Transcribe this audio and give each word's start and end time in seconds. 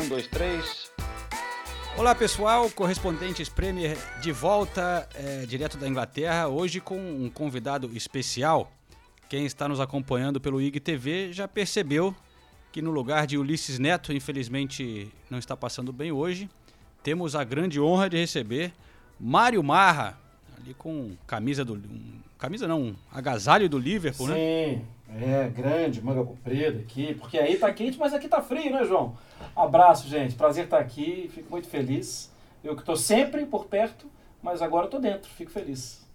Um, 0.00 0.08
dois, 0.08 0.28
três. 0.28 0.92
Olá 1.96 2.14
pessoal, 2.14 2.70
correspondentes 2.70 3.48
Premier 3.48 3.98
de 4.20 4.30
volta 4.30 5.08
é, 5.12 5.44
direto 5.44 5.76
da 5.76 5.88
Inglaterra, 5.88 6.46
hoje 6.46 6.80
com 6.80 6.96
um 6.96 7.28
convidado 7.28 7.90
especial. 7.96 8.70
Quem 9.28 9.44
está 9.44 9.66
nos 9.66 9.80
acompanhando 9.80 10.40
pelo 10.40 10.60
IGTV 10.62 11.32
já 11.32 11.48
percebeu 11.48 12.14
que 12.70 12.80
no 12.80 12.92
lugar 12.92 13.26
de 13.26 13.36
Ulisses 13.36 13.80
Neto, 13.80 14.12
infelizmente 14.12 15.10
não 15.28 15.38
está 15.38 15.56
passando 15.56 15.92
bem 15.92 16.12
hoje, 16.12 16.48
temos 17.02 17.34
a 17.34 17.42
grande 17.42 17.80
honra 17.80 18.08
de 18.08 18.16
receber 18.16 18.72
Mário 19.18 19.64
Marra, 19.64 20.16
ali 20.56 20.74
com 20.74 21.16
camisa 21.26 21.64
do. 21.64 21.74
Um, 21.74 22.20
camisa 22.38 22.68
não, 22.68 22.82
um 22.82 22.96
agasalho 23.10 23.68
do 23.68 23.78
Liverpool, 23.78 24.28
né? 24.28 24.36
Sim, 24.36 24.86
é 25.08 25.48
grande, 25.48 26.02
manga 26.02 26.24
comprida 26.24 26.80
aqui, 26.80 27.14
porque 27.14 27.38
aí 27.38 27.56
tá 27.56 27.72
quente, 27.72 27.98
mas 27.98 28.12
aqui 28.12 28.28
tá 28.28 28.42
frio, 28.42 28.72
né, 28.72 28.84
João? 28.84 29.16
Abraço, 29.56 30.08
gente. 30.08 30.34
Prazer 30.34 30.64
estar 30.64 30.78
aqui, 30.78 31.30
fico 31.32 31.50
muito 31.50 31.68
feliz. 31.68 32.30
Eu 32.62 32.76
que 32.76 32.84
tô 32.84 32.96
sempre 32.96 33.46
por 33.46 33.66
perto, 33.66 34.10
mas 34.42 34.60
agora 34.60 34.86
tô 34.88 34.98
dentro, 34.98 35.30
fico 35.30 35.50
feliz. 35.50 36.06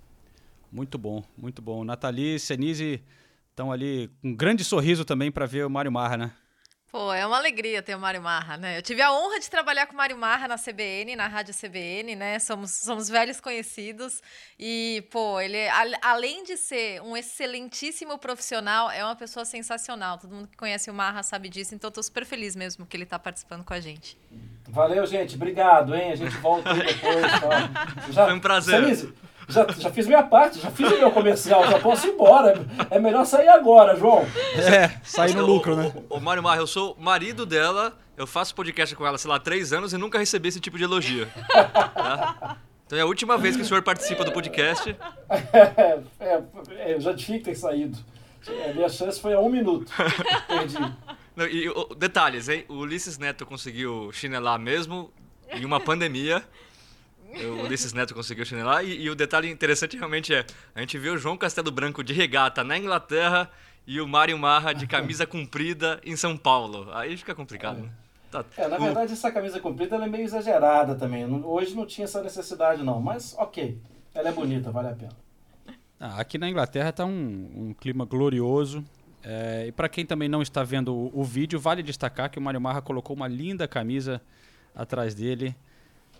Muito 0.72 0.97
bom, 0.97 1.23
muito 1.38 1.61
bom. 1.61 1.83
Nathalie 1.83 2.39
Senise 2.39 3.03
estão 3.50 3.72
ali 3.72 4.09
com 4.22 4.30
um 4.30 4.35
grande 4.35 4.63
sorriso 4.63 5.05
também 5.05 5.31
para 5.31 5.45
ver 5.45 5.66
o 5.66 5.69
Mário 5.69 5.91
Marra, 5.91 6.17
né? 6.17 6.31
Pô, 6.94 7.11
é 7.11 7.25
uma 7.25 7.38
alegria 7.38 7.81
ter 7.81 7.95
o 7.95 7.99
Mário 7.99 8.22
Marra, 8.22 8.55
né? 8.55 8.77
Eu 8.77 8.81
tive 8.83 9.02
a 9.02 9.11
honra 9.11 9.39
de 9.39 9.49
trabalhar 9.49 9.88
com 9.88 9.94
o 9.94 9.97
Mário 9.97 10.16
Marra 10.16 10.47
na 10.47 10.59
CBN, 10.59 11.16
na 11.16 11.25
Rádio 11.27 11.52
CBN, 11.52 12.16
né? 12.16 12.38
Somos, 12.38 12.69
somos 12.69 13.09
velhos 13.09 13.41
conhecidos. 13.41 14.22
E, 14.59 15.03
pô, 15.09 15.41
ele, 15.41 15.67
a- 15.69 15.85
além 16.03 16.44
de 16.44 16.55
ser 16.55 17.02
um 17.02 17.17
excelentíssimo 17.17 18.16
profissional, 18.19 18.91
é 18.91 19.03
uma 19.03 19.16
pessoa 19.16 19.44
sensacional. 19.44 20.19
Todo 20.19 20.35
mundo 20.35 20.47
que 20.47 20.55
conhece 20.55 20.91
o 20.91 20.94
Marra 20.94 21.23
sabe 21.23 21.50
disso, 21.50 21.73
então 21.73 21.88
eu 21.88 21.91
tô 21.91 22.03
super 22.03 22.27
feliz 22.27 22.55
mesmo 22.55 22.85
que 22.85 22.95
ele 22.95 23.07
tá 23.07 23.17
participando 23.17 23.63
com 23.63 23.73
a 23.73 23.80
gente. 23.80 24.16
Valeu, 24.69 25.03
gente. 25.07 25.33
Obrigado, 25.35 25.95
hein? 25.95 26.11
A 26.11 26.16
gente 26.16 26.35
volta 26.38 26.75
depois. 26.75 27.22
Tá? 27.41 27.88
Já, 28.13 28.25
Foi 28.25 28.33
um 28.35 28.39
prazer. 28.39 28.80
Senise, 28.83 29.11
já, 29.47 29.66
já 29.77 29.89
fiz 29.91 30.08
minha 30.08 30.23
parte, 30.23 30.59
já 30.59 30.72
fiz 30.72 30.91
o 30.91 30.97
meu 30.97 31.11
comercial, 31.11 31.66
já 31.67 31.80
posso 31.80 32.08
ir 32.08 32.11
embora. 32.11 32.66
É 32.89 32.99
melhor 32.99 33.25
sair 33.25 33.50
agora, 33.50 33.95
João. 33.95 34.25
É, 34.55 35.00
sair 35.03 35.35
no 35.35 35.45
lucro, 35.45 35.75
né? 35.75 35.94
Ô, 36.09 36.19
Mário 36.19 36.44
Marra, 36.44 36.61
eu 36.61 36.67
sou 36.67 36.95
marido 37.00 37.45
dela, 37.45 37.97
eu 38.17 38.27
faço 38.27 38.53
podcast 38.55 38.95
com 38.95 39.05
ela, 39.05 39.17
sei 39.17 39.30
lá, 39.30 39.38
há 39.38 39.39
três 39.39 39.73
anos 39.73 39.94
e 39.94 39.97
nunca 39.97 40.17
recebi 40.17 40.50
esse 40.50 40.59
tipo 40.59 40.77
de 40.77 40.83
elogio. 40.83 41.27
tá? 41.94 42.58
Então 42.85 42.97
é 42.97 43.02
a 43.02 43.05
última 43.05 43.38
vez 43.38 43.55
que 43.55 43.61
o 43.61 43.66
senhor 43.66 43.81
participa 43.81 44.23
do 44.23 44.31
podcast. 44.31 44.95
É, 45.30 45.59
é, 46.19 46.44
é, 46.78 46.94
eu 46.94 47.02
já 47.02 47.13
tinha 47.16 47.39
que 47.39 47.45
ter 47.45 47.55
saído. 47.55 47.97
A 48.69 48.73
minha 48.73 48.89
chance 48.89 49.19
foi 49.19 49.33
a 49.33 49.39
um 49.39 49.50
minuto. 49.50 49.91
Perdi. 50.47 50.78
Não, 51.35 51.47
e 51.47 51.69
ô, 51.69 51.85
detalhes, 51.95 52.50
hein? 52.50 52.66
O 52.67 52.75
Ulisses 52.75 53.17
Neto 53.17 53.45
conseguiu 53.45 54.11
chinelar 54.11 54.59
mesmo 54.59 55.11
em 55.52 55.66
uma 55.66 55.80
pandemia. 55.80 56.44
O 57.33 57.63
Ulisses 57.65 57.93
Neto 57.93 58.13
conseguiu 58.13 58.45
chinelar. 58.45 58.83
E, 58.85 59.01
e 59.03 59.09
o 59.09 59.15
detalhe 59.15 59.49
interessante 59.49 59.97
realmente 59.97 60.33
é: 60.33 60.45
a 60.75 60.79
gente 60.81 60.97
viu 60.97 61.13
o 61.13 61.17
João 61.17 61.38
Castelo 61.38 61.71
Branco 61.71 62.03
de 62.03 62.13
regata 62.13 62.63
na 62.63 62.77
Inglaterra 62.77 63.49
e 63.88 63.99
o 63.99 64.07
Mário 64.07 64.38
Marra 64.38 64.73
de 64.73 64.85
camisa 64.88 65.25
comprida 65.25 65.99
em 66.05 66.16
São 66.16 66.38
Paulo. 66.38 66.89
Aí 66.93 67.17
fica 67.17 67.33
complicado, 67.35 67.81
né? 67.81 67.89
Tá. 68.31 68.45
É, 68.57 68.67
na 68.67 68.77
O- 68.77 68.81
verdade, 68.81 69.13
essa 69.13 69.31
camisa 69.31 69.59
comprida 69.59 69.95
ela 69.95 70.05
é 70.05 70.09
meio 70.09 70.23
exagerada 70.23 70.95
também. 70.95 71.25
Hoje 71.43 71.75
não 71.75 71.85
tinha 71.85 72.05
essa 72.05 72.22
necessidade, 72.22 72.83
não. 72.83 73.01
Mas, 73.01 73.35
ok. 73.38 73.77
Ela 74.16 74.29
é 74.29 74.31
bonita, 74.31 74.72
vale 74.72 74.89
a 74.89 74.93
pena. 74.93 75.11
Ah, 75.99 76.19
aqui 76.19 76.38
na 76.38 76.49
Inglaterra 76.49 76.89
está 76.89 77.05
um, 77.05 77.09
um 77.69 77.73
clima 77.73 78.05
glorioso. 78.05 78.83
É, 79.23 79.66
e 79.67 79.72
para 79.72 79.88
quem 79.88 80.05
também 80.05 80.27
não 80.27 80.41
está 80.41 80.63
vendo 80.63 80.93
o, 80.93 81.11
o 81.22 81.23
vídeo, 81.23 81.59
vale 81.59 81.81
destacar 81.81 82.29
que 82.29 82.38
o 82.38 82.41
Mário 82.41 82.59
Marra 82.59 82.81
colocou 82.81 83.16
uma 83.16 83.27
linda 83.27 83.67
camisa 83.67 84.22
atrás 84.75 85.13
dele. 85.16 85.55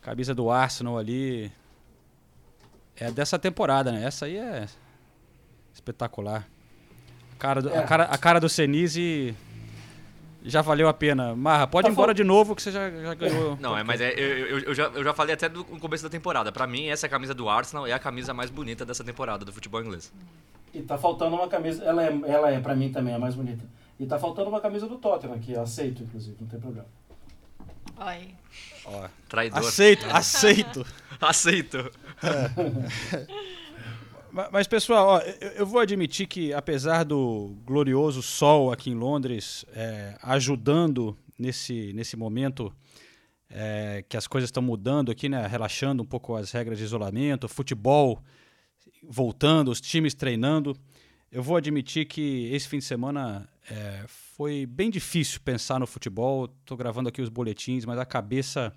Camisa 0.04 0.36
do 0.36 0.50
Arsenal 0.52 0.98
ali. 0.98 1.52
É 2.96 3.10
dessa 3.12 3.40
temporada, 3.40 3.92
né? 3.92 4.06
Essa 4.06 4.26
aí 4.26 4.38
é 4.38 4.68
espetacular. 5.74 6.48
A 7.34 7.36
cara 7.40 7.62
do, 7.62 7.70
a 7.74 7.78
É. 7.78 7.84
cara, 7.84 8.04
a 8.04 8.18
cara 8.18 8.40
do 8.40 8.48
Senise 8.48 9.36
já 10.44 10.62
valeu 10.62 10.88
a 10.88 10.94
pena. 10.94 11.36
Marra, 11.36 11.66
pode 11.66 11.86
Tá 11.86 11.90
ir 11.90 11.94
embora 11.94 12.10
fal- 12.10 12.14
de 12.14 12.24
novo 12.24 12.56
que 12.56 12.62
você 12.62 12.72
já, 12.72 12.90
já 12.90 13.14
ganhou. 13.16 13.58
Não, 13.60 13.76
é, 13.78 13.84
mas 13.84 14.00
é, 14.00 14.12
eu, 14.14 14.48
eu- 14.48 14.60
eu 14.60 14.76
já, 14.76 14.84
eu 14.86 15.04
já 15.04 15.14
falei 15.14 15.34
até 15.34 15.50
do 15.50 15.60
no 15.70 15.80
começo 15.80 16.04
da 16.04 16.10
temporada. 16.10 16.52
Pra 16.52 16.68
mim, 16.68 16.88
essa 16.88 17.10
camisa 17.10 17.34
do 17.34 17.50
Arsenal 17.50 17.88
é 17.88 17.94
a 17.94 18.00
camisa 18.00 18.34
mais 18.34 18.50
bonita 18.52 18.86
dessa 18.86 19.04
temporada 19.04 19.44
do 19.44 19.52
futebol 19.52 19.82
inglês. 19.82 20.14
E 20.74 20.82
tá 20.82 20.98
faltando 20.98 21.36
uma 21.36 21.48
camisa. 21.48 21.84
Ela 21.84 22.04
é, 22.06 22.20
ela 22.28 22.52
é 22.52 22.60
pra 22.60 22.76
mim 22.76 22.92
também, 22.92 23.14
a 23.16 23.20
mais 23.20 23.36
bonita. 23.36 23.64
E 24.00 24.06
tá 24.06 24.20
faltando 24.20 24.50
uma 24.50 24.60
camisa 24.62 24.88
do 24.88 24.98
Tottenham, 24.98 25.40
que 25.40 25.54
eu 25.54 25.62
aceito, 25.62 26.04
inclusive, 26.04 26.36
não 26.42 26.48
tem 26.48 26.60
problema. 26.60 26.88
Oi. 28.06 28.28
Ó, 28.86 29.08
Traidor. 29.30 29.60
aceito, 29.60 30.06
aceito. 30.10 30.86
Aceito. 31.22 31.90
Ma- 34.32 34.50
Mas, 34.52 34.68
pessoal, 34.68 35.08
ó, 35.08 35.20
eu, 35.20 35.50
eu 35.52 35.66
vou 35.66 35.80
admitir 35.80 36.28
que, 36.28 36.54
apesar 36.54 37.04
do 37.04 37.56
glorioso 37.66 38.22
sol 38.22 38.72
aqui 38.72 38.90
em 38.90 38.96
Londres 38.96 39.64
é, 39.74 40.18
ajudando 40.22 41.18
nesse, 41.40 41.94
nesse 41.94 42.18
momento 42.18 42.74
é, 43.50 44.04
que 44.10 44.18
as 44.18 44.28
coisas 44.28 44.48
estão 44.50 44.62
mudando 44.64 45.12
aqui, 45.12 45.30
né, 45.30 45.46
relaxando 45.48 46.02
um 46.04 46.06
pouco 46.06 46.36
as 46.36 46.52
regras 46.52 46.78
de 46.78 46.84
isolamento, 46.84 47.48
futebol 47.48 48.22
voltando, 49.02 49.70
os 49.72 49.80
times 49.80 50.14
treinando, 50.14 50.76
eu 51.32 51.42
vou 51.44 51.56
admitir 51.56 52.06
que 52.06 52.50
esse 52.54 52.68
fim 52.68 52.80
de 52.80 52.86
semana 52.86 53.48
é, 53.70 54.04
foi 54.08 54.66
bem 54.66 54.90
difícil 54.90 55.40
pensar 55.42 55.80
no 55.80 55.88
futebol. 55.88 56.46
Estou 56.46 56.78
gravando 56.78 57.10
aqui 57.10 57.22
os 57.22 57.30
boletins, 57.30 57.86
mas 57.86 57.98
a 57.98 58.06
cabeça 58.06 58.74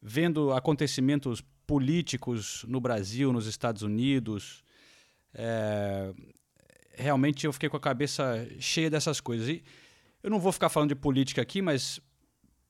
vendo 0.00 0.52
acontecimentos 0.52 1.42
políticos 1.66 2.64
no 2.68 2.80
Brasil, 2.80 3.32
nos 3.32 3.46
Estados 3.46 3.82
Unidos, 3.82 4.62
é, 5.32 6.12
realmente 6.92 7.46
eu 7.46 7.52
fiquei 7.52 7.68
com 7.68 7.76
a 7.76 7.80
cabeça 7.80 8.46
cheia 8.58 8.90
dessas 8.90 9.20
coisas. 9.20 9.48
E 9.48 9.64
eu 10.22 10.30
não 10.30 10.38
vou 10.38 10.52
ficar 10.52 10.68
falando 10.68 10.90
de 10.90 10.94
política 10.94 11.42
aqui, 11.42 11.62
mas 11.62 12.00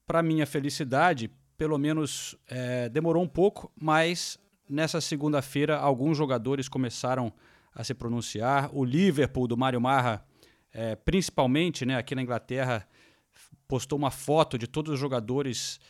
para 0.06 0.22
minha 0.22 0.46
felicidade, 0.46 1.30
pelo 1.56 1.78
menos 1.78 2.36
é, 2.48 2.88
demorou 2.88 3.22
um 3.22 3.28
pouco, 3.28 3.72
mas 3.80 4.38
nessa 4.68 5.00
segunda-feira 5.00 5.76
alguns 5.76 6.16
jogadores 6.16 6.68
começaram 6.68 7.32
a 7.74 7.82
se 7.82 7.94
pronunciar. 7.94 8.70
O 8.72 8.84
Liverpool 8.84 9.48
do 9.48 9.56
Mário 9.56 9.80
Marra, 9.80 10.24
é, 10.74 10.96
principalmente, 10.96 11.86
né, 11.86 11.96
aqui 11.96 12.14
na 12.14 12.22
Inglaterra, 12.22 12.86
postou 13.68 13.96
uma 13.96 14.10
foto 14.10 14.58
de 14.58 14.66
todos 14.66 14.92
os 14.92 15.00
jogadores 15.00 15.80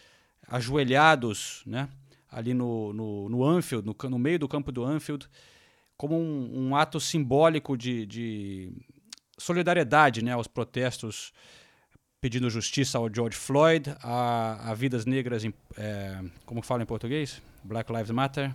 ajoelhados, 0.46 1.62
né, 1.66 1.88
ali 2.30 2.52
no, 2.52 2.92
no, 2.92 3.28
no 3.28 3.44
Anfield, 3.44 3.86
no, 3.86 4.10
no 4.10 4.18
meio 4.18 4.38
do 4.38 4.46
campo 4.46 4.70
do 4.70 4.84
Anfield, 4.84 5.26
como 5.96 6.16
um, 6.16 6.68
um 6.68 6.76
ato 6.76 7.00
simbólico 7.00 7.76
de, 7.76 8.04
de 8.04 8.72
solidariedade 9.38 10.22
né, 10.22 10.32
aos 10.32 10.46
protestos 10.46 11.32
pedindo 12.20 12.48
justiça 12.48 12.96
ao 12.96 13.12
George 13.14 13.36
Floyd, 13.36 13.94
a, 14.02 14.70
a 14.70 14.74
vidas 14.74 15.04
negras, 15.04 15.44
em, 15.44 15.52
é, 15.76 16.22
como 16.46 16.62
fala 16.62 16.82
em 16.82 16.86
português? 16.86 17.42
Black 17.62 17.92
Lives 17.92 18.10
Matter. 18.10 18.54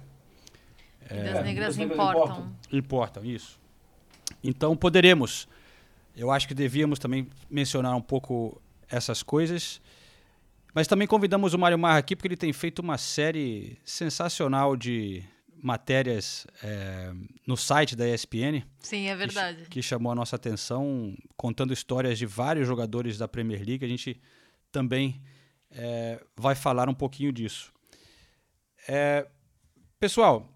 Vidas 1.02 1.12
É, 1.12 1.44
negras 1.44 1.46
vidas 1.46 1.78
negras 1.78 1.78
importam. 1.78 2.24
importam. 2.24 2.56
Importam, 2.72 3.26
isso. 3.26 3.60
Então 4.44 4.76
poderemos, 4.76 5.48
eu 6.20 6.30
acho 6.32 6.48
que 6.48 6.54
devíamos 6.54 7.00
também 7.00 7.28
mencionar 7.50 7.96
um 7.96 8.02
pouco 8.02 8.62
essas 8.90 9.24
coisas, 9.24 9.82
mas 10.74 10.88
também 10.88 11.08
convidamos 11.08 11.54
o 11.54 11.58
Mário 11.60 11.78
Marra 11.80 11.98
aqui 12.00 12.16
porque 12.16 12.28
ele 12.28 12.38
tem 12.38 12.52
feito 12.54 12.80
uma 12.80 12.98
série 12.98 13.78
sensacional 13.84 14.76
de 14.76 15.24
matérias 15.62 16.48
é, 16.64 17.12
no 17.46 17.58
site 17.58 17.96
da 17.96 18.08
ESPN 18.08 18.64
Sim, 18.80 19.08
é 19.08 19.12
que, 19.12 19.18
verdade. 19.18 19.66
ch- 19.66 19.68
que 19.70 19.82
chamou 19.82 20.12
a 20.12 20.16
nossa 20.16 20.36
atenção, 20.36 21.16
contando 21.36 21.74
histórias 21.74 22.18
de 22.18 22.26
vários 22.26 22.66
jogadores 22.68 23.18
da 23.18 23.28
Premier 23.28 23.62
League. 23.66 23.84
A 23.84 23.88
gente 23.88 24.20
também 24.72 25.22
é, 25.70 26.24
vai 26.38 26.56
falar 26.56 26.88
um 26.88 26.94
pouquinho 26.94 27.32
disso. 27.34 27.74
É, 28.88 29.28
pessoal, 30.00 30.48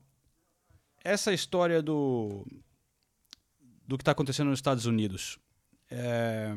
essa 1.04 1.34
história 1.34 1.82
do, 1.82 2.48
do 3.86 3.98
que 3.98 4.04
está 4.04 4.14
acontecendo 4.14 4.50
nos 4.50 4.60
Estados 4.60 4.86
Unidos. 4.86 5.38
É, 5.96 6.56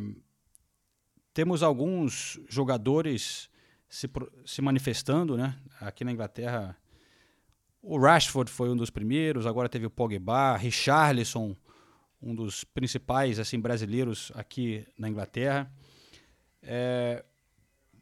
temos 1.35 1.63
alguns 1.63 2.41
jogadores 2.49 3.51
se, 3.87 4.09
se 4.47 4.63
manifestando, 4.63 5.37
né? 5.37 5.55
Aqui 5.79 6.05
na 6.05 6.13
Inglaterra, 6.13 6.75
o 7.83 7.99
Rashford 7.99 8.51
foi 8.51 8.71
um 8.71 8.77
dos 8.77 8.89
primeiros, 8.89 9.47
agora 9.47 9.69
teve 9.69 9.85
o 9.85 9.91
Pogba, 9.91 10.57
Richarlison, 10.57 11.55
um 12.21 12.35
dos 12.35 12.65
principais 12.65 13.39
assim 13.39 13.61
brasileiros 13.61 14.33
aqui 14.35 14.87
na 14.99 15.09
Inglaterra. 15.09 15.71
É, 16.63 17.23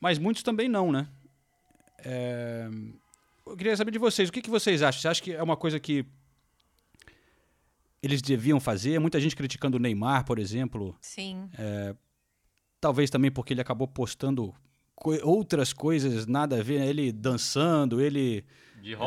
mas 0.01 0.19
muitos 0.21 0.45
também 0.45 0.69
não, 0.69 0.93
né? 0.93 1.09
É, 1.99 2.69
eu 3.45 3.57
queria 3.57 3.77
saber 3.77 3.91
de 3.91 3.99
vocês, 3.99 4.29
o 4.29 4.33
que, 4.33 4.41
que 4.41 4.51
vocês 4.51 4.83
acham? 4.83 5.03
Você 5.03 5.09
acha 5.09 5.23
que 5.23 5.33
é 5.33 5.43
uma 5.43 5.57
coisa 5.57 5.81
que 5.81 6.07
eles 8.05 8.21
deviam 8.21 8.61
fazer? 8.61 8.99
Muita 8.99 9.19
gente 9.19 9.35
criticando 9.35 9.79
o 9.79 9.81
Neymar, 9.81 10.25
por 10.25 10.39
exemplo. 10.39 10.95
Sim. 11.01 11.49
É, 11.59 11.95
talvez 12.81 13.09
também 13.09 13.31
porque 13.31 13.55
ele 13.55 13.63
acabou 13.63 13.89
postando 13.89 14.55
co 14.95 15.13
outras 15.27 15.73
coisas 15.73 16.27
nada 16.27 16.59
a 16.59 16.63
ver, 16.63 16.81
né? 16.81 16.87
ele 16.87 17.11
dançando, 17.11 18.01
ele 18.01 18.45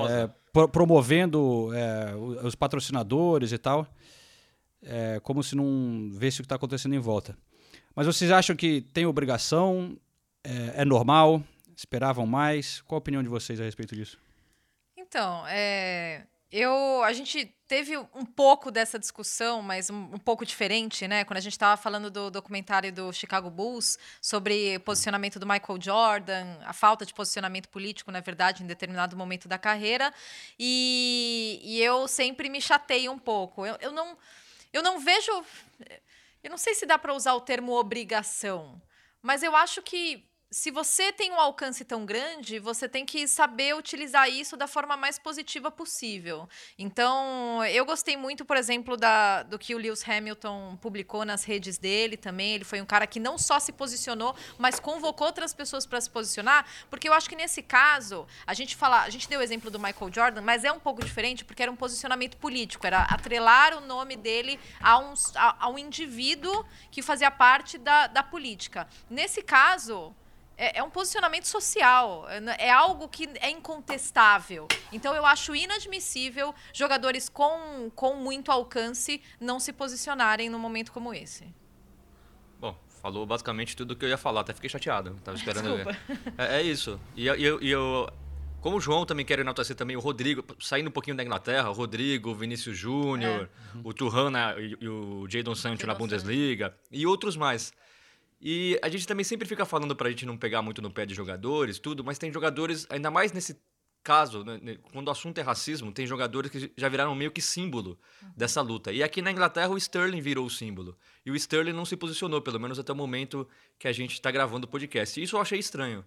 é, 0.10 0.30
pro 0.52 0.68
promovendo 0.68 1.70
é, 1.74 2.16
os 2.44 2.56
patrocinadores 2.56 3.52
e 3.52 3.58
tal, 3.60 3.88
é, 4.82 5.20
como 5.22 5.44
se 5.44 5.56
não 5.56 6.10
visse 6.14 6.40
o 6.40 6.44
que 6.44 6.46
está 6.46 6.56
acontecendo 6.56 6.96
em 6.96 7.00
volta. 7.00 7.38
Mas 7.96 8.08
vocês 8.08 8.32
acham 8.32 8.56
que 8.56 8.82
tem 8.82 9.06
obrigação? 9.06 9.96
É, 10.44 10.82
é, 10.82 10.86
normal? 10.86 11.44
Esperavam 11.76 12.26
mais? 12.26 12.82
Qual 12.82 12.98
a 12.98 13.00
opinião 13.00 13.22
de 13.22 13.30
vocês 13.30 13.62
a 13.62 13.64
respeito 13.64 13.96
disso? 13.96 14.18
Então, 14.96 15.46
é, 15.48 16.26
eu, 16.52 17.04
a 17.04 17.12
gente 17.12 17.46
teve 17.68 17.98
um 17.98 18.26
pouco 18.26 18.72
dessa 18.72 18.98
discussão, 18.98 19.62
mas 19.62 19.90
um, 19.90 20.14
um 20.14 20.18
pouco 20.18 20.46
diferente, 20.46 21.06
né? 21.06 21.26
Quando 21.26 21.38
a 21.38 21.42
gente 21.42 21.52
estava 21.52 21.76
falando 21.76 22.10
do 22.10 22.32
documentário 22.32 22.92
do 22.92 23.12
Chicago 23.12 23.50
Bulls 23.50 23.98
sobre 24.22 24.80
posicionamento 24.80 25.40
do 25.40 25.46
Michael 25.46 25.82
Jordan, 25.82 26.58
a 26.64 26.72
falta 26.72 27.06
de 27.06 27.14
posicionamento 27.14 27.68
político, 27.68 28.12
na 28.12 28.22
verdade, 28.22 28.64
em 28.64 28.68
determinado 28.68 29.18
momento 29.18 29.48
da 29.48 29.58
carreira. 29.58 30.14
E, 30.58 31.60
e 31.62 31.82
eu 31.82 32.08
sempre 32.08 32.50
me 32.50 32.62
chateio 32.62 33.12
um 33.12 33.20
pouco. 33.20 33.66
Eu, 33.66 33.78
eu, 33.82 33.92
não, 33.92 34.18
eu 34.72 34.82
não 34.82 35.00
vejo. 35.00 35.32
Eu 36.42 36.50
não 36.50 36.58
sei 36.58 36.74
se 36.76 36.86
dá 36.86 36.98
para 36.98 37.14
usar 37.14 37.34
o 37.34 37.42
termo 37.42 37.74
obrigação, 37.74 38.82
mas 39.22 39.44
eu 39.44 39.54
acho 39.54 39.82
que 39.82 40.26
se 40.50 40.72
você 40.72 41.12
tem 41.12 41.32
um 41.32 41.40
alcance 41.40 41.84
tão 41.84 42.06
grande, 42.06 42.58
você 42.58 42.88
tem 42.88 43.06
que 43.06 43.28
saber 43.28 43.76
utilizar 43.76 44.30
isso 44.30 44.56
da 44.56 44.66
forma 44.66 44.96
mais 44.96 45.20
positiva 45.20 45.70
possível. 45.70 46.48
Então, 46.80 47.66
eu 47.66 47.84
gostei 47.86 48.16
muito, 48.16 48.46
por 48.46 48.56
exemplo, 48.56 48.96
da, 48.96 49.44
do 49.44 49.60
que 49.60 49.76
o 49.76 49.78
Lewis 49.78 50.08
Hamilton 50.08 50.78
publicou 50.82 51.26
nas 51.26 51.44
redes 51.44 51.78
dele 51.78 52.16
também. 52.16 52.54
Ele 52.54 52.64
foi 52.64 52.80
um 52.80 52.86
cara 52.86 53.06
que 53.06 53.20
não 53.20 53.38
só 53.38 53.60
se 53.60 53.74
posicionou, 53.74 54.34
mas 54.58 54.80
convocou 54.80 55.28
outras 55.28 55.54
pessoas 55.54 55.86
para 55.86 56.00
se 56.00 56.10
posicionar, 56.10 56.66
porque 56.90 57.10
eu 57.10 57.14
acho 57.14 57.28
que 57.28 57.36
nesse 57.36 57.62
caso, 57.62 58.26
a 58.46 58.54
gente 58.54 58.74
fala, 58.74 59.02
a 59.02 59.10
gente 59.10 59.28
deu 59.28 59.42
o 59.42 59.44
exemplo 59.44 59.70
do 59.70 59.78
Michael 59.78 60.14
Jordan, 60.14 60.42
mas 60.42 60.64
é 60.64 60.72
um 60.72 60.80
pouco 60.80 61.04
diferente 61.04 61.44
porque 61.44 61.62
era 61.62 61.72
um 61.72 61.76
posicionamento 61.76 62.38
político, 62.38 62.88
era 62.88 63.04
atrelar 63.04 63.78
o 63.78 63.82
nome 63.82 64.16
dele 64.16 64.58
a 64.80 64.98
um, 64.98 65.14
a, 65.36 65.66
a 65.66 65.70
um 65.70 65.78
indivíduo 65.78 66.66
que 66.90 67.02
fazia 67.02 67.30
parte 67.30 67.78
da, 67.78 68.08
da 68.08 68.24
política. 68.24 68.88
Nesse 69.10 69.42
caso, 69.42 70.16
é, 70.58 70.80
é, 70.80 70.84
um 70.84 70.90
posicionamento 70.90 71.46
social, 71.46 72.28
é, 72.28 72.68
é 72.68 72.72
algo 72.72 73.08
que 73.08 73.30
é 73.40 73.50
incontestável. 73.50 74.68
Então 74.92 75.14
eu 75.14 75.26
acho 75.26 75.56
inadmissível 75.56 76.54
jogadores 76.74 77.30
com, 77.30 77.92
com 77.96 78.16
muito 78.16 78.52
alcance 78.52 79.22
não 79.40 79.60
se 79.60 79.72
posicionarem 79.72 80.50
num 80.50 80.60
momento 80.60 80.92
como 80.92 81.14
esse. 81.14 81.54
Bom, 82.60 82.76
falou 83.02 83.26
basicamente 83.26 83.76
tudo 83.76 83.92
o 83.92 83.96
que 83.96 84.06
eu 84.06 84.10
ia 84.10 84.18
falar, 84.18 84.42
até 84.42 84.54
fiquei 84.54 84.70
chateado, 84.70 85.16
tava 85.24 85.38
esperando 85.38 85.78
ver. 85.78 86.00
É, 86.38 86.60
é, 86.60 86.62
isso. 86.64 87.00
E, 87.16 87.28
eu, 87.28 87.62
e 87.62 87.70
eu, 87.70 88.10
como 88.60 88.78
o 88.78 88.82
João 88.82 89.06
também 89.06 89.26
quer 89.26 89.38
enaltecer 89.38 89.76
também 89.76 89.96
o 89.96 90.00
Rodrigo, 90.00 90.44
saindo 90.60 90.88
um 90.88 90.92
pouquinho 90.92 91.16
da 91.16 91.24
Inglaterra, 91.24 91.70
o 91.70 91.74
Rodrigo, 91.74 92.32
o 92.32 92.36
Vinícius 92.36 92.76
Júnior, 92.76 93.44
é. 93.44 93.78
o 93.84 93.94
Turrana 93.94 94.56
e, 94.58 94.76
e 94.82 94.90
o 94.90 95.28
Jadon 95.30 95.54
Sancho 95.54 95.86
na 95.86 95.94
Bundesliga, 95.94 96.76
e 96.92 97.06
outros 97.06 97.38
mais. 97.38 97.72
E 98.40 98.80
a 98.84 98.90
gente 98.90 99.08
também 99.08 99.24
sempre 99.24 99.48
fica 99.48 99.66
falando 99.66 99.96
pra 99.96 100.10
gente 100.10 100.26
não 100.26 100.38
pegar 100.38 100.62
muito 100.62 100.82
no 100.82 100.92
pé 100.92 101.06
de 101.06 101.14
jogadores, 101.14 101.80
tudo, 101.80 102.04
mas 102.04 102.20
tem 102.20 102.32
jogadores, 102.32 102.86
ainda 102.90 103.10
mais 103.10 103.32
nesse 103.32 103.60
caso, 104.04 104.44
né, 104.44 104.60
né 104.62 104.78
quando 104.94 105.08
o 105.10 105.12
assunto 105.12 105.38
é 105.38 105.42
racismo, 105.42 105.92
tem 105.92 106.08
jogadores 106.08 106.50
que 106.50 106.72
já 106.78 106.88
viraram 106.88 107.14
meio 107.14 107.32
que 107.32 107.42
símbolo 107.42 108.00
uhum. 108.22 108.32
dessa 108.38 108.62
luta. 108.62 108.92
E 108.92 109.04
aqui 109.04 109.22
na 109.22 109.32
Inglaterra 109.32 109.70
o 109.70 109.78
Sterling 109.78 110.22
virou 110.22 110.46
o 110.46 110.50
símbolo. 110.50 110.98
E 111.26 111.32
o 111.32 111.36
Sterling 111.36 111.74
não 111.74 111.84
se 111.84 111.98
posicionou, 111.98 112.42
pelo 112.42 112.60
menos 112.60 112.80
até 112.80 112.94
o 112.94 112.96
momento 112.96 113.48
que 113.78 113.88
a 113.88 113.92
gente 113.92 114.14
está 114.14 114.32
gravando 114.32 114.66
o 114.66 114.70
podcast. 114.70 115.20
E 115.20 115.24
isso 115.24 115.36
eu 115.36 115.42
achei 115.42 115.60
estranho. 115.60 116.06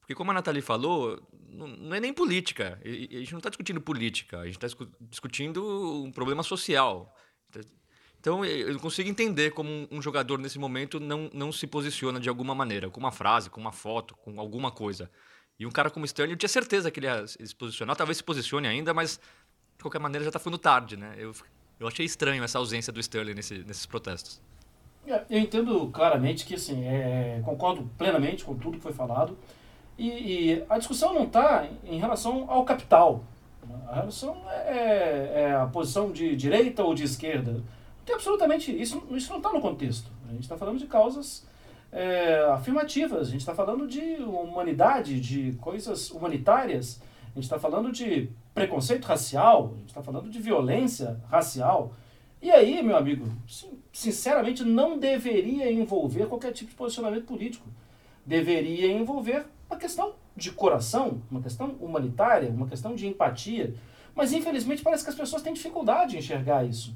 Porque 0.00 0.14
como 0.14 0.30
a 0.30 0.34
Nathalie 0.34 0.62
falou, 0.62 1.22
não 1.48 1.94
é 1.94 2.00
nem 2.00 2.12
política. 2.12 2.80
A 2.84 2.88
gente 2.88 3.32
não 3.32 3.38
está 3.38 3.50
discutindo 3.50 3.80
política, 3.80 4.40
a 4.40 4.46
gente 4.46 4.62
está 4.62 4.86
discutindo 5.00 6.02
um 6.04 6.10
problema 6.10 6.42
social. 6.42 7.14
Então 8.20 8.44
eu 8.44 8.78
consigo 8.80 9.08
entender 9.08 9.52
como 9.52 9.86
um 9.90 10.02
jogador 10.02 10.38
nesse 10.38 10.58
momento 10.58 10.98
não, 10.98 11.30
não 11.32 11.52
se 11.52 11.66
posiciona 11.66 12.18
de 12.18 12.28
alguma 12.28 12.54
maneira, 12.54 12.90
com 12.90 12.98
uma 12.98 13.12
frase, 13.12 13.48
com 13.48 13.60
uma 13.60 13.72
foto, 13.72 14.16
com 14.16 14.40
alguma 14.40 14.70
coisa. 14.70 15.10
E 15.58 15.66
um 15.66 15.70
cara 15.70 15.90
como 15.90 16.04
Sterling, 16.04 16.32
eu 16.32 16.38
tinha 16.38 16.48
certeza 16.48 16.90
que 16.90 17.00
ele 17.00 17.06
ia 17.06 17.26
se 17.26 17.54
posicionar, 17.54 17.96
talvez 17.96 18.18
se 18.18 18.24
posicione 18.24 18.66
ainda, 18.66 18.92
mas 18.94 19.20
de 19.76 19.82
qualquer 19.82 19.98
maneira 19.98 20.24
já 20.24 20.28
está 20.28 20.38
ficando 20.38 20.58
tarde, 20.58 20.96
né? 20.96 21.14
Eu, 21.16 21.32
eu 21.80 21.86
achei 21.86 22.04
estranho 22.04 22.42
essa 22.44 22.58
ausência 22.58 22.92
do 22.92 23.00
Sterling 23.00 23.34
nesse, 23.34 23.58
nesses 23.58 23.86
protestos. 23.86 24.40
É, 25.06 25.24
eu 25.30 25.38
entendo 25.38 25.88
claramente 25.88 26.44
que, 26.44 26.54
assim, 26.54 26.84
é, 26.84 27.40
concordo 27.44 27.88
plenamente 27.96 28.44
com 28.44 28.54
tudo 28.56 28.76
que 28.76 28.82
foi 28.82 28.92
falado. 28.92 29.36
E, 29.96 30.08
e 30.08 30.64
a 30.68 30.78
discussão 30.78 31.12
não 31.12 31.24
está 31.24 31.66
em 31.84 31.98
relação 31.98 32.48
ao 32.48 32.64
capital. 32.64 33.24
A 33.88 33.96
relação 33.96 34.36
é, 34.48 35.32
é 35.34 35.54
a 35.54 35.66
posição 35.66 36.12
de 36.12 36.36
direita 36.36 36.84
ou 36.84 36.94
de 36.94 37.02
esquerda 37.04 37.62
tem 38.08 38.14
absolutamente. 38.14 38.72
Isso, 38.72 39.02
isso 39.10 39.30
não 39.30 39.36
está 39.36 39.52
no 39.52 39.60
contexto. 39.60 40.10
A 40.28 40.32
gente 40.32 40.42
está 40.42 40.56
falando 40.56 40.78
de 40.78 40.86
causas 40.86 41.46
é, 41.92 42.40
afirmativas, 42.50 43.28
a 43.28 43.30
gente 43.30 43.40
está 43.40 43.54
falando 43.54 43.86
de 43.86 44.00
humanidade, 44.22 45.20
de 45.20 45.52
coisas 45.60 46.10
humanitárias, 46.10 47.00
a 47.24 47.34
gente 47.34 47.44
está 47.44 47.58
falando 47.58 47.92
de 47.92 48.30
preconceito 48.54 49.04
racial, 49.04 49.72
a 49.74 49.78
gente 49.80 49.88
está 49.88 50.02
falando 50.02 50.30
de 50.30 50.40
violência 50.40 51.20
racial. 51.28 51.92
E 52.40 52.50
aí, 52.50 52.82
meu 52.82 52.96
amigo, 52.96 53.26
sinceramente, 53.92 54.64
não 54.64 54.98
deveria 54.98 55.70
envolver 55.70 56.26
qualquer 56.26 56.52
tipo 56.52 56.70
de 56.70 56.76
posicionamento 56.76 57.26
político. 57.26 57.66
Deveria 58.24 58.90
envolver 58.90 59.44
uma 59.68 59.78
questão 59.78 60.14
de 60.36 60.50
coração, 60.52 61.20
uma 61.30 61.42
questão 61.42 61.70
humanitária, 61.80 62.48
uma 62.48 62.66
questão 62.66 62.94
de 62.94 63.06
empatia. 63.06 63.74
Mas, 64.14 64.32
infelizmente, 64.32 64.82
parece 64.82 65.04
que 65.04 65.10
as 65.10 65.16
pessoas 65.16 65.42
têm 65.42 65.52
dificuldade 65.52 66.16
em 66.16 66.20
enxergar 66.20 66.64
isso. 66.64 66.94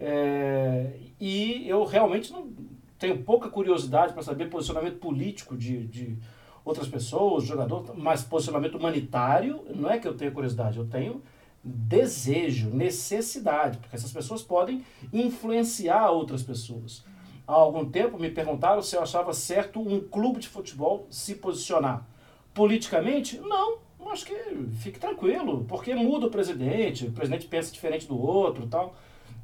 É, 0.00 0.92
e 1.20 1.68
eu 1.68 1.84
realmente 1.84 2.32
não 2.32 2.50
tenho 2.98 3.22
pouca 3.22 3.48
curiosidade 3.48 4.12
para 4.12 4.22
saber 4.22 4.48
posicionamento 4.48 4.98
político 4.98 5.56
de, 5.56 5.86
de 5.86 6.18
outras 6.64 6.88
pessoas, 6.88 7.44
jogador, 7.44 7.94
mas 7.96 8.22
posicionamento 8.22 8.76
humanitário, 8.76 9.64
não 9.74 9.90
é 9.90 9.98
que 9.98 10.06
eu 10.06 10.14
tenha 10.14 10.30
curiosidade, 10.30 10.78
eu 10.78 10.86
tenho 10.86 11.22
desejo, 11.62 12.70
necessidade, 12.70 13.78
porque 13.78 13.96
essas 13.96 14.12
pessoas 14.12 14.42
podem 14.42 14.84
influenciar 15.12 16.10
outras 16.10 16.42
pessoas. 16.42 17.04
Há 17.46 17.52
algum 17.52 17.88
tempo 17.88 18.18
me 18.18 18.30
perguntaram 18.30 18.82
se 18.82 18.94
eu 18.94 19.02
achava 19.02 19.32
certo 19.32 19.80
um 19.80 20.00
clube 20.00 20.40
de 20.40 20.48
futebol 20.48 21.06
se 21.10 21.34
posicionar. 21.34 22.06
Politicamente, 22.52 23.38
não, 23.38 23.78
acho 24.10 24.26
que 24.26 24.34
fique 24.80 24.98
tranquilo, 24.98 25.64
porque 25.68 25.94
muda 25.94 26.26
o 26.26 26.30
presidente, 26.30 27.06
o 27.06 27.12
presidente 27.12 27.46
pensa 27.46 27.72
diferente 27.72 28.06
do 28.06 28.20
outro 28.20 28.66
tal. 28.66 28.96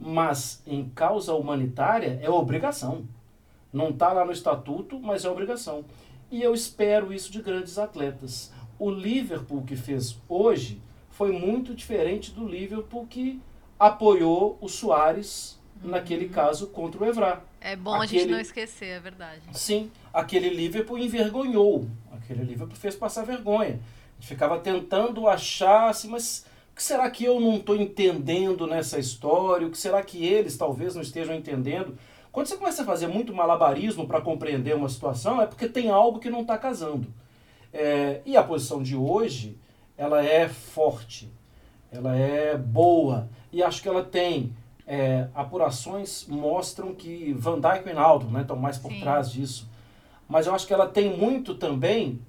Mas 0.05 0.63
em 0.67 0.89
causa 0.91 1.33
humanitária 1.35 2.21
é 2.23 2.29
obrigação. 2.29 3.07
Não 3.73 3.89
está 3.89 4.13
lá 4.13 4.25
no 4.25 4.33
estatuto, 4.33 5.01
mas 5.01 5.25
é 5.25 5.31
obrigação. 5.31 5.85
E 6.31 6.43
eu 6.43 6.53
espero 6.53 7.13
isso 7.13 7.33
de 7.33 7.41
grandes 7.41 7.79
atletas. 7.79 8.53
O 8.79 8.91
Liverpool 8.91 9.63
que 9.63 9.77
fez 9.77 10.17
hoje 10.29 10.81
foi 11.09 11.33
muito 11.33 11.75
diferente 11.75 12.33
do 12.33 12.47
Liverpool 12.47 13.07
que 13.07 13.41
apoiou 13.79 14.59
o 14.61 14.69
Soares 14.69 15.59
uhum. 15.83 15.91
naquele 15.91 16.29
caso 16.29 16.67
contra 16.67 17.03
o 17.03 17.07
Evra. 17.07 17.43
É 17.61 17.75
bom 17.75 17.95
aquele, 17.95 18.19
a 18.19 18.23
gente 18.23 18.31
não 18.33 18.41
esquecer, 18.41 18.89
é 18.89 19.01
verdade. 19.01 19.41
Sim, 19.53 19.91
aquele 20.13 20.51
Liverpool 20.51 20.99
envergonhou. 20.99 21.89
Aquele 22.13 22.45
Liverpool 22.45 22.77
fez 22.77 22.95
passar 22.95 23.25
vergonha. 23.25 23.81
A 24.19 24.21
gente 24.21 24.29
ficava 24.29 24.59
tentando 24.59 25.27
achar, 25.27 25.89
assim, 25.89 26.09
mas 26.09 26.45
o 26.75 26.77
que 26.77 26.83
será 26.83 27.09
que 27.09 27.23
eu 27.23 27.39
não 27.39 27.59
estou 27.59 27.77
entendendo 27.77 28.67
nessa 28.67 28.99
história? 28.99 29.65
O 29.65 29.71
que 29.71 29.79
será 29.79 30.03
que 30.03 30.27
eles 30.27 30.57
talvez 30.57 30.97
não 30.97 31.03
estejam 31.03 31.33
entendendo? 31.33 31.97
Quando 32.33 32.49
você 32.49 32.57
começa 32.57 32.83
a 32.83 32.85
fazer 32.85 33.07
muito 33.07 33.33
malabarismo 33.33 34.09
para 34.09 34.21
compreender 34.21 34.75
uma 34.75 34.89
situação, 34.89 35.41
é 35.41 35.47
porque 35.47 35.69
tem 35.69 35.89
algo 35.89 36.19
que 36.19 36.29
não 36.29 36.41
está 36.41 36.59
casando. 36.59 37.07
É, 37.73 38.23
e 38.27 38.37
a 38.37 38.43
posição 38.43 38.83
de 38.83 38.97
hoje, 38.97 39.57
ela 39.97 40.25
é 40.25 40.49
forte, 40.49 41.33
ela 41.93 42.17
é 42.17 42.59
boa, 42.59 43.29
e 43.53 43.63
acho 43.63 43.81
que 43.81 43.89
ela 43.89 44.03
tem 44.03 44.53
é, 44.85 45.29
apurações 45.33 46.27
mostram 46.27 46.93
que 46.93 47.33
Van 47.35 47.61
Dijk 47.61 47.89
e 47.89 47.93
Ronaldo 47.93 48.29
né, 48.33 48.41
estão 48.41 48.57
mais 48.57 48.79
por 48.79 48.91
Sim. 48.91 49.01
trás 49.01 49.31
disso. 49.31 49.69
mas 50.29 50.49
eu 50.49 50.55
acho 50.57 50.67
que 50.67 50.75
ela 50.75 50.89
tem 50.89 51.17
muito 51.17 51.55
também 51.55 52.21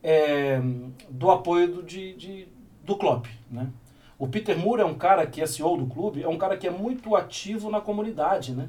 é, 0.00 0.60
do 1.08 1.28
apoio 1.28 1.74
do, 1.74 1.82
de, 1.82 2.14
de, 2.14 2.48
do 2.90 2.96
Klopp, 2.96 3.26
né? 3.50 3.68
O 4.18 4.28
Peter 4.28 4.58
Moore 4.58 4.82
é 4.82 4.84
um 4.84 4.94
cara 4.94 5.26
que 5.26 5.40
é 5.40 5.46
CEO 5.46 5.78
do 5.78 5.86
clube, 5.86 6.22
é 6.22 6.28
um 6.28 6.36
cara 6.36 6.56
que 6.56 6.66
é 6.66 6.70
muito 6.70 7.16
ativo 7.16 7.70
na 7.70 7.80
comunidade, 7.80 8.52
né? 8.52 8.68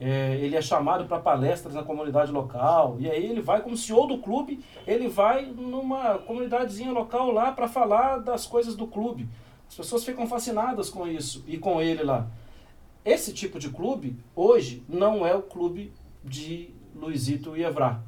É, 0.00 0.36
ele 0.40 0.56
é 0.56 0.62
chamado 0.62 1.04
para 1.04 1.20
palestras 1.20 1.74
na 1.74 1.84
comunidade 1.84 2.32
local, 2.32 2.96
e 2.98 3.08
aí 3.08 3.24
ele 3.24 3.40
vai 3.40 3.60
como 3.60 3.76
CEO 3.76 4.06
do 4.08 4.18
clube, 4.18 4.64
ele 4.86 5.06
vai 5.06 5.46
numa 5.46 6.18
comunidadezinha 6.18 6.90
local 6.90 7.30
lá 7.30 7.52
para 7.52 7.68
falar 7.68 8.18
das 8.18 8.46
coisas 8.46 8.74
do 8.74 8.86
clube. 8.86 9.28
As 9.68 9.76
pessoas 9.76 10.02
ficam 10.02 10.26
fascinadas 10.26 10.90
com 10.90 11.06
isso 11.06 11.44
e 11.46 11.56
com 11.58 11.80
ele 11.80 12.02
lá. 12.02 12.26
Esse 13.04 13.32
tipo 13.32 13.58
de 13.58 13.68
clube, 13.68 14.16
hoje, 14.34 14.82
não 14.88 15.24
é 15.24 15.34
o 15.34 15.42
clube 15.42 15.92
de 16.24 16.70
Luizito 16.96 17.56
e 17.56 17.62
Evra. 17.62 18.02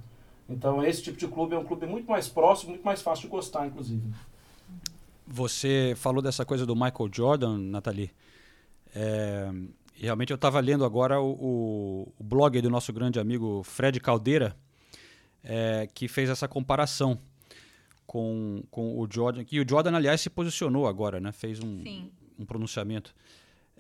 Então, 0.48 0.82
esse 0.84 1.02
tipo 1.02 1.18
de 1.18 1.28
clube 1.28 1.54
é 1.54 1.58
um 1.58 1.64
clube 1.64 1.86
muito 1.86 2.10
mais 2.10 2.28
próximo, 2.28 2.70
muito 2.70 2.84
mais 2.84 3.00
fácil 3.00 3.22
de 3.22 3.28
gostar, 3.28 3.66
inclusive. 3.66 4.02
Você 5.26 5.94
falou 5.96 6.20
dessa 6.20 6.44
coisa 6.44 6.66
do 6.66 6.74
Michael 6.74 7.10
Jordan, 7.12 7.58
Nathalie. 7.58 8.10
É, 8.94 9.50
realmente 9.94 10.30
eu 10.30 10.36
estava 10.36 10.60
lendo 10.60 10.84
agora 10.84 11.20
o, 11.20 12.12
o, 12.18 12.24
blog 12.24 12.60
do 12.60 12.70
nosso 12.70 12.92
grande 12.92 13.18
amigo 13.18 13.62
Fred 13.62 13.98
Caldeira, 14.00 14.56
é, 15.42 15.88
que 15.92 16.08
fez 16.08 16.28
essa 16.28 16.46
comparação 16.46 17.18
com, 18.06 18.62
com 18.70 18.98
o 18.98 19.08
Jordan. 19.10 19.44
Que 19.44 19.60
o 19.60 19.66
Jordan, 19.68 19.96
aliás, 19.96 20.20
se 20.20 20.28
posicionou 20.28 20.86
agora, 20.86 21.18
né? 21.18 21.32
Fez 21.32 21.58
um, 21.60 21.82
um 22.38 22.44
pronunciamento. 22.44 23.14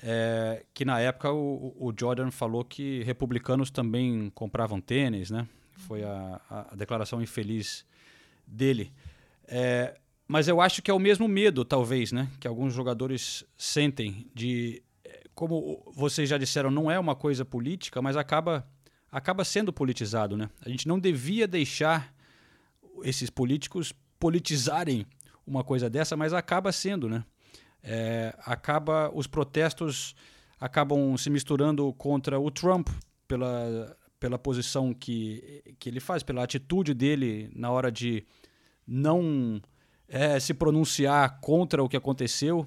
É, 0.02 0.64
que 0.74 0.84
na 0.84 0.98
época 0.98 1.30
o, 1.32 1.74
o, 1.78 1.92
Jordan 1.96 2.30
falou 2.30 2.64
que 2.64 3.02
republicanos 3.04 3.70
também 3.70 4.30
compravam 4.34 4.80
tênis, 4.80 5.30
né? 5.30 5.46
Foi 5.72 6.02
a, 6.02 6.40
a 6.70 6.74
declaração 6.74 7.22
infeliz 7.22 7.84
dele. 8.46 8.92
É, 9.46 9.98
mas 10.26 10.48
eu 10.48 10.60
acho 10.60 10.82
que 10.82 10.90
é 10.90 10.94
o 10.94 10.98
mesmo 10.98 11.28
medo, 11.28 11.64
talvez, 11.64 12.12
né? 12.12 12.30
Que 12.40 12.48
alguns 12.48 12.72
jogadores 12.72 13.44
sentem 13.56 14.30
de. 14.34 14.82
Como 15.34 15.82
vocês 15.94 16.28
já 16.28 16.38
disseram, 16.38 16.70
não 16.70 16.90
é 16.90 16.98
uma 16.98 17.14
coisa 17.14 17.44
política, 17.44 18.00
mas 18.00 18.16
acaba, 18.16 18.66
acaba 19.10 19.44
sendo 19.44 19.72
politizado, 19.72 20.36
né? 20.36 20.48
A 20.64 20.68
gente 20.68 20.86
não 20.86 20.98
devia 20.98 21.46
deixar 21.46 22.14
esses 23.02 23.28
políticos 23.28 23.92
politizarem 24.18 25.04
uma 25.46 25.64
coisa 25.64 25.90
dessa, 25.90 26.16
mas 26.16 26.32
acaba 26.32 26.70
sendo, 26.72 27.08
né? 27.08 27.24
É, 27.82 28.34
acaba 28.46 29.10
os 29.14 29.26
protestos 29.26 30.14
acabam 30.64 31.14
se 31.18 31.28
misturando 31.28 31.92
contra 31.92 32.40
o 32.40 32.50
Trump 32.50 32.88
pela, 33.28 33.96
pela 34.18 34.38
posição 34.38 34.94
que, 34.94 35.62
que 35.78 35.90
ele 35.90 36.00
faz, 36.00 36.22
pela 36.22 36.42
atitude 36.42 36.94
dele 36.94 37.50
na 37.54 37.70
hora 37.70 37.92
de 37.92 38.24
não 38.86 39.60
é, 40.08 40.38
se 40.38 40.54
pronunciar 40.54 41.40
contra 41.40 41.82
o 41.82 41.88
que 41.88 41.96
aconteceu. 41.96 42.66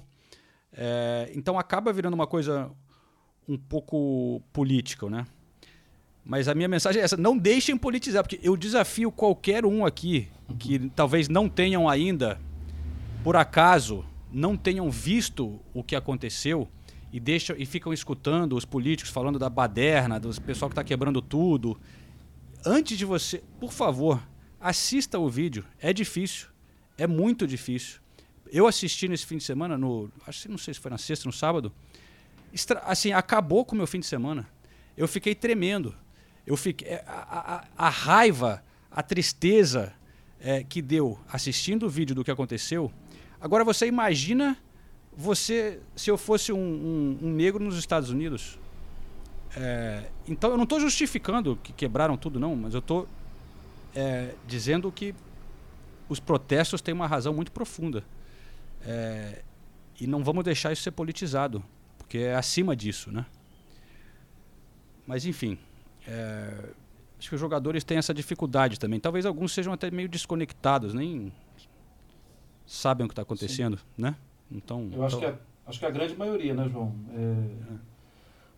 É, 0.72 1.30
então 1.34 1.58
acaba 1.58 1.92
virando 1.92 2.14
uma 2.14 2.26
coisa 2.26 2.70
um 3.48 3.56
pouco 3.56 4.42
política, 4.52 5.08
né? 5.08 5.26
Mas 6.24 6.46
a 6.46 6.54
minha 6.54 6.68
mensagem 6.68 7.00
é 7.00 7.04
essa: 7.04 7.16
não 7.16 7.36
deixem 7.36 7.76
politizar, 7.76 8.22
porque 8.22 8.38
eu 8.42 8.56
desafio 8.56 9.10
qualquer 9.10 9.64
um 9.64 9.86
aqui 9.86 10.28
que 10.58 10.90
talvez 10.90 11.28
não 11.28 11.48
tenham 11.48 11.88
ainda, 11.88 12.38
por 13.24 13.34
acaso, 13.34 14.04
não 14.30 14.56
tenham 14.56 14.90
visto 14.90 15.58
o 15.72 15.82
que 15.82 15.96
aconteceu 15.96 16.68
e 17.10 17.18
deixam 17.18 17.56
e 17.58 17.64
ficam 17.64 17.92
escutando 17.92 18.54
os 18.56 18.64
políticos 18.66 19.10
falando 19.10 19.38
da 19.38 19.48
baderna, 19.48 20.20
do 20.20 20.28
pessoal 20.42 20.68
que 20.68 20.74
está 20.74 20.84
quebrando 20.84 21.22
tudo. 21.22 21.80
Antes 22.64 22.98
de 22.98 23.04
você, 23.04 23.42
por 23.58 23.72
favor, 23.72 24.20
assista 24.60 25.18
o 25.18 25.28
vídeo. 25.28 25.64
É 25.80 25.92
difícil. 25.92 26.48
É 26.98 27.06
muito 27.06 27.46
difícil. 27.46 28.00
Eu 28.50 28.66
assisti 28.66 29.08
nesse 29.08 29.24
fim 29.24 29.36
de 29.36 29.44
semana, 29.44 29.78
no, 29.78 30.10
acho 30.26 30.42
que 30.42 30.48
não 30.48 30.58
sei 30.58 30.74
se 30.74 30.80
foi 30.80 30.90
na 30.90 30.98
sexta, 30.98 31.26
no 31.28 31.32
sábado. 31.32 31.72
Extra, 32.52 32.80
assim, 32.80 33.12
acabou 33.12 33.64
com 33.64 33.74
o 33.74 33.78
meu 33.78 33.86
fim 33.86 34.00
de 34.00 34.06
semana. 34.06 34.48
Eu 34.96 35.06
fiquei 35.06 35.34
tremendo. 35.34 35.94
Eu 36.46 36.56
fiquei, 36.56 36.88
é, 36.88 37.04
a, 37.06 37.64
a, 37.78 37.86
a 37.86 37.88
raiva, 37.88 38.64
a 38.90 39.02
tristeza 39.02 39.92
é, 40.40 40.64
que 40.64 40.82
deu 40.82 41.18
assistindo 41.30 41.86
o 41.86 41.88
vídeo 41.88 42.16
do 42.16 42.24
que 42.24 42.30
aconteceu. 42.30 42.92
Agora 43.40 43.62
você 43.62 43.86
imagina 43.86 44.56
você 45.16 45.80
se 45.94 46.10
eu 46.10 46.18
fosse 46.18 46.52
um, 46.52 46.58
um, 46.58 47.18
um 47.22 47.30
negro 47.32 47.62
nos 47.62 47.78
Estados 47.78 48.10
Unidos. 48.10 48.58
É, 49.56 50.10
então 50.26 50.50
eu 50.50 50.56
não 50.56 50.64
estou 50.64 50.80
justificando 50.80 51.58
que 51.62 51.72
quebraram 51.72 52.16
tudo, 52.16 52.38
não, 52.38 52.54
mas 52.56 52.74
eu 52.74 52.80
estou 52.80 53.08
é, 53.94 54.34
dizendo 54.46 54.90
que 54.92 55.14
os 56.08 56.20
protestos 56.20 56.80
têm 56.80 56.94
uma 56.94 57.06
razão 57.06 57.32
muito 57.34 57.52
profunda. 57.52 58.04
É, 58.82 59.42
e 60.00 60.06
não 60.06 60.22
vamos 60.22 60.44
deixar 60.44 60.72
isso 60.72 60.82
ser 60.82 60.92
politizado, 60.92 61.62
porque 61.96 62.18
é 62.18 62.34
acima 62.34 62.76
disso, 62.76 63.10
né? 63.10 63.26
Mas 65.06 65.24
enfim, 65.26 65.58
é, 66.06 66.70
acho 67.18 67.28
que 67.28 67.34
os 67.34 67.40
jogadores 67.40 67.82
têm 67.82 67.98
essa 67.98 68.14
dificuldade 68.14 68.78
também. 68.78 69.00
Talvez 69.00 69.26
alguns 69.26 69.52
sejam 69.52 69.72
até 69.72 69.90
meio 69.90 70.08
desconectados, 70.08 70.94
nem 70.94 71.32
sabem 72.66 73.04
o 73.04 73.08
que 73.08 73.12
está 73.12 73.22
acontecendo, 73.22 73.78
Sim. 73.78 73.84
né? 73.96 74.16
Então, 74.50 74.90
eu 74.92 75.04
acho 75.04 75.16
então... 75.16 75.32
que 75.32 75.38
a, 75.38 75.68
acho 75.70 75.78
que 75.78 75.86
a 75.86 75.90
grande 75.90 76.16
maioria, 76.16 76.54
né, 76.54 76.68
João? 76.68 76.94
É... 77.14 77.74
É. 77.74 77.98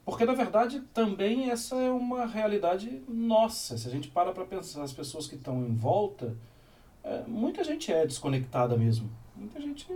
Porque 0.04 0.24
na 0.24 0.34
verdade 0.34 0.80
também 0.92 1.50
essa 1.50 1.76
é 1.76 1.90
uma 1.90 2.26
realidade 2.26 3.00
nossa. 3.08 3.78
Se 3.78 3.86
a 3.86 3.90
gente 3.90 4.08
para 4.08 4.32
para 4.32 4.44
pensar 4.44 4.82
as 4.82 4.92
pessoas 4.92 5.28
que 5.28 5.36
estão 5.36 5.64
em 5.64 5.74
volta, 5.74 6.34
é, 7.02 7.22
muita 7.26 7.64
gente 7.64 7.92
é 7.92 8.06
desconectada 8.06 8.76
mesmo. 8.76 9.10
Muita 9.36 9.60
gente 9.60 9.86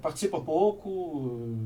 participa 0.00 0.40
pouco, 0.40 1.56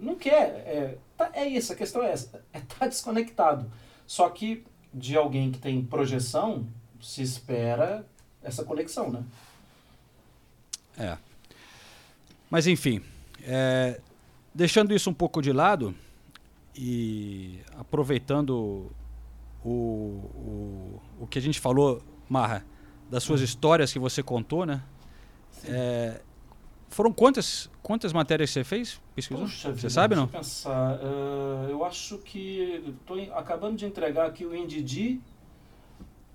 não 0.00 0.14
quer. 0.14 0.62
É, 0.66 0.98
tá, 1.16 1.30
é 1.32 1.46
isso, 1.46 1.72
a 1.72 1.76
questão 1.76 2.02
é 2.02 2.12
essa. 2.12 2.44
É 2.52 2.60
tá 2.60 2.86
desconectado. 2.86 3.70
Só 4.06 4.28
que 4.28 4.64
de 4.92 5.16
alguém 5.16 5.50
que 5.50 5.58
tem 5.58 5.84
projeção, 5.84 6.66
se 7.00 7.22
espera 7.22 8.06
essa 8.42 8.64
conexão, 8.64 9.10
né? 9.10 9.24
É. 10.98 11.16
Mas 12.50 12.66
enfim, 12.66 13.00
é, 13.42 14.00
deixando 14.54 14.94
isso 14.94 15.08
um 15.08 15.14
pouco 15.14 15.40
de 15.40 15.52
lado 15.52 15.94
e 16.74 17.60
aproveitando 17.78 18.90
o, 19.64 19.70
o, 19.70 21.02
o 21.20 21.26
que 21.26 21.38
a 21.38 21.42
gente 21.42 21.60
falou, 21.60 22.02
Marra, 22.28 22.64
das 23.10 23.22
suas 23.24 23.40
histórias 23.40 23.92
que 23.92 23.98
você 23.98 24.22
contou, 24.22 24.64
né? 24.64 24.82
É, 25.64 26.20
foram 26.88 27.12
quantas, 27.12 27.70
quantas 27.82 28.12
matérias 28.12 28.50
você 28.50 28.64
fez? 28.64 29.00
Pesquisou? 29.14 29.44
Puxa, 29.44 29.68
você 29.68 29.74
vida, 29.74 29.90
sabe, 29.90 30.14
não? 30.14 30.28
pensar. 30.28 30.98
Uh, 30.98 31.70
eu 31.70 31.84
acho 31.84 32.18
que 32.18 32.82
estou 33.00 33.20
acabando 33.34 33.76
de 33.76 33.84
entregar 33.84 34.26
aqui 34.26 34.44
o 34.44 34.54
Indidi. 34.54 35.20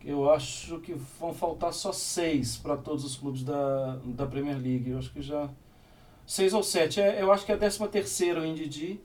Eu 0.03 0.31
acho 0.31 0.79
que 0.79 0.93
vão 1.19 1.33
faltar 1.33 1.73
só 1.73 1.91
seis 1.91 2.57
para 2.57 2.77
todos 2.77 3.03
os 3.03 3.15
clubes 3.15 3.43
da, 3.43 3.97
da 4.05 4.25
Premier 4.27 4.57
League. 4.57 4.91
Eu 4.91 4.99
acho 4.99 5.11
que 5.11 5.21
já 5.21 5.49
seis 6.27 6.53
ou 6.53 6.61
sete. 6.61 7.01
É, 7.01 7.21
eu 7.21 7.31
acho 7.31 7.45
que 7.45 7.51
é 7.51 7.55
a 7.55 7.57
décima 7.57 7.87
terceira 7.87 8.41
o 8.41 8.45
Indidi. 8.45 9.01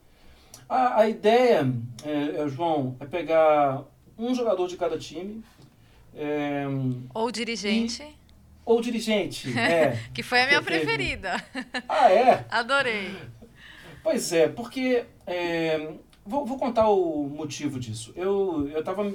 A, 0.69 1.01
a 1.01 1.09
ideia, 1.09 1.73
é, 2.05 2.43
é, 2.43 2.49
João, 2.49 2.97
é 3.01 3.07
pegar 3.07 3.85
um 4.19 4.35
jogador 4.35 4.69
de 4.69 4.77
cada 4.77 4.99
time 4.99 5.43
é, 6.15 6.65
ou 7.15 7.31
dirigente. 7.31 8.03
E, 8.03 8.15
ou 8.65 8.81
dirigente, 8.81 9.51
é. 9.59 9.99
que 10.15 10.23
foi 10.23 10.43
a 10.43 10.47
minha 10.47 10.63
preferida. 10.63 11.43
Ah, 11.89 12.11
é? 12.13 12.45
Adorei. 12.51 13.11
Pois 14.03 14.33
é, 14.33 14.49
porque. 14.49 15.05
É, 15.27 15.93
vou, 16.25 16.45
vou 16.45 16.59
contar 16.59 16.89
o 16.89 17.29
motivo 17.29 17.79
disso. 17.79 18.13
Eu, 18.17 18.69
eu 18.69 18.83
tava 18.83 19.13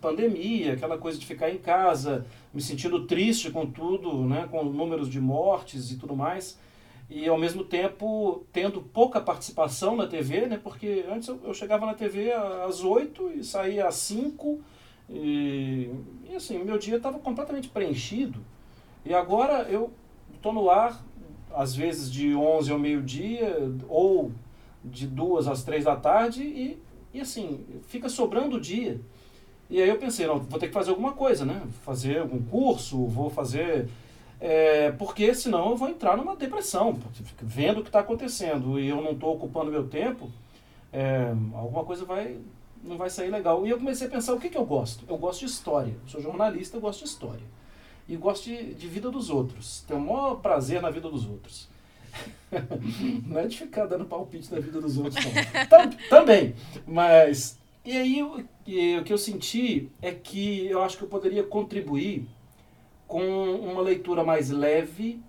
pandemia, 0.00 0.74
aquela 0.74 0.96
coisa 0.96 1.18
de 1.18 1.26
ficar 1.26 1.50
em 1.50 1.58
casa, 1.58 2.26
me 2.52 2.60
sentindo 2.60 3.06
triste 3.06 3.50
com 3.50 3.66
tudo, 3.66 4.24
né, 4.24 4.48
com 4.50 4.64
números 4.64 5.08
de 5.08 5.20
mortes 5.20 5.90
e 5.90 5.96
tudo 5.96 6.16
mais, 6.16 6.58
e 7.10 7.26
ao 7.26 7.38
mesmo 7.38 7.64
tempo 7.64 8.46
tendo 8.52 8.80
pouca 8.80 9.20
participação 9.20 9.96
na 9.96 10.06
TV, 10.06 10.46
né, 10.46 10.60
porque 10.62 11.04
antes 11.10 11.28
eu, 11.28 11.40
eu 11.44 11.54
chegava 11.54 11.86
na 11.86 11.94
TV 11.94 12.32
às 12.32 12.82
8 12.82 13.32
e 13.36 13.44
saía 13.44 13.86
às 13.86 13.96
5 13.96 14.60
e, 15.08 15.90
e 16.28 16.36
assim, 16.36 16.62
meu 16.62 16.78
dia 16.78 16.96
estava 16.96 17.18
completamente 17.18 17.68
preenchido. 17.68 18.40
E 19.04 19.14
agora 19.14 19.62
eu 19.70 19.90
estou 20.34 20.52
no 20.52 20.70
ar, 20.70 21.02
às 21.54 21.74
vezes 21.74 22.10
de 22.10 22.34
11 22.34 22.70
ao 22.70 22.78
meio-dia, 22.78 23.72
ou 23.88 24.30
de 24.84 25.06
2 25.06 25.48
às 25.48 25.64
3 25.64 25.84
da 25.84 25.96
tarde, 25.96 26.42
e, 26.42 26.82
e 27.12 27.20
assim, 27.20 27.64
fica 27.88 28.08
sobrando 28.08 28.56
o 28.56 28.60
dia. 28.60 29.00
E 29.70 29.82
aí 29.82 29.88
eu 29.88 29.98
pensei, 29.98 30.26
não, 30.26 30.38
vou 30.38 30.58
ter 30.58 30.68
que 30.68 30.72
fazer 30.72 30.90
alguma 30.90 31.12
coisa, 31.12 31.44
né? 31.44 31.62
Fazer 31.84 32.18
algum 32.18 32.42
curso, 32.42 33.06
vou 33.06 33.28
fazer. 33.28 33.88
É, 34.40 34.92
porque 34.92 35.34
senão 35.34 35.70
eu 35.70 35.76
vou 35.76 35.88
entrar 35.88 36.16
numa 36.16 36.36
depressão, 36.36 36.96
vendo 37.42 37.80
o 37.80 37.82
que 37.82 37.88
está 37.88 38.00
acontecendo 38.00 38.78
e 38.78 38.88
eu 38.88 39.02
não 39.02 39.10
estou 39.10 39.34
ocupando 39.34 39.70
meu 39.70 39.88
tempo, 39.88 40.30
é, 40.92 41.34
alguma 41.54 41.84
coisa 41.84 42.04
vai 42.04 42.38
não 42.82 42.96
vai 42.96 43.10
sair 43.10 43.30
legal. 43.30 43.66
E 43.66 43.70
eu 43.70 43.78
comecei 43.78 44.06
a 44.06 44.10
pensar, 44.10 44.34
o 44.34 44.40
que, 44.40 44.48
que 44.48 44.56
eu 44.58 44.64
gosto? 44.64 45.04
Eu 45.08 45.16
gosto 45.18 45.40
de 45.40 45.46
história. 45.46 45.94
Sou 46.06 46.20
jornalista, 46.20 46.76
eu 46.76 46.80
gosto 46.80 47.00
de 47.04 47.08
história. 47.10 47.44
E 48.08 48.16
gosto 48.16 48.44
de, 48.44 48.74
de 48.74 48.86
vida 48.88 49.10
dos 49.10 49.28
outros. 49.30 49.84
Tenho 49.86 50.00
o 50.00 50.06
maior 50.06 50.36
prazer 50.36 50.80
na 50.80 50.90
vida 50.90 51.08
dos 51.10 51.26
outros. 51.26 51.68
não 53.26 53.38
é 53.38 53.46
de 53.46 53.58
ficar 53.58 53.86
dando 53.86 54.04
palpite 54.06 54.52
na 54.52 54.58
vida 54.60 54.80
dos 54.80 54.96
outros, 54.98 55.22
não. 55.24 55.32
Tam- 55.68 55.90
Também. 56.08 56.54
Mas. 56.86 57.58
E 57.84 57.96
aí 57.96 58.22
o- 58.22 58.44
e 58.66 58.96
o 58.98 59.04
que 59.04 59.12
eu 59.12 59.18
senti 59.18 59.90
é 60.02 60.10
que 60.12 60.66
eu 60.66 60.82
acho 60.82 60.96
que 60.98 61.04
eu 61.04 61.08
poderia 61.08 61.42
contribuir 61.42 62.26
com 63.06 63.22
uma 63.56 63.80
leitura 63.80 64.22
mais 64.22 64.50
leve, 64.50 65.20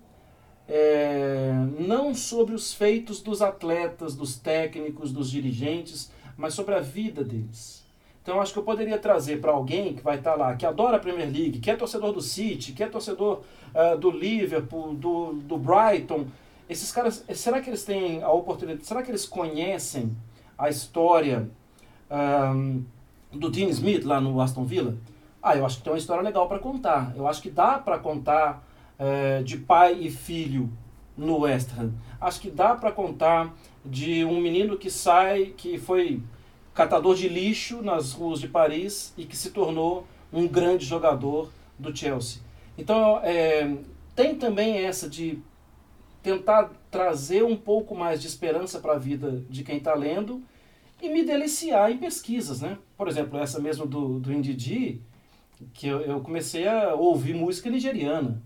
é, 0.68 1.52
não 1.78 2.14
sobre 2.14 2.54
os 2.54 2.72
feitos 2.74 3.20
dos 3.22 3.40
atletas, 3.42 4.14
dos 4.14 4.36
técnicos, 4.38 5.12
dos 5.12 5.30
dirigentes, 5.30 6.10
mas 6.40 6.54
sobre 6.54 6.74
a 6.74 6.80
vida 6.80 7.22
deles. 7.22 7.84
Então 8.22 8.40
acho 8.40 8.52
que 8.52 8.58
eu 8.58 8.62
poderia 8.62 8.98
trazer 8.98 9.40
para 9.40 9.52
alguém 9.52 9.94
que 9.94 10.02
vai 10.02 10.18
estar 10.18 10.34
lá, 10.34 10.56
que 10.56 10.66
adora 10.66 10.96
a 10.96 11.00
Premier 11.00 11.30
League, 11.30 11.58
que 11.58 11.70
é 11.70 11.76
torcedor 11.76 12.12
do 12.12 12.20
City, 12.20 12.72
que 12.72 12.82
é 12.82 12.86
torcedor 12.86 13.42
ah, 13.74 13.94
do 13.94 14.10
Liverpool, 14.10 14.94
do, 14.94 15.34
do 15.34 15.56
Brighton. 15.56 16.26
Esses 16.68 16.90
caras, 16.92 17.24
será 17.34 17.60
que 17.60 17.70
eles 17.70 17.84
têm 17.84 18.22
a 18.22 18.30
oportunidade, 18.30 18.86
será 18.86 19.02
que 19.02 19.10
eles 19.10 19.26
conhecem 19.26 20.16
a 20.56 20.68
história 20.68 21.48
ahm, 22.10 22.82
do 23.32 23.50
Dean 23.50 23.68
Smith 23.68 24.04
lá 24.04 24.20
no 24.20 24.40
Aston 24.40 24.64
Villa? 24.64 24.96
Ah, 25.42 25.56
eu 25.56 25.64
acho 25.64 25.78
que 25.78 25.84
tem 25.84 25.92
uma 25.92 25.98
história 25.98 26.22
legal 26.22 26.46
para 26.46 26.58
contar. 26.58 27.12
Eu 27.16 27.26
acho 27.26 27.40
que 27.40 27.50
dá 27.50 27.78
para 27.78 27.98
contar 27.98 28.62
eh, 28.98 29.42
de 29.42 29.56
pai 29.56 29.94
e 29.94 30.10
filho 30.10 30.70
no 31.16 31.40
West 31.40 31.70
Ham. 31.78 31.92
Acho 32.20 32.40
que 32.40 32.50
dá 32.50 32.74
para 32.74 32.92
contar 32.92 33.54
de 33.84 34.24
um 34.24 34.40
menino 34.40 34.76
que 34.76 34.90
sai, 34.90 35.54
que 35.56 35.78
foi 35.78 36.22
catador 36.74 37.14
de 37.14 37.28
lixo 37.28 37.82
nas 37.82 38.12
ruas 38.12 38.40
de 38.40 38.48
Paris 38.48 39.12
e 39.16 39.24
que 39.24 39.36
se 39.36 39.50
tornou 39.50 40.06
um 40.32 40.46
grande 40.46 40.84
jogador 40.84 41.50
do 41.78 41.94
Chelsea. 41.94 42.40
Então, 42.78 43.20
eh, 43.24 43.76
tem 44.14 44.34
também 44.34 44.78
essa 44.78 45.08
de 45.08 45.38
tentar 46.22 46.70
trazer 46.90 47.42
um 47.42 47.56
pouco 47.56 47.94
mais 47.94 48.20
de 48.20 48.26
esperança 48.26 48.78
para 48.78 48.94
a 48.94 48.98
vida 48.98 49.42
de 49.48 49.62
quem 49.62 49.78
está 49.78 49.94
lendo 49.94 50.42
e 51.02 51.08
me 51.08 51.24
deliciar 51.24 51.90
em 51.90 51.96
pesquisas, 51.96 52.60
né? 52.60 52.76
Por 52.96 53.08
exemplo, 53.08 53.38
essa 53.38 53.58
mesmo 53.58 53.86
do, 53.86 54.18
do 54.18 54.32
Indidi, 54.32 55.00
que 55.72 55.88
eu, 55.88 56.00
eu 56.00 56.20
comecei 56.20 56.68
a 56.68 56.94
ouvir 56.94 57.34
música 57.34 57.70
nigeriana, 57.70 58.42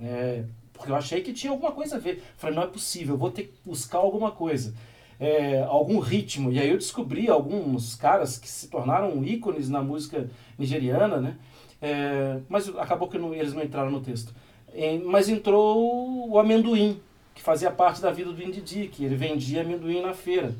é, 0.00 0.44
porque 0.82 0.92
eu 0.92 0.96
achei 0.96 1.20
que 1.22 1.32
tinha 1.32 1.52
alguma 1.52 1.70
coisa 1.72 1.96
a 1.96 1.98
ver. 1.98 2.22
Falei, 2.36 2.56
não 2.56 2.62
é 2.64 2.66
possível, 2.66 3.14
eu 3.14 3.18
vou 3.18 3.30
ter 3.30 3.44
que 3.44 3.52
buscar 3.64 3.98
alguma 3.98 4.32
coisa, 4.32 4.74
é, 5.20 5.62
algum 5.62 6.00
ritmo. 6.00 6.50
E 6.52 6.58
aí 6.58 6.68
eu 6.68 6.76
descobri 6.76 7.28
alguns 7.30 7.94
caras 7.94 8.36
que 8.36 8.48
se 8.48 8.66
tornaram 8.68 9.24
ícones 9.24 9.68
na 9.68 9.80
música 9.80 10.28
nigeriana, 10.58 11.18
né? 11.20 11.36
É, 11.80 12.38
mas 12.48 12.68
acabou 12.76 13.08
que 13.08 13.18
não- 13.18 13.32
eles 13.34 13.54
não 13.54 13.62
entraram 13.62 13.90
no 13.90 14.00
texto. 14.00 14.34
Em- 14.74 15.02
mas 15.04 15.28
entrou 15.28 16.28
o 16.28 16.38
amendoim, 16.38 17.00
que 17.34 17.42
fazia 17.42 17.70
parte 17.70 18.00
da 18.00 18.10
vida 18.10 18.32
do 18.32 18.42
Indidi, 18.42 18.88
que 18.88 19.04
ele 19.04 19.14
vendia 19.16 19.62
amendoim 19.62 20.02
na 20.02 20.14
feira. 20.14 20.54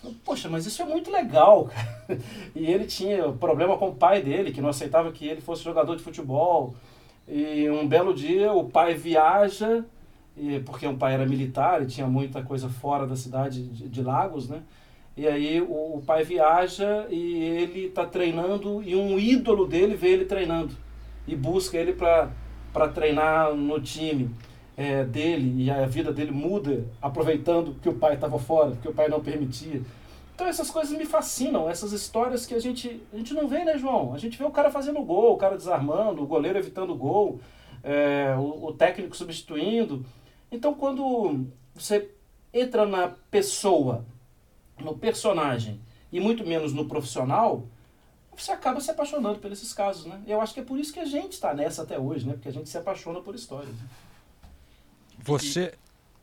Falei, 0.00 0.16
Poxa, 0.24 0.48
mas 0.48 0.64
isso 0.64 0.80
é 0.80 0.84
muito 0.84 1.10
legal, 1.10 1.64
cara. 2.08 2.20
E 2.54 2.66
ele 2.66 2.86
tinha 2.86 3.30
problema 3.32 3.76
com 3.76 3.88
o 3.88 3.94
pai 3.94 4.22
dele, 4.22 4.52
que 4.52 4.60
não 4.60 4.68
aceitava 4.70 5.10
que 5.12 5.26
ele 5.26 5.40
fosse 5.40 5.62
jogador 5.62 5.96
de 5.96 6.02
futebol. 6.02 6.74
E 7.28 7.68
um 7.68 7.86
belo 7.86 8.14
dia 8.14 8.52
o 8.52 8.64
pai 8.64 8.94
viaja, 8.94 9.84
e, 10.36 10.60
porque 10.60 10.86
o 10.86 10.96
pai 10.96 11.14
era 11.14 11.26
militar 11.26 11.82
e 11.82 11.86
tinha 11.86 12.06
muita 12.06 12.42
coisa 12.42 12.68
fora 12.68 13.06
da 13.06 13.16
cidade 13.16 13.62
de, 13.64 13.88
de 13.88 14.02
Lagos, 14.02 14.48
né? 14.48 14.62
E 15.16 15.26
aí 15.26 15.60
o, 15.60 15.96
o 15.96 16.02
pai 16.06 16.24
viaja 16.24 17.06
e 17.10 17.42
ele 17.42 17.86
está 17.86 18.06
treinando 18.06 18.82
e 18.82 18.94
um 18.94 19.18
ídolo 19.18 19.66
dele 19.66 19.94
vê 19.96 20.10
ele 20.10 20.24
treinando 20.24 20.74
e 21.26 21.34
busca 21.34 21.76
ele 21.76 21.92
para 21.92 22.88
treinar 22.94 23.52
no 23.52 23.80
time 23.80 24.30
é, 24.76 25.04
dele 25.04 25.64
e 25.64 25.70
a 25.70 25.84
vida 25.86 26.12
dele 26.12 26.30
muda 26.30 26.84
aproveitando 27.02 27.74
que 27.82 27.88
o 27.88 27.94
pai 27.94 28.14
estava 28.14 28.38
fora, 28.38 28.70
porque 28.70 28.88
o 28.88 28.94
pai 28.94 29.08
não 29.08 29.20
permitia. 29.20 29.82
Então 30.38 30.46
essas 30.46 30.70
coisas 30.70 30.96
me 30.96 31.04
fascinam, 31.04 31.68
essas 31.68 31.90
histórias 31.90 32.46
que 32.46 32.54
a 32.54 32.60
gente, 32.60 33.02
a 33.12 33.16
gente 33.16 33.34
não 33.34 33.48
vê, 33.48 33.64
né, 33.64 33.76
João? 33.76 34.14
A 34.14 34.18
gente 34.18 34.38
vê 34.38 34.44
o 34.44 34.52
cara 34.52 34.70
fazendo 34.70 35.02
gol, 35.02 35.34
o 35.34 35.36
cara 35.36 35.56
desarmando, 35.56 36.22
o 36.22 36.26
goleiro 36.28 36.56
evitando 36.56 36.94
gol, 36.94 37.40
é, 37.82 38.36
o, 38.38 38.66
o 38.66 38.72
técnico 38.72 39.16
substituindo. 39.16 40.06
Então 40.52 40.74
quando 40.74 41.44
você 41.74 42.08
entra 42.54 42.86
na 42.86 43.08
pessoa, 43.32 44.04
no 44.78 44.96
personagem 44.96 45.80
e 46.12 46.20
muito 46.20 46.46
menos 46.46 46.72
no 46.72 46.86
profissional, 46.86 47.66
você 48.36 48.52
acaba 48.52 48.80
se 48.80 48.92
apaixonando 48.92 49.40
por 49.40 49.50
esses 49.50 49.72
casos, 49.72 50.06
né? 50.06 50.22
Eu 50.24 50.40
acho 50.40 50.54
que 50.54 50.60
é 50.60 50.62
por 50.62 50.78
isso 50.78 50.92
que 50.92 51.00
a 51.00 51.04
gente 51.04 51.32
está 51.32 51.52
nessa 51.52 51.82
até 51.82 51.98
hoje, 51.98 52.24
né? 52.24 52.34
Porque 52.34 52.48
a 52.48 52.52
gente 52.52 52.68
se 52.68 52.78
apaixona 52.78 53.20
por 53.20 53.34
histórias. 53.34 53.74
né? 53.74 53.88
Você. 55.18 55.74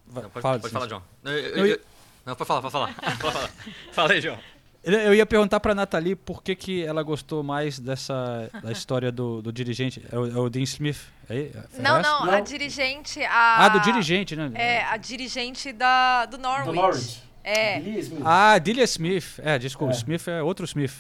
Vai, 0.08 0.24
Não, 0.24 0.30
pode, 0.30 0.42
fala, 0.42 0.60
pode 0.60 0.74
falar, 0.74 0.88
João. 0.88 1.04
Eu- 1.26 1.32
eu- 1.34 1.66
eu- 1.68 1.80
Não, 2.26 2.36
pode 2.36 2.48
falar, 2.48 2.62
pode 2.62 2.72
falar. 2.72 2.94
Pode 3.20 3.34
falar. 3.34 3.50
Fala 3.92 4.12
aí, 4.14 4.22
João. 4.22 4.38
Eu 4.84 5.16
ia 5.16 5.26
perguntar 5.26 5.60
pra 5.60 5.74
Nathalie 5.74 6.16
por 6.16 6.44
que, 6.44 6.56
que 6.56 6.84
ela 6.86 7.02
gostou 7.02 7.42
mais 7.42 7.80
dessa 7.80 8.50
da 8.62 8.72
história 8.72 9.12
do, 9.12 9.42
do 9.42 9.52
dirigente. 9.52 10.04
É 10.12 10.18
o, 10.18 10.28
é 10.28 10.40
o 10.40 10.48
Dean 10.50 10.62
Smith? 10.64 10.98
É, 11.28 11.38
é 11.38 11.52
Não, 11.80 11.98
essa? 11.98 12.02
não, 12.10 12.24
a 12.24 12.32
Não. 12.38 12.42
dirigente. 12.42 13.20
A, 13.24 13.66
Ah, 13.66 13.70
do 13.70 13.80
dirigente, 13.80 14.36
né? 14.36 14.52
É, 14.54 14.84
a 14.84 14.96
dirigente 14.98 15.72
da, 15.74 16.26
do 16.28 16.38
Norwich. 16.38 16.66
Do 16.68 16.74
Norwich. 16.74 17.24
É. 17.44 17.80
Lee 17.80 18.00
Smith. 18.00 18.22
Ah, 18.24 18.58
Delia 18.60 18.84
Smith. 18.84 19.40
É, 19.40 19.58
desculpa, 19.58 19.94
É. 19.94 19.98
Smith 19.98 20.28
é 20.28 20.42
outro 20.44 20.66
Smith. 20.66 20.94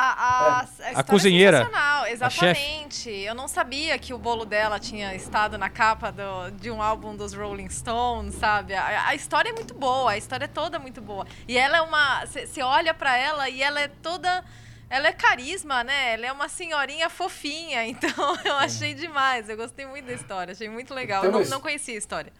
A, 0.00 0.12
a, 0.12 0.60
a, 0.60 0.64
história 0.64 1.00
é 1.00 1.02
cozinheira. 1.02 1.70
A 1.74 2.08
exatamente. 2.10 3.10
Eu 3.10 3.34
não 3.34 3.48
sabia 3.48 3.98
que 3.98 4.14
o 4.14 4.18
bolo 4.18 4.44
dela 4.44 4.78
tinha 4.78 5.12
estado 5.12 5.58
na 5.58 5.68
capa 5.68 6.12
do- 6.12 6.52
de 6.52 6.70
um 6.70 6.80
álbum 6.80 7.16
dos 7.16 7.34
Rolling 7.34 7.68
Stones, 7.68 8.36
sabe? 8.36 8.74
A, 8.74 9.08
a 9.08 9.14
história 9.16 9.50
é 9.50 9.52
muito 9.52 9.74
boa, 9.74 10.12
a 10.12 10.16
história 10.16 10.44
é 10.44 10.48
toda 10.48 10.78
muito 10.78 11.00
boa. 11.00 11.26
E 11.48 11.58
ela 11.58 11.78
é 11.78 11.80
uma. 11.80 12.24
Você 12.26 12.62
olha 12.62 12.94
pra 12.94 13.16
ela 13.16 13.48
e 13.48 13.60
ela 13.60 13.80
é 13.80 13.88
toda. 13.88 14.44
Ela 14.88 15.08
é 15.08 15.12
carisma, 15.12 15.82
né? 15.82 16.14
Ela 16.14 16.26
é 16.26 16.32
uma 16.32 16.48
senhorinha 16.48 17.10
fofinha, 17.10 17.84
então 17.88 18.38
eu 18.44 18.54
achei 18.54 18.94
demais. 18.94 19.48
Eu 19.48 19.56
gostei 19.56 19.84
muito 19.84 20.06
da 20.06 20.12
história, 20.12 20.52
achei 20.52 20.68
muito 20.68 20.94
legal. 20.94 21.24
Eu 21.24 21.28
Então, 21.28 21.32
não, 21.32 21.40
mas- 21.40 21.50
não 21.50 21.60
conhecia 21.60 21.94
a 21.94 21.98
história. 21.98 22.32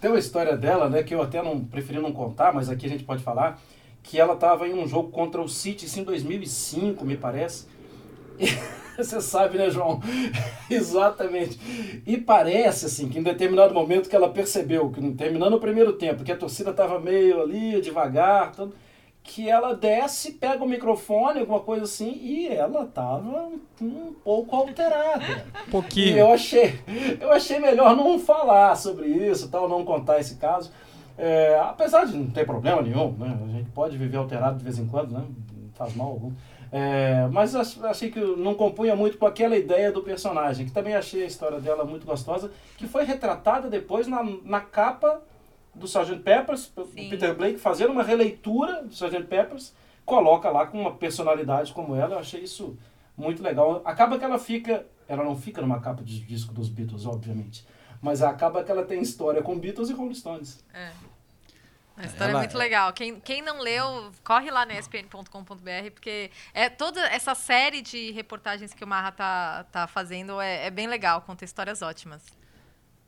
Tem 0.00 0.10
uma 0.10 0.18
história 0.18 0.56
dela, 0.56 0.88
né, 0.90 1.02
que 1.02 1.12
eu 1.12 1.20
até 1.22 1.42
não 1.42 1.64
preferi 1.64 1.98
não 1.98 2.12
contar, 2.12 2.52
mas 2.52 2.68
aqui 2.70 2.86
a 2.86 2.88
gente 2.88 3.02
pode 3.02 3.20
falar, 3.20 3.58
que 4.02 4.18
ela 4.18 4.34
estava 4.34 4.66
em 4.66 4.74
um 4.74 4.86
jogo 4.86 5.10
contra 5.10 5.40
o 5.40 5.48
City 5.48 5.86
em 5.98 6.04
2005, 6.04 7.04
me 7.04 7.16
parece. 7.16 7.66
Você 8.96 9.20
sabe, 9.20 9.58
né, 9.58 9.70
João? 9.70 10.00
Exatamente. 10.68 11.58
E 12.04 12.16
parece, 12.16 12.86
assim, 12.86 13.08
que 13.08 13.18
em 13.18 13.22
determinado 13.22 13.72
momento 13.72 14.08
que 14.08 14.16
ela 14.16 14.30
percebeu, 14.30 14.90
que 14.90 15.00
terminando 15.12 15.54
o 15.54 15.60
primeiro 15.60 15.92
tempo, 15.92 16.24
que 16.24 16.32
a 16.32 16.36
torcida 16.36 16.70
estava 16.70 16.98
meio 16.98 17.40
ali, 17.40 17.80
devagar, 17.80 18.50
tudo, 18.50 18.74
que 19.22 19.48
ela 19.48 19.74
desce, 19.74 20.32
pega 20.32 20.64
o 20.64 20.68
microfone, 20.68 21.40
alguma 21.40 21.60
coisa 21.60 21.84
assim, 21.84 22.18
e 22.20 22.48
ela 22.48 22.84
estava 22.84 23.50
um 23.80 24.14
pouco 24.24 24.56
alterada. 24.56 25.46
Um 25.68 25.70
pouquinho. 25.70 26.16
E 26.16 26.18
eu 26.18 26.32
achei, 26.32 26.80
eu 27.20 27.30
achei 27.30 27.60
melhor 27.60 27.94
não 27.94 28.18
falar 28.18 28.74
sobre 28.74 29.06
isso, 29.06 29.50
tal, 29.50 29.68
não 29.68 29.84
contar 29.84 30.18
esse 30.18 30.36
caso. 30.36 30.72
É, 31.18 31.58
apesar 31.60 32.04
de 32.06 32.16
não 32.16 32.30
ter 32.30 32.46
problema 32.46 32.80
nenhum, 32.80 33.10
né? 33.12 33.36
A 33.44 33.48
gente 33.48 33.70
pode 33.70 33.98
viver 33.98 34.16
alterado 34.16 34.56
de 34.58 34.64
vez 34.64 34.78
em 34.78 34.86
quando, 34.86 35.10
né? 35.12 35.24
Não 35.26 35.70
faz 35.72 35.94
mal 35.96 36.06
algum. 36.08 36.32
É, 36.70 37.26
mas 37.32 37.56
ach- 37.56 37.82
achei 37.84 38.10
que 38.10 38.20
não 38.20 38.54
compunha 38.54 38.94
muito 38.94 39.18
com 39.18 39.26
aquela 39.26 39.56
ideia 39.56 39.90
do 39.90 40.02
personagem, 40.02 40.66
que 40.66 40.72
também 40.72 40.94
achei 40.94 41.22
a 41.24 41.26
história 41.26 41.58
dela 41.58 41.84
muito 41.84 42.06
gostosa, 42.06 42.50
que 42.76 42.86
foi 42.86 43.04
retratada 43.04 43.68
depois 43.68 44.06
na, 44.06 44.22
na 44.44 44.60
capa 44.60 45.20
do 45.74 45.86
Sgt. 45.86 46.20
Peppers, 46.22 46.72
Sim. 46.94 47.08
Peter 47.08 47.34
Blake 47.34 47.58
fazendo 47.58 47.90
uma 47.92 48.02
releitura 48.02 48.82
do 48.82 48.92
Sgt. 48.92 49.24
Peppers, 49.24 49.74
coloca 50.04 50.50
lá 50.50 50.66
com 50.66 50.78
uma 50.80 50.92
personalidade 50.94 51.72
como 51.72 51.94
ela, 51.96 52.14
eu 52.14 52.18
achei 52.18 52.40
isso 52.42 52.76
muito 53.16 53.42
legal. 53.42 53.80
Acaba 53.84 54.18
que 54.18 54.24
ela 54.24 54.38
fica, 54.38 54.84
ela 55.08 55.24
não 55.24 55.36
fica 55.36 55.60
numa 55.60 55.80
capa 55.80 56.02
de 56.04 56.20
disco 56.20 56.52
dos 56.52 56.68
Beatles, 56.68 57.06
obviamente, 57.06 57.64
mas 58.02 58.22
acaba 58.22 58.62
que 58.62 58.70
ela 58.70 58.84
tem 58.84 59.00
história 59.00 59.42
com 59.42 59.58
Beatles 59.58 59.88
e 59.88 59.92
Rolling 59.94 60.14
Stones. 60.14 60.62
É. 60.74 60.90
A 61.98 62.06
história 62.06 62.30
Ela- 62.30 62.40
é 62.40 62.42
muito 62.42 62.56
legal. 62.56 62.92
Quem, 62.92 63.18
quem 63.18 63.42
não 63.42 63.60
leu, 63.60 64.10
corre 64.22 64.50
lá 64.50 64.64
no 64.64 64.72
espn.com.br, 64.72 65.90
porque 65.92 66.30
é 66.54 66.68
toda 66.68 67.00
essa 67.08 67.34
série 67.34 67.82
de 67.82 68.12
reportagens 68.12 68.72
que 68.72 68.84
o 68.84 68.86
Marra 68.86 69.10
tá, 69.10 69.64
tá 69.64 69.86
fazendo 69.88 70.40
é, 70.40 70.66
é 70.66 70.70
bem 70.70 70.86
legal, 70.86 71.22
conta 71.22 71.44
histórias 71.44 71.82
ótimas. 71.82 72.22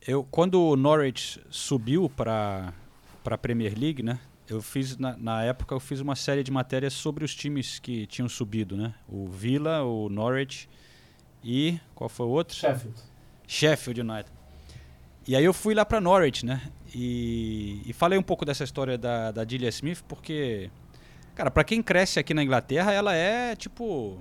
Eu, 0.07 0.25
quando 0.25 0.61
o 0.61 0.77
Norwich 0.77 1.41
subiu 1.51 2.11
para 2.11 2.73
a 3.25 3.39
Premier 3.39 3.79
League, 3.79 4.03
né? 4.03 4.19
Eu 4.49 4.61
fiz, 4.61 4.97
na, 4.97 5.17
na 5.17 5.45
época, 5.45 5.73
eu 5.73 5.79
fiz 5.79 6.01
uma 6.01 6.17
série 6.17 6.43
de 6.43 6.51
matérias 6.51 6.93
sobre 6.93 7.25
os 7.25 7.33
times 7.33 7.79
que 7.79 8.07
tinham 8.09 8.29
subido, 8.29 8.77
né? 8.77 8.93
O 9.07 9.29
Villa, 9.29 9.85
o 9.85 10.09
Norwich 10.09 10.69
e... 11.45 11.79
Qual 11.95 12.09
foi 12.09 12.27
o 12.27 12.31
outro? 12.31 12.57
Sheffield. 12.57 13.01
Sheffield 13.47 14.01
United. 14.01 14.40
E 15.27 15.37
aí 15.37 15.45
eu 15.45 15.53
fui 15.53 15.75
lá 15.75 15.85
para 15.85 16.01
Norwich, 16.01 16.45
né? 16.45 16.61
E, 16.95 17.83
e 17.87 17.93
falei 17.93 18.19
um 18.19 18.23
pouco 18.23 18.45
dessa 18.45 18.65
história 18.65 18.99
da, 18.99 19.31
da 19.31 19.45
Delia 19.45 19.69
Smith, 19.69 20.03
porque 20.09 20.71
Cara, 21.35 21.51
pra 21.51 21.65
quem 21.65 21.83
cresce 21.83 22.19
aqui 22.19 22.35
na 22.35 22.43
Inglaterra, 22.43 22.93
ela 22.93 23.15
é 23.15 23.57
tipo. 23.57 24.19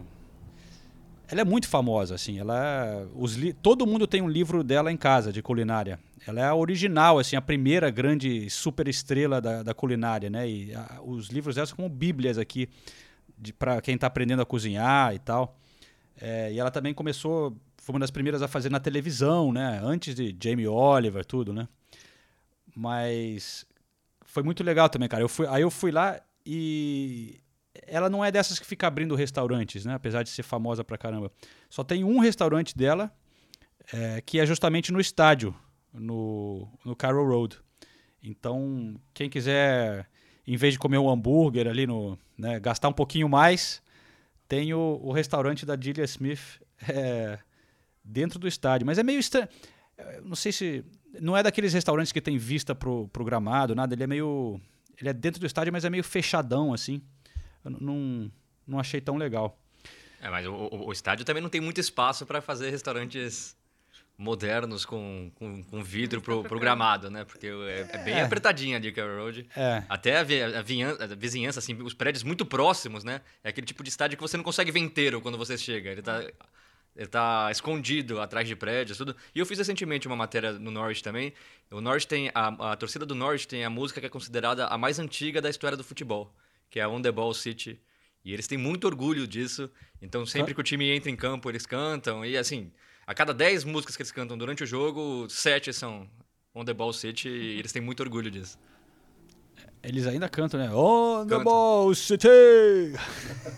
Ela 1.28 1.42
é 1.42 1.44
muito 1.44 1.68
famosa, 1.68 2.16
assim. 2.16 2.40
Ela 2.40 3.08
os 3.16 3.36
li- 3.36 3.54
Todo 3.54 3.86
mundo 3.86 4.08
tem 4.08 4.22
um 4.22 4.30
livro 4.30 4.64
dela 4.64 4.92
em 4.92 4.98
casa, 4.98 5.32
de 5.32 5.42
culinária. 5.42 6.00
Ela 6.26 6.42
é 6.42 6.44
a 6.46 6.56
original, 6.56 7.20
assim, 7.20 7.36
a 7.36 7.42
primeira 7.42 7.90
grande 7.90 8.50
super 8.50 8.88
estrela 8.88 9.42
da, 9.42 9.64
da 9.64 9.74
culinária, 9.74 10.30
né? 10.30 10.50
E 10.50 10.74
a- 10.74 11.00
os 11.06 11.28
livros 11.28 11.56
dela 11.56 11.68
são 11.68 11.76
como 11.76 11.90
bíblias 11.90 12.38
aqui, 12.38 12.70
para 13.58 13.82
quem 13.82 13.98
tá 13.98 14.08
aprendendo 14.08 14.42
a 14.42 14.46
cozinhar 14.46 15.14
e 15.14 15.20
tal. 15.20 15.58
É, 16.20 16.52
e 16.54 16.60
ela 16.60 16.72
também 16.72 16.94
começou, 16.94 17.56
foi 17.82 17.94
uma 17.94 18.00
das 18.00 18.12
primeiras 18.12 18.42
a 18.42 18.48
fazer 18.48 18.70
na 18.70 18.80
televisão, 18.80 19.52
né? 19.52 19.80
Antes 19.84 20.15
de 20.15 20.36
Jamie 20.42 20.68
Oliver, 20.68 21.26
tudo, 21.26 21.54
né? 21.54 21.68
Mas 22.76 23.65
foi 24.24 24.44
muito 24.44 24.63
legal 24.63 24.89
também, 24.89 25.10
cara. 25.10 25.24
Eu 25.24 25.30
fui, 25.30 25.48
aí 25.48 25.62
eu 25.62 25.72
fui 25.72 25.92
lá 25.92 26.20
e 26.46 27.39
ela 27.88 28.10
não 28.10 28.24
é 28.24 28.32
dessas 28.32 28.60
que 28.60 28.65
fica 28.65 28.88
abrindo 28.88 29.15
restaurantes, 29.15 29.86
né? 29.86 29.94
Apesar 29.94 30.24
de 30.24 30.30
ser 30.30 30.44
famosa 30.44 30.84
pra 30.84 30.98
caramba. 30.98 31.32
Só 31.70 31.84
tem 31.84 32.04
um 32.04 32.20
restaurante 32.20 32.78
dela 32.78 33.12
é, 33.92 34.22
que 34.22 34.39
é 34.39 34.46
justamente 34.46 34.92
no 34.92 35.00
estádio, 35.00 35.56
no, 35.94 36.68
no 36.86 36.96
Carroll 36.96 37.28
Road. 37.28 37.60
Então, 38.22 38.96
quem 39.13 39.30
quiser, 39.30 40.08
em 40.46 40.58
vez 40.58 40.74
de 40.74 40.80
comer 40.80 40.98
um 40.98 41.10
hambúrguer 41.10 41.68
ali, 41.68 41.88
no, 41.88 42.18
né, 42.38 42.60
gastar 42.60 42.89
um 42.89 42.94
pouquinho 42.94 43.30
mais, 43.30 43.82
tem 44.48 44.74
o, 44.74 45.00
o 45.02 45.12
restaurante 45.12 45.65
da 45.65 45.76
Julia 45.80 46.04
Smith 46.04 46.62
é, 46.88 47.39
dentro 48.10 48.39
do 48.39 48.48
estádio. 48.48 48.86
Mas 48.86 48.98
é 48.98 49.04
meio 49.04 49.19
estranho. 49.19 49.48
Eu 49.98 50.24
Não 50.24 50.36
sei 50.36 50.52
se. 50.52 50.84
Não 51.19 51.36
é 51.36 51.41
daqueles 51.43 51.74
restaurantes 51.74 52.12
que 52.12 52.22
tem 52.22 52.38
vista 52.38 52.74
pro, 52.76 53.08
pro 53.10 53.24
gramado, 53.26 53.74
nada. 53.76 53.93
Ele 53.93 54.04
é 54.04 54.08
meio. 54.08 54.60
Ele 55.00 55.10
é 55.10 55.13
dentro 55.13 55.39
do 55.39 55.45
estádio, 55.45 55.72
mas 55.74 55.86
é 55.86 55.89
meio 55.89 56.04
fechadão, 56.04 56.74
assim. 56.74 57.02
Eu 57.63 57.72
não, 57.72 58.32
não 58.67 58.80
achei 58.80 59.00
tão 59.02 59.15
legal. 59.17 59.58
É, 60.22 60.30
mas 60.30 60.45
o, 60.45 60.52
o- 60.54 60.88
o 60.88 60.91
estádio 60.91 61.26
também 61.26 61.41
não 61.41 61.50
tem 61.50 61.62
muito 61.62 61.80
espaço 61.80 62.26
para 62.26 62.41
fazer 62.41 62.69
restaurantes 62.69 63.56
modernos 64.17 64.84
com, 64.86 65.32
com, 65.36 65.63
com 65.63 65.82
vidro 65.82 66.22
pro, 66.22 66.43
pro 66.43 66.60
gramado, 66.60 67.10
né? 67.10 67.24
Porque 67.24 67.48
é, 67.48 67.88
é 67.93 67.98
bem 68.04 68.13
É. 68.15 68.22
apertadinha 68.24 68.76
ali 68.78 68.91
Carroll 68.91 69.24
Road. 69.24 69.48
É. 69.56 69.84
Até 69.88 70.17
a, 70.17 70.24
vi- 70.24 70.43
a 70.43 70.60
a 70.60 71.15
vizinhança, 71.15 71.60
assim, 71.60 71.74
os 71.82 71.93
prédios 71.93 72.22
muito 72.24 72.45
próximos, 72.45 73.04
né? 73.06 73.22
É 73.43 73.50
aquele 73.50 73.65
tipo 73.65 73.82
de 73.82 73.89
estádio 73.89 74.17
que 74.17 74.22
você 74.22 74.36
não 74.36 74.43
consegue 74.43 74.72
ver 74.72 74.80
inteiro 74.80 75.22
quando 75.22 75.38
você 75.38 75.58
chega. 75.58 75.89
Ele 75.91 76.02
tá, 76.02 76.22
ele 77.00 77.08
tá 77.08 77.48
escondido 77.50 78.20
atrás 78.20 78.46
de 78.46 78.58
prédios, 78.58 78.98
tudo. 78.98 79.16
E 79.34 79.40
eu 79.40 79.46
fiz 79.46 79.58
recentemente 79.58 80.06
uma 80.06 80.18
matéria 80.18 80.52
no 80.52 80.70
Norwich 80.70 81.02
também. 81.02 81.32
O 81.72 81.80
Norwich 81.80 82.06
tem... 82.06 82.30
A, 82.36 82.74
a 82.74 82.76
torcida 82.76 83.06
do 83.06 83.16
Norwich 83.16 83.48
tem 83.48 83.64
a 83.64 83.70
música 83.70 84.02
que 84.02 84.06
é 84.06 84.10
considerada 84.10 84.68
a 84.68 84.78
mais 84.78 85.00
antiga 85.00 85.42
da 85.42 85.50
história 85.50 85.78
do 85.78 85.84
futebol, 85.84 86.30
que 86.70 86.78
é 86.78 86.84
a 86.84 86.90
On 86.90 87.02
The 87.02 87.10
Ball 87.10 87.34
City. 87.34 87.80
E 88.26 88.34
eles 88.34 88.48
têm 88.48 88.58
muito 88.58 88.86
orgulho 88.86 89.26
disso. 89.26 89.72
Então, 90.02 90.26
sempre 90.26 90.54
que 90.54 90.60
o 90.60 90.64
time 90.64 90.90
entra 90.90 91.10
em 91.10 91.16
campo, 91.16 91.50
eles 91.50 91.66
cantam. 91.66 92.26
E, 92.26 92.36
assim, 92.36 92.70
a 93.08 93.14
cada 93.14 93.34
10 93.34 93.64
músicas 93.64 93.96
que 93.96 94.02
eles 94.02 94.12
cantam 94.12 94.38
durante 94.38 94.66
o 94.66 94.68
jogo, 94.68 95.26
7 95.30 95.72
são 95.72 96.06
On 96.54 96.66
The 96.66 96.74
Ball 96.74 96.92
City. 96.92 97.30
E 97.30 97.60
eles 97.60 97.72
têm 97.72 97.82
muito 97.82 98.04
orgulho 98.04 98.30
disso. 98.30 98.60
Eles 99.82 100.06
ainda 100.06 100.28
cantam, 100.28 100.60
né? 100.60 100.70
On 100.74 101.24
the 101.26 101.30
Cantam. 101.30 101.44
ball 101.46 101.96
city! 101.96 102.28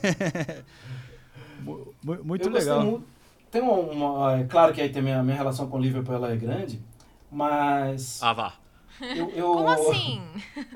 Mu- 1.61 1.95
mu- 2.03 2.23
muito 2.23 2.47
eu 2.47 2.51
gostei 2.51 2.71
legal. 2.71 2.83
muito. 2.85 3.20
Tem 3.51 3.61
uma, 3.61 3.73
uma- 3.73 4.39
é 4.39 4.43
claro 4.45 4.73
que 4.73 4.81
aí 4.81 4.89
tem 4.89 5.01
minha, 5.01 5.21
minha 5.23 5.35
relação 5.35 5.67
com 5.67 5.77
o 5.77 5.81
Liverpool 5.81 6.15
ela 6.15 6.31
é 6.31 6.35
grande, 6.37 6.81
mas 7.29 8.21
Ah, 8.23 8.33
vá. 8.33 8.53
eu, 9.01 9.29
eu- 9.35 9.51
Como 9.53 9.69
assim? 9.69 10.21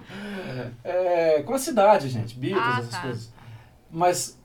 É, 0.83 1.41
com 1.43 1.53
a 1.53 1.57
cidade, 1.57 2.09
gente, 2.09 2.38
Beatles, 2.38 2.67
Ah, 2.67 2.79
essas 2.79 2.91
tá. 2.91 3.01
coisas. 3.01 3.33
Mas 3.89 4.39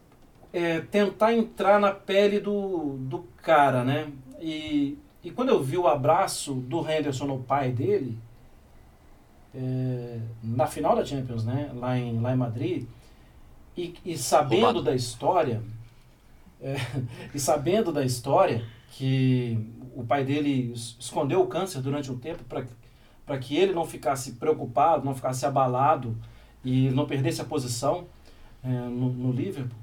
é, 0.52 0.80
tentar 0.80 1.34
entrar 1.34 1.78
na 1.78 1.92
pele 1.92 2.40
do, 2.40 2.96
do 2.98 3.20
cara, 3.42 3.84
né? 3.84 4.10
E, 4.40 4.96
e 5.22 5.30
quando 5.30 5.50
eu 5.50 5.62
vi 5.62 5.76
o 5.76 5.86
abraço 5.86 6.54
do 6.54 6.88
Henderson 6.88 7.26
no 7.26 7.40
pai 7.40 7.70
dele, 7.70 8.18
é, 9.54 10.18
na 10.42 10.66
final 10.66 10.96
da 10.96 11.04
Champions, 11.04 11.44
né? 11.44 11.70
Lá 11.74 11.98
em, 11.98 12.20
lá 12.20 12.32
em 12.32 12.36
Madrid, 12.36 12.86
e, 13.76 13.94
e 14.04 14.16
sabendo 14.16 14.60
Roubado. 14.62 14.82
da 14.82 14.94
história, 14.94 15.62
é, 16.62 16.76
e 17.34 17.38
sabendo 17.40 17.92
da 17.92 18.04
história 18.04 18.64
que 18.92 19.58
o 19.94 20.04
pai 20.04 20.24
dele 20.24 20.72
es- 20.74 20.96
escondeu 20.98 21.40
o 21.42 21.46
câncer 21.46 21.80
durante 21.80 22.10
um 22.10 22.18
tempo 22.18 22.44
para 22.44 23.38
que 23.38 23.56
ele 23.56 23.72
não 23.72 23.84
ficasse 23.86 24.32
preocupado, 24.32 25.04
não 25.04 25.14
ficasse 25.14 25.46
abalado 25.46 26.16
e 26.64 26.90
não 26.90 27.06
perdesse 27.06 27.40
a 27.40 27.44
posição 27.44 28.06
é, 28.62 28.68
no, 28.68 29.10
no 29.12 29.32
Liverpool. 29.32 29.78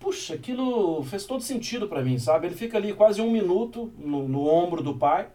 Puxa, 0.00 0.34
aquilo 0.34 1.02
fez 1.04 1.26
todo 1.26 1.42
sentido 1.42 1.88
para 1.88 2.02
mim, 2.02 2.18
sabe? 2.18 2.46
Ele 2.48 2.56
fica 2.56 2.76
ali 2.76 2.92
quase 2.92 3.20
um 3.22 3.30
minuto 3.30 3.92
no, 3.98 4.26
no 4.28 4.46
ombro 4.46 4.82
do 4.82 4.96
pai 4.96 5.28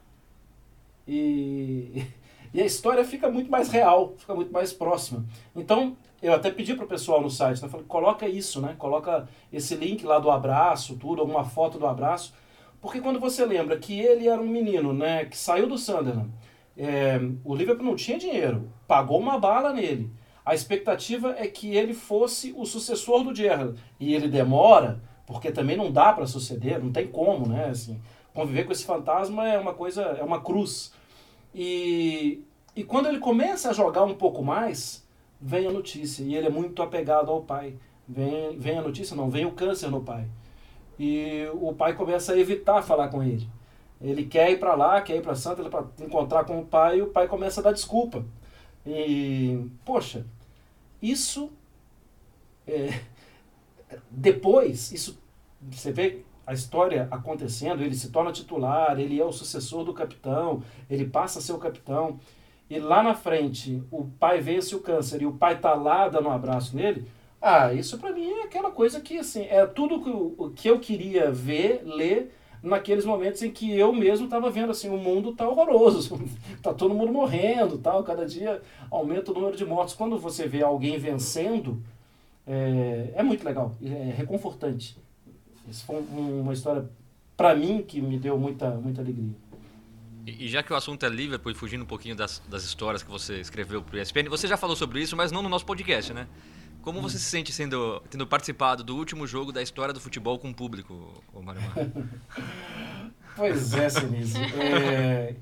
e, 1.07 2.03
e 2.53 2.61
a 2.61 2.65
história 2.65 3.03
fica 3.05 3.29
muito 3.29 3.49
mais 3.49 3.69
real, 3.69 4.15
fica 4.17 4.33
muito 4.35 4.51
mais 4.51 4.73
próxima. 4.73 5.25
Então, 5.55 5.95
eu 6.21 6.34
até 6.34 6.49
pedi 6.49 6.73
pro 6.73 6.88
pessoal 6.88 7.21
no 7.21 7.30
site, 7.30 7.62
né? 7.62 7.69
Falei, 7.69 7.86
coloca 7.86 8.27
isso, 8.27 8.60
né? 8.62 8.75
Coloca 8.77 9.27
esse 9.51 9.75
link 9.75 10.06
lá 10.06 10.19
do 10.19 10.32
abraço, 10.32 10.95
tudo, 10.95 11.21
alguma 11.21 11.43
foto 11.43 11.77
do 11.77 11.86
abraço. 11.86 12.34
Porque 12.82 12.99
quando 12.99 13.19
você 13.19 13.45
lembra 13.45 13.77
que 13.77 13.99
ele 13.99 14.27
era 14.27 14.41
um 14.41 14.47
menino, 14.47 14.93
né? 14.93 15.25
Que 15.25 15.38
saiu 15.38 15.67
do 15.67 15.77
Sunderland, 15.77 16.32
é, 16.75 17.19
o 17.43 17.56
Liverpool 17.56 17.86
não 17.86 17.95
tinha 17.95 18.17
dinheiro, 18.17 18.71
pagou 18.88 19.19
uma 19.19 19.39
bala 19.39 19.73
nele. 19.73 20.12
A 20.45 20.56
expectativa 20.56 21.36
é 21.38 21.47
que 21.47 21.75
ele 21.75 21.93
fosse 21.93 22.53
o 22.56 22.65
sucessor 22.65 23.23
do 23.23 23.36
Gerrard. 23.36 23.77
E 23.99 24.15
ele 24.15 24.27
demora, 24.27 25.01
porque 25.25 25.51
também 25.51 25.75
não 25.75 25.91
dá 25.91 26.13
para 26.13 26.25
suceder, 26.25 26.82
não 26.82 26.91
tem 26.91 27.08
como, 27.08 27.47
né? 27.47 27.65
Assim, 27.65 27.99
conviver 28.34 28.63
com 28.63 28.71
esse 28.71 28.86
fantasma 28.86 29.47
é 29.47 29.60
uma 29.60 29.73
coisa, 29.73 30.01
é 30.01 30.23
uma 30.23 30.41
cruz. 30.41 30.93
E, 31.53 32.43
e 32.75 32.84
quando 32.84 33.08
ele 33.08 33.19
começa 33.19 33.69
a 33.69 33.73
jogar 33.73 34.03
um 34.03 34.13
pouco 34.13 34.43
mais, 34.43 35.06
vem 35.41 35.67
a 35.67 35.71
notícia. 35.71 36.23
E 36.23 36.36
ele 36.36 36.47
é 36.47 36.50
muito 36.50 36.82
apegado 36.82 37.32
ao 37.32 37.41
pai. 37.41 37.76
Vem, 38.08 38.58
vem 38.58 38.78
a 38.78 38.82
notícia, 38.82 39.15
não, 39.15 39.30
vem 39.30 39.45
o 39.45 39.52
câncer 39.52 39.89
no 39.89 40.02
pai. 40.02 40.28
E 41.00 41.45
o 41.54 41.73
pai 41.73 41.93
começa 41.95 42.34
a 42.34 42.39
evitar 42.39 42.82
falar 42.82 43.10
com 43.10 43.23
ele. 43.23 43.47
Ele 44.02 44.26
quer 44.26 44.52
ir 44.52 44.60
para 44.60 44.76
lá, 44.76 45.02
quer 45.02 45.17
ir 45.17 45.21
para 45.21 45.36
Santa, 45.36 45.67
para 45.69 45.86
encontrar 46.00 46.45
com 46.45 46.60
o 46.60 46.65
pai, 46.65 47.00
e 47.00 47.02
o 47.02 47.08
pai 47.08 47.28
começa 47.28 47.60
a 47.60 47.63
dar 47.63 47.71
desculpa. 47.71 48.23
E, 48.86 49.69
poxa, 49.84 50.26
isso. 51.02 51.52
é, 52.67 53.02
depois, 54.10 54.91
isso. 54.91 55.19
Você 55.71 55.91
vê 55.91 56.23
a 56.45 56.54
história 56.54 57.08
acontecendo, 57.12 57.84
ele 57.84 57.95
se 57.95 58.10
torna 58.10 58.32
titular, 58.32 59.00
ele 59.00 59.19
é 59.19 59.26
o 59.26 59.32
sucessor 59.32 59.84
do 59.84 59.93
capitão, 59.93 60.63
ele 60.89 61.06
passa 61.06 61.39
a 61.39 61.41
ser 61.41 61.54
o 61.54 61.58
capitão. 61.58 62.19
E 62.69 62.80
lá 62.80 63.01
na 63.01 63.15
frente, 63.15 63.82
o 63.91 64.06
pai 64.19 64.41
vence 64.41 64.75
o 64.75 64.80
câncer 64.82 65.21
e 65.21 65.25
o 65.25 65.34
pai 65.34 65.58
tá 65.60 65.73
lá 65.73 66.10
dando 66.10 66.27
um 66.27 66.32
abraço 66.32 66.75
nele. 66.75 67.08
Ah, 67.41 67.73
isso 67.73 67.97
para 67.97 68.12
mim 68.12 68.30
é 68.30 68.43
aquela 68.43 68.71
coisa 68.71 68.99
que, 68.99 69.17
assim, 69.17 69.43
é 69.43 69.65
tudo 69.65 70.01
que, 70.01 70.53
que 70.62 70.67
eu 70.69 70.80
queria 70.80 71.32
ver, 71.32 71.82
ler 71.86 72.34
naqueles 72.62 73.06
momentos 73.06 73.41
em 73.43 73.51
que 73.51 73.71
eu 73.71 73.93
mesmo 73.93 74.25
estava 74.25 74.49
vendo 74.49 74.71
assim, 74.71 74.89
o 74.89 74.97
mundo 74.97 75.34
tá 75.34 75.47
horroroso, 75.47 76.19
tá 76.62 76.73
todo 76.73 76.93
mundo 76.93 77.13
morrendo, 77.13 77.77
tal, 77.77 78.03
cada 78.03 78.25
dia 78.25 78.62
aumenta 78.91 79.32
o 79.32 79.34
número 79.34 79.56
de 79.56 79.65
mortos. 79.65 79.93
Quando 79.93 80.17
você 80.17 80.47
vê 80.47 80.62
alguém 80.63 80.97
vencendo, 80.97 81.82
é, 82.45 83.12
é 83.15 83.23
muito 83.23 83.45
legal, 83.45 83.71
é 83.84 84.13
reconfortante. 84.15 84.97
Isso 85.69 85.86
foi 85.86 85.97
um- 85.97 86.41
uma 86.41 86.53
história 86.53 86.89
para 87.36 87.56
mim 87.56 87.84
que 87.88 88.01
me 88.01 88.17
deu 88.17 88.38
muita 88.38 88.71
muita 88.71 89.01
alegria. 89.01 89.32
E 90.27 90.49
já 90.49 90.61
que 90.61 90.73
o 90.73 90.75
assunto 90.75 91.05
é 91.05 91.09
Liverpool 91.09 91.53
e 91.53 91.55
fugindo 91.55 91.83
um 91.83 91.87
pouquinho 91.87 92.13
das, 92.13 92.43
das 92.49 92.65
histórias 92.65 93.01
que 93.01 93.09
você 93.09 93.39
escreveu 93.39 93.81
pro 93.81 93.97
ESPN, 93.97 94.27
você 94.29 94.45
já 94.45 94.57
falou 94.57 94.75
sobre 94.75 95.01
isso, 95.01 95.15
mas 95.15 95.31
não 95.31 95.41
no 95.41 95.47
nosso 95.47 95.65
podcast, 95.65 96.13
né? 96.13 96.27
Como 96.81 97.01
você 97.01 97.17
se 97.17 97.23
sente 97.23 97.53
sendo, 97.53 98.01
tendo 98.09 98.27
participado 98.27 98.83
do 98.83 98.97
último 98.97 99.25
jogo 99.25 99.53
da 99.53 99.61
história 99.61 99.93
do 99.93 100.01
futebol 100.01 100.37
com 100.37 100.49
o 100.49 100.53
público, 100.53 101.23
ô 101.33 101.41
Mário 101.41 101.61
Marra? 101.61 101.91
Pois 103.37 103.71
é, 103.75 103.87
Sinise. 103.87 104.39
É, 104.39 105.35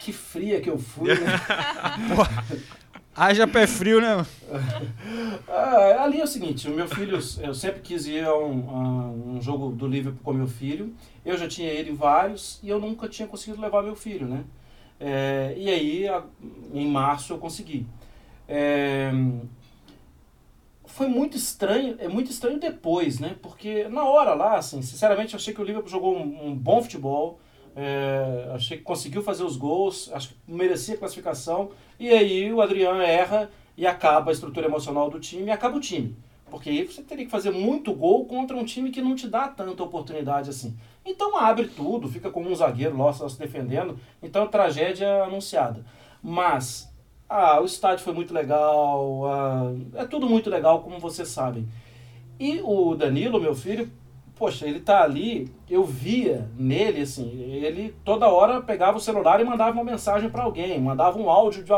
que 0.00 0.12
fria 0.12 0.60
que 0.60 0.68
eu 0.68 0.76
fui, 0.76 1.14
né? 1.14 1.40
Haja 3.16 3.46
pé 3.46 3.66
frio, 3.66 4.00
né? 4.00 4.26
Ah, 5.48 6.04
ali 6.04 6.20
é 6.20 6.24
o 6.24 6.26
seguinte, 6.26 6.68
o 6.68 6.74
meu 6.74 6.86
filho, 6.86 7.18
eu 7.40 7.54
sempre 7.54 7.80
quis 7.80 8.06
ir 8.06 8.24
a 8.24 8.36
um, 8.36 8.70
a 8.70 8.78
um 9.36 9.40
jogo 9.40 9.70
do 9.70 9.86
Liverpool 9.86 10.20
com 10.22 10.32
meu 10.32 10.46
filho. 10.46 10.94
Eu 11.24 11.36
já 11.38 11.48
tinha 11.48 11.72
em 11.80 11.94
vários 11.94 12.60
e 12.62 12.68
eu 12.68 12.78
nunca 12.78 13.08
tinha 13.08 13.26
conseguido 13.26 13.60
levar 13.60 13.82
meu 13.82 13.96
filho, 13.96 14.26
né? 14.28 14.44
É, 15.00 15.54
e 15.56 15.68
aí, 15.68 16.08
a- 16.08 16.22
em 16.72 16.86
março, 16.88 17.32
eu 17.32 17.38
consegui. 17.38 17.86
É, 18.48 19.10
foi 20.84 21.08
muito 21.08 21.36
estranho, 21.36 21.96
é 21.98 22.08
muito 22.08 22.30
estranho 22.30 22.58
depois, 22.60 23.18
né? 23.18 23.36
Porque 23.42 23.88
na 23.88 24.04
hora 24.04 24.34
lá, 24.34 24.56
assim, 24.56 24.80
sinceramente, 24.82 25.34
eu 25.34 25.38
achei 25.38 25.52
que 25.52 25.60
o 25.60 25.64
Liverpool 25.64 25.90
jogou 25.90 26.16
um, 26.16 26.46
um 26.48 26.54
bom 26.54 26.80
futebol. 26.82 27.40
É, 27.76 28.52
achei 28.54 28.78
que 28.78 28.82
conseguiu 28.82 29.22
fazer 29.22 29.44
os 29.44 29.54
gols, 29.54 30.10
acho 30.14 30.30
que 30.30 30.36
merecia 30.48 30.96
classificação. 30.96 31.70
E 32.00 32.08
aí 32.08 32.50
o 32.50 32.62
Adriano 32.62 33.02
erra 33.02 33.50
e 33.76 33.86
acaba 33.86 34.30
a 34.30 34.32
estrutura 34.32 34.66
emocional 34.66 35.10
do 35.10 35.20
time 35.20 35.48
e 35.48 35.50
acaba 35.50 35.76
o 35.76 35.80
time. 35.80 36.16
Porque 36.50 36.70
aí 36.70 36.86
você 36.86 37.02
teria 37.02 37.26
que 37.26 37.30
fazer 37.30 37.50
muito 37.50 37.92
gol 37.92 38.24
contra 38.24 38.56
um 38.56 38.64
time 38.64 38.90
que 38.90 39.02
não 39.02 39.14
te 39.14 39.28
dá 39.28 39.46
tanta 39.48 39.82
oportunidade 39.82 40.48
assim. 40.48 40.74
Então 41.04 41.36
abre 41.36 41.68
tudo, 41.68 42.08
fica 42.08 42.30
como 42.30 42.48
um 42.48 42.54
zagueiro 42.54 42.96
lá 42.96 43.12
se 43.12 43.38
defendendo. 43.38 43.98
Então 44.22 44.48
tragédia 44.48 45.24
anunciada. 45.24 45.84
Mas 46.22 46.90
ah, 47.28 47.60
o 47.60 47.66
estádio 47.66 48.04
foi 48.04 48.14
muito 48.14 48.32
legal, 48.32 49.26
ah, 49.26 49.74
é 49.96 50.06
tudo 50.06 50.26
muito 50.26 50.48
legal, 50.48 50.80
como 50.80 50.98
vocês 50.98 51.28
sabem. 51.28 51.68
E 52.38 52.60
o 52.62 52.94
Danilo, 52.94 53.40
meu 53.40 53.54
filho, 53.54 53.90
poxa, 54.36 54.66
ele 54.66 54.80
tá 54.80 55.02
ali, 55.02 55.50
eu 55.68 55.82
via 55.82 56.48
nele, 56.58 57.00
assim, 57.00 57.30
ele 57.42 57.94
toda 58.04 58.28
hora 58.28 58.60
pegava 58.60 58.98
o 58.98 59.00
celular 59.00 59.40
e 59.40 59.44
mandava 59.44 59.72
uma 59.72 59.82
mensagem 59.84 60.28
para 60.28 60.42
alguém, 60.42 60.78
mandava 60.78 61.18
um 61.18 61.30
áudio 61.30 61.64
de, 61.64 61.72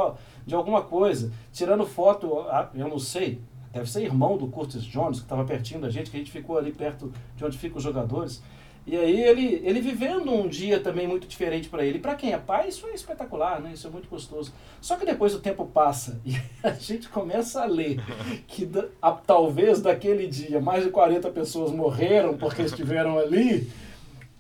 de 0.45 0.55
alguma 0.55 0.83
coisa, 0.83 1.33
tirando 1.53 1.87
foto, 1.87 2.41
ah, 2.49 2.69
eu 2.75 2.89
não 2.89 2.99
sei, 2.99 3.41
deve 3.73 3.89
ser 3.89 4.03
irmão 4.03 4.37
do 4.37 4.49
Curtis 4.49 4.83
Jones, 4.83 5.19
que 5.19 5.25
estava 5.25 5.45
pertinho 5.45 5.81
da 5.81 5.89
gente, 5.89 6.11
que 6.11 6.17
a 6.17 6.21
gente 6.21 6.33
ficou 6.33 6.59
ali 6.59 6.73
perto 6.73 7.13
de 7.37 7.45
onde 7.45 7.57
ficam 7.57 7.79
os 7.79 7.85
jogadores. 7.85 8.43
E 8.91 8.97
aí 8.97 9.21
ele, 9.21 9.61
ele 9.63 9.83
vivendo 9.83 10.33
um 10.33 10.49
dia 10.49 10.81
também 10.81 11.07
muito 11.07 11.29
diferente 11.29 11.69
para 11.69 11.85
ele. 11.85 11.99
Para 11.99 12.15
quem 12.15 12.33
é 12.33 12.39
pai, 12.39 12.69
isso 12.69 12.87
é 12.87 12.95
espetacular, 12.95 13.61
né? 13.61 13.73
Isso 13.75 13.87
é 13.87 13.91
muito 13.91 14.09
gostoso. 14.09 14.51
Só 14.81 14.97
que 14.97 15.05
depois 15.05 15.35
o 15.35 15.41
tempo 15.41 15.67
passa 15.67 16.19
e 16.25 16.35
a 16.63 16.71
gente 16.71 17.07
começa 17.11 17.63
a 17.63 17.67
ler 17.67 18.01
que 18.47 18.65
da, 18.65 18.87
a, 19.03 19.13
talvez 19.13 19.83
daquele 19.83 20.27
dia 20.27 20.59
mais 20.59 20.85
de 20.85 20.91
40 20.91 21.29
pessoas 21.33 21.71
morreram 21.71 22.39
porque 22.39 22.63
estiveram 22.63 23.19
ali, 23.19 23.71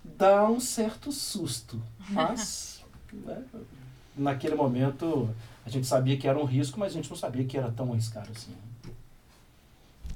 dá 0.03 0.49
um 0.49 0.59
certo 0.59 1.13
susto. 1.13 1.79
Mas, 2.09 2.83
né, 3.13 3.45
naquele 4.17 4.55
momento, 4.55 5.29
a 5.67 5.69
gente 5.69 5.87
sabia 5.87 6.17
que 6.17 6.27
era 6.27 6.39
um 6.39 6.45
risco, 6.45 6.81
mas 6.81 6.93
a 6.93 6.95
gente 6.95 7.11
não 7.11 7.19
sabia 7.19 7.45
que 7.45 7.59
era 7.59 7.71
tão 7.71 7.93
arriscado 7.93 8.31
assim. 8.35 8.55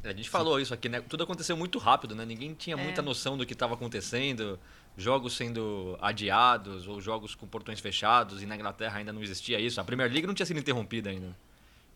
A 0.04 0.08
gente 0.12 0.28
falou 0.28 0.58
isso 0.60 0.74
aqui, 0.74 0.88
né? 0.88 1.00
Tudo 1.00 1.22
aconteceu 1.22 1.56
muito 1.56 1.78
rápido, 1.78 2.14
né? 2.14 2.24
Ninguém 2.24 2.54
tinha 2.54 2.76
muita 2.76 3.00
É. 3.00 3.04
noção 3.04 3.36
do 3.36 3.46
que 3.46 3.52
estava 3.52 3.74
acontecendo. 3.74 4.58
Jogos 4.96 5.34
sendo 5.36 5.96
adiados 6.00 6.86
ou 6.88 7.00
jogos 7.00 7.34
com 7.34 7.46
portões 7.46 7.78
fechados 7.80 8.42
e 8.42 8.46
na 8.46 8.56
Inglaterra 8.56 8.98
ainda 8.98 9.12
não 9.12 9.22
existia 9.22 9.60
isso. 9.60 9.80
A 9.80 9.84
Premier 9.84 10.10
League 10.10 10.26
não 10.26 10.34
tinha 10.34 10.44
sido 10.44 10.58
interrompida 10.58 11.08
ainda. 11.10 11.36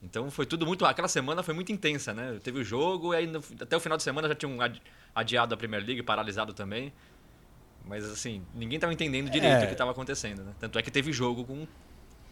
Então 0.02 0.30
foi 0.30 0.46
tudo 0.46 0.64
muito. 0.64 0.84
Aquela 0.86 1.08
semana 1.08 1.42
foi 1.42 1.52
muito 1.52 1.72
intensa, 1.72 2.14
né? 2.14 2.38
Teve 2.42 2.60
o 2.60 2.64
jogo 2.64 3.12
e 3.12 3.16
aí 3.16 3.26
no- 3.26 3.42
até 3.60 3.76
o 3.76 3.80
final 3.80 3.96
de 3.98 4.04
semana 4.04 4.28
já 4.28 4.34
tinham 4.34 4.60
adi- 4.60 4.80
adiado 5.14 5.52
a 5.54 5.56
Premier 5.56 5.84
League, 5.84 6.02
paralisado 6.02 6.52
também. 6.54 6.92
Mas 7.84 8.04
assim, 8.04 8.42
ninguém 8.54 8.76
estava 8.76 8.92
entendendo 8.92 9.28
direito 9.30 9.54
É. 9.60 9.64
o 9.64 9.66
que 9.66 9.72
estava 9.72 9.90
acontecendo, 9.90 10.42
né? 10.44 10.52
Tanto 10.60 10.78
é 10.78 10.82
que 10.82 10.90
teve 10.90 11.12
jogo 11.12 11.44
com, 11.44 11.66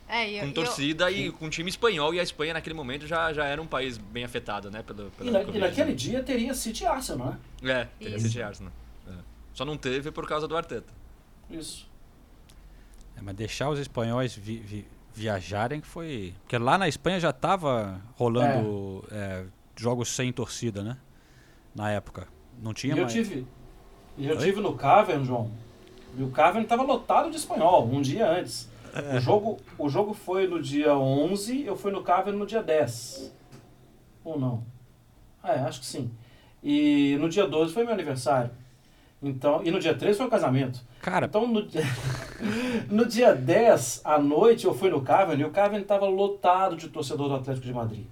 É, 0.06 0.30
e, 0.30 0.38
com 0.40 0.46
e 0.46 0.48
eu- 0.48 0.54
torcida 0.54 1.10
e 1.10 1.30
com 1.32 1.48
time 1.48 1.68
espanhol 1.70 2.12
e 2.14 2.20
a 2.20 2.22
Espanha 2.22 2.52
naquele 2.52 2.74
momento 2.74 3.06
já, 3.06 3.32
já 3.32 3.46
era 3.46 3.60
um 3.60 3.66
país 3.66 3.96
bem 3.96 4.22
afetado, 4.24 4.70
né? 4.70 4.82
Pelo, 4.82 5.10
pela 5.10 5.28
E, 5.28 5.32
na- 5.32 5.42
e 5.42 5.58
naquele 5.58 5.90
né? 5.90 5.94
dia 5.96 6.22
teria 6.22 6.54
City 6.54 6.84
Arsenal, 6.84 7.36
né? 7.62 7.72
É, 7.72 7.84
teria 7.98 8.16
Isso. 8.16 8.26
City 8.26 8.42
Arsenal. 8.42 8.72
É. 9.08 9.12
Só 9.54 9.64
não 9.64 9.76
teve 9.78 10.10
por 10.10 10.26
causa 10.28 10.46
do 10.46 10.56
Arteta. 10.56 10.92
Isso. 11.50 11.88
É, 13.16 13.22
mas 13.22 13.34
deixar 13.34 13.70
os 13.70 13.78
espanhóis 13.78 14.34
vi- 14.36 14.58
vi- 14.58 14.86
viajarem 15.14 15.80
que 15.80 15.86
foi. 15.86 16.34
Porque 16.42 16.58
lá 16.58 16.76
na 16.76 16.86
Espanha 16.88 17.18
já 17.20 17.32
tava 17.32 18.00
rolando 18.16 19.04
é, 19.10 19.44
jogos 19.76 20.08
sem 20.10 20.32
torcida, 20.32 20.82
né? 20.82 20.96
Na 21.74 21.90
época. 21.90 22.28
Não 22.62 22.74
tinha 22.74 22.94
E 22.94 22.98
eu 22.98 23.02
mais. 23.04 23.12
tive, 23.12 23.46
e 24.18 24.26
eu 24.26 24.36
Oi? 24.36 24.44
tive 24.44 24.60
no 24.60 24.74
Cavern, 24.74 25.24
João. 25.24 25.50
E 26.16 26.22
o 26.22 26.30
Cavern 26.30 26.62
estava 26.64 26.82
lotado 26.82 27.30
de 27.30 27.36
espanhol, 27.36 27.88
um 27.88 28.00
dia 28.02 28.28
antes. 28.30 28.68
É. 28.94 29.16
O, 29.16 29.20
jogo, 29.20 29.58
o 29.78 29.88
jogo 29.88 30.14
foi 30.14 30.46
no 30.46 30.60
dia 30.62 30.96
11, 30.96 31.64
eu 31.64 31.76
fui 31.76 31.90
no 31.90 32.02
Cavern 32.02 32.38
no 32.38 32.46
dia 32.46 32.62
10. 32.62 33.32
Ou 34.24 34.38
não? 34.38 34.62
É, 35.42 35.52
acho 35.60 35.80
que 35.80 35.86
sim. 35.86 36.10
E 36.62 37.16
no 37.20 37.28
dia 37.28 37.46
12 37.46 37.72
foi 37.74 37.84
meu 37.84 37.92
aniversário. 37.92 38.50
Então, 39.22 39.62
e 39.64 39.70
no 39.70 39.78
dia 39.80 39.94
13 39.94 40.18
foi 40.18 40.26
o 40.26 40.30
casamento. 40.30 40.80
Cara, 41.00 41.26
Então, 41.26 41.46
no, 41.46 41.62
dia- 41.66 41.82
no 42.90 43.06
dia 43.06 43.34
10 43.34 44.02
à 44.04 44.18
noite, 44.18 44.64
eu 44.66 44.74
fui 44.74 44.90
no 44.90 45.00
Cavern 45.02 45.40
e 45.40 45.44
o 45.44 45.50
Cavern 45.50 45.82
estava 45.82 46.06
lotado 46.06 46.76
de 46.76 46.88
torcedor 46.88 47.28
do 47.28 47.34
Atlético 47.36 47.66
de 47.66 47.72
Madrid. 47.72 48.04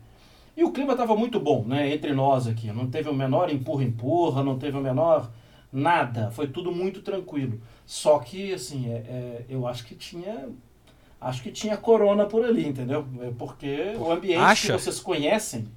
E 0.57 0.65
o 0.65 0.73
clima 0.73 0.93
estava 0.93 1.17
muito 1.17 1.41
bom, 1.41 1.65
né, 1.65 1.93
entre 1.95 2.13
nós 2.13 2.47
aqui. 2.47 2.71
Não 2.73 2.89
teve 2.91 3.09
o 3.09 3.15
menor 3.15 3.51
empurra-empurra, 3.51 4.43
não 4.43 4.59
teve 4.59 4.77
o 4.77 4.81
menor 4.83 5.31
nada. 5.73 6.31
Foi 6.31 6.47
tudo 6.47 6.71
muito 6.73 7.01
tranquilo. 7.01 7.61
Só 7.87 8.19
que, 8.19 8.53
assim, 8.53 8.91
é, 8.91 8.97
é, 8.97 9.45
eu 9.49 9.67
acho 9.67 9.87
que 9.87 9.95
tinha... 9.95 10.49
Acho 11.23 11.43
que 11.43 11.51
tinha 11.53 11.77
corona 11.77 12.27
por 12.27 12.45
ali, 12.45 12.67
entendeu? 12.67 13.07
É 13.21 13.31
Porque 13.39 13.95
o 13.97 14.11
ambiente 14.11 14.41
Acha? 14.41 14.73
que 14.75 14.83
vocês 14.83 14.99
conhecem, 14.99 15.69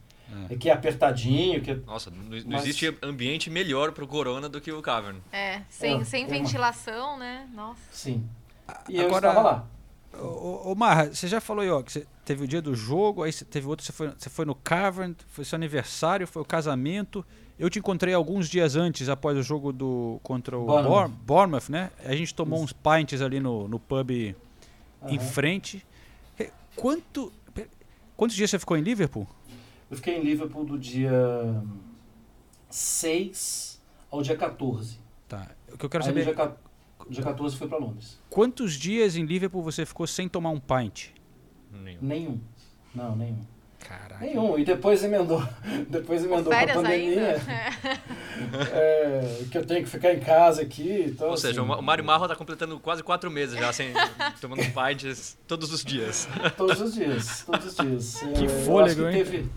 é. 0.49 0.55
que 0.55 0.69
é 0.69 0.73
apertadinho, 0.73 1.61
que 1.61 1.71
é 1.71 1.75
Nossa, 1.85 2.09
não, 2.09 2.23
não 2.23 2.41
Mas- 2.47 2.63
existe 2.63 2.97
ambiente 3.03 3.49
melhor 3.49 3.91
pro 3.91 4.07
Corona 4.07 4.49
do 4.49 4.59
que 4.59 4.71
o 4.71 4.81
Cavern. 4.81 5.19
É, 5.31 5.61
sem, 5.69 6.01
É, 6.01 6.03
sem 6.03 6.25
ventilação, 6.25 7.17
né? 7.19 7.47
Nossa. 7.53 7.79
Sim. 7.91 8.23
E 8.89 8.97
eu 8.97 9.05
Agora- 9.07 9.27
estava 9.29 9.47
lá. 9.47 9.67
Ô, 10.19 10.71
ô 10.71 10.75
Marra, 10.75 11.13
você 11.13 11.27
já 11.27 11.39
falou 11.41 11.61
aí, 11.61 11.69
ó, 11.69 11.81
que 11.83 11.91
você 11.91 12.07
teve 12.23 12.45
o 12.45 12.47
dia 12.47 12.61
do 12.61 12.73
jogo, 12.73 13.21
aí 13.23 13.31
você 13.33 13.43
teve 13.43 13.67
outro, 13.67 13.85
você 13.85 13.91
foi, 13.91 14.09
você 14.17 14.29
foi 14.29 14.45
no 14.45 14.55
Cavern, 14.55 15.13
foi 15.27 15.43
seu 15.45 15.57
aniversário, 15.57 16.25
foi 16.25 16.41
o 16.41 16.45
casamento. 16.45 17.23
Eu 17.59 17.69
te 17.69 17.79
encontrei 17.79 18.13
alguns 18.13 18.49
dias 18.49 18.75
antes, 18.75 19.09
após 19.09 19.37
o 19.37 19.43
jogo 19.43 19.71
do 19.73 20.19
contra 20.23 20.57
o 20.57 20.65
Bournemouth. 20.65 20.89
Bournemouth, 20.89 21.19
Bournemouth 21.25 21.69
né? 21.69 21.91
A 22.03 22.15
gente 22.15 22.33
tomou 22.33 22.61
uns 22.63 22.73
pints 22.73 23.21
ali 23.21 23.39
no, 23.39 23.67
no 23.67 23.77
pub 23.79 24.09
em 25.07 25.17
Aham. 25.17 25.19
frente. 25.27 25.85
Quanto, 26.75 27.31
quantos 28.17 28.35
dias 28.35 28.49
você 28.49 28.59
ficou 28.59 28.75
em 28.75 28.81
Liverpool? 28.81 29.25
Eu 29.89 29.95
fiquei 29.97 30.17
em 30.17 30.21
Liverpool 30.23 30.65
do 30.65 30.77
dia 30.77 31.09
6 32.69 33.81
ao 34.11 34.21
dia 34.21 34.35
14. 34.35 34.99
Tá. 35.27 35.51
O 35.71 35.77
que 35.77 35.85
eu 35.85 35.89
quero 35.89 36.03
Aí 36.03 36.09
saber 36.09 36.23
dia, 36.25 36.33
ca- 36.33 36.55
dia 37.09 37.23
14 37.23 37.55
fui 37.55 37.67
para 37.67 37.77
Londres. 37.77 38.19
quantos 38.29 38.73
dias 38.73 39.15
em 39.15 39.25
Liverpool 39.25 39.61
você 39.63 39.85
ficou 39.85 40.05
sem 40.07 40.27
tomar 40.27 40.49
um 40.49 40.59
pint? 40.59 41.09
Nenhum. 41.71 41.99
Nenhum. 42.01 42.41
Não, 42.93 43.15
nenhum. 43.15 43.39
Caraca. 43.87 44.17
Nenhum. 44.19 44.57
E 44.57 44.65
depois 44.65 45.03
emendou. 45.03 45.43
Depois 45.87 46.23
emendou 46.23 46.51
com 46.51 46.57
a 46.57 46.67
pandemia. 46.67 47.39
é, 48.73 49.43
que 49.51 49.57
eu 49.57 49.65
tenho 49.65 49.83
que 49.83 49.89
ficar 49.89 50.13
em 50.13 50.19
casa 50.19 50.61
aqui. 50.63 51.05
Então, 51.07 51.29
Ou 51.29 51.37
seja, 51.37 51.61
assim, 51.61 51.71
o 51.71 51.81
Mário 51.81 52.03
Marro 52.03 52.27
tá 52.27 52.35
completando 52.35 52.79
quase 52.79 53.03
quatro 53.03 53.29
meses 53.29 53.59
já 53.59 53.71
sem 53.71 53.93
tomando 54.41 54.63
pints 54.63 55.37
todos 55.47 55.71
os 55.71 55.83
dias. 55.83 56.27
Todos 56.57 56.81
os 56.81 56.95
dias. 56.95 57.43
Todos 57.45 57.65
os 57.65 57.75
dias. 57.75 58.23
É, 58.23 58.31
Que 58.33 58.45
acho 58.45 58.55
fôlego, 58.65 59.01
que 59.01 59.07
hein? 59.07 59.13
Teve, 59.13 59.49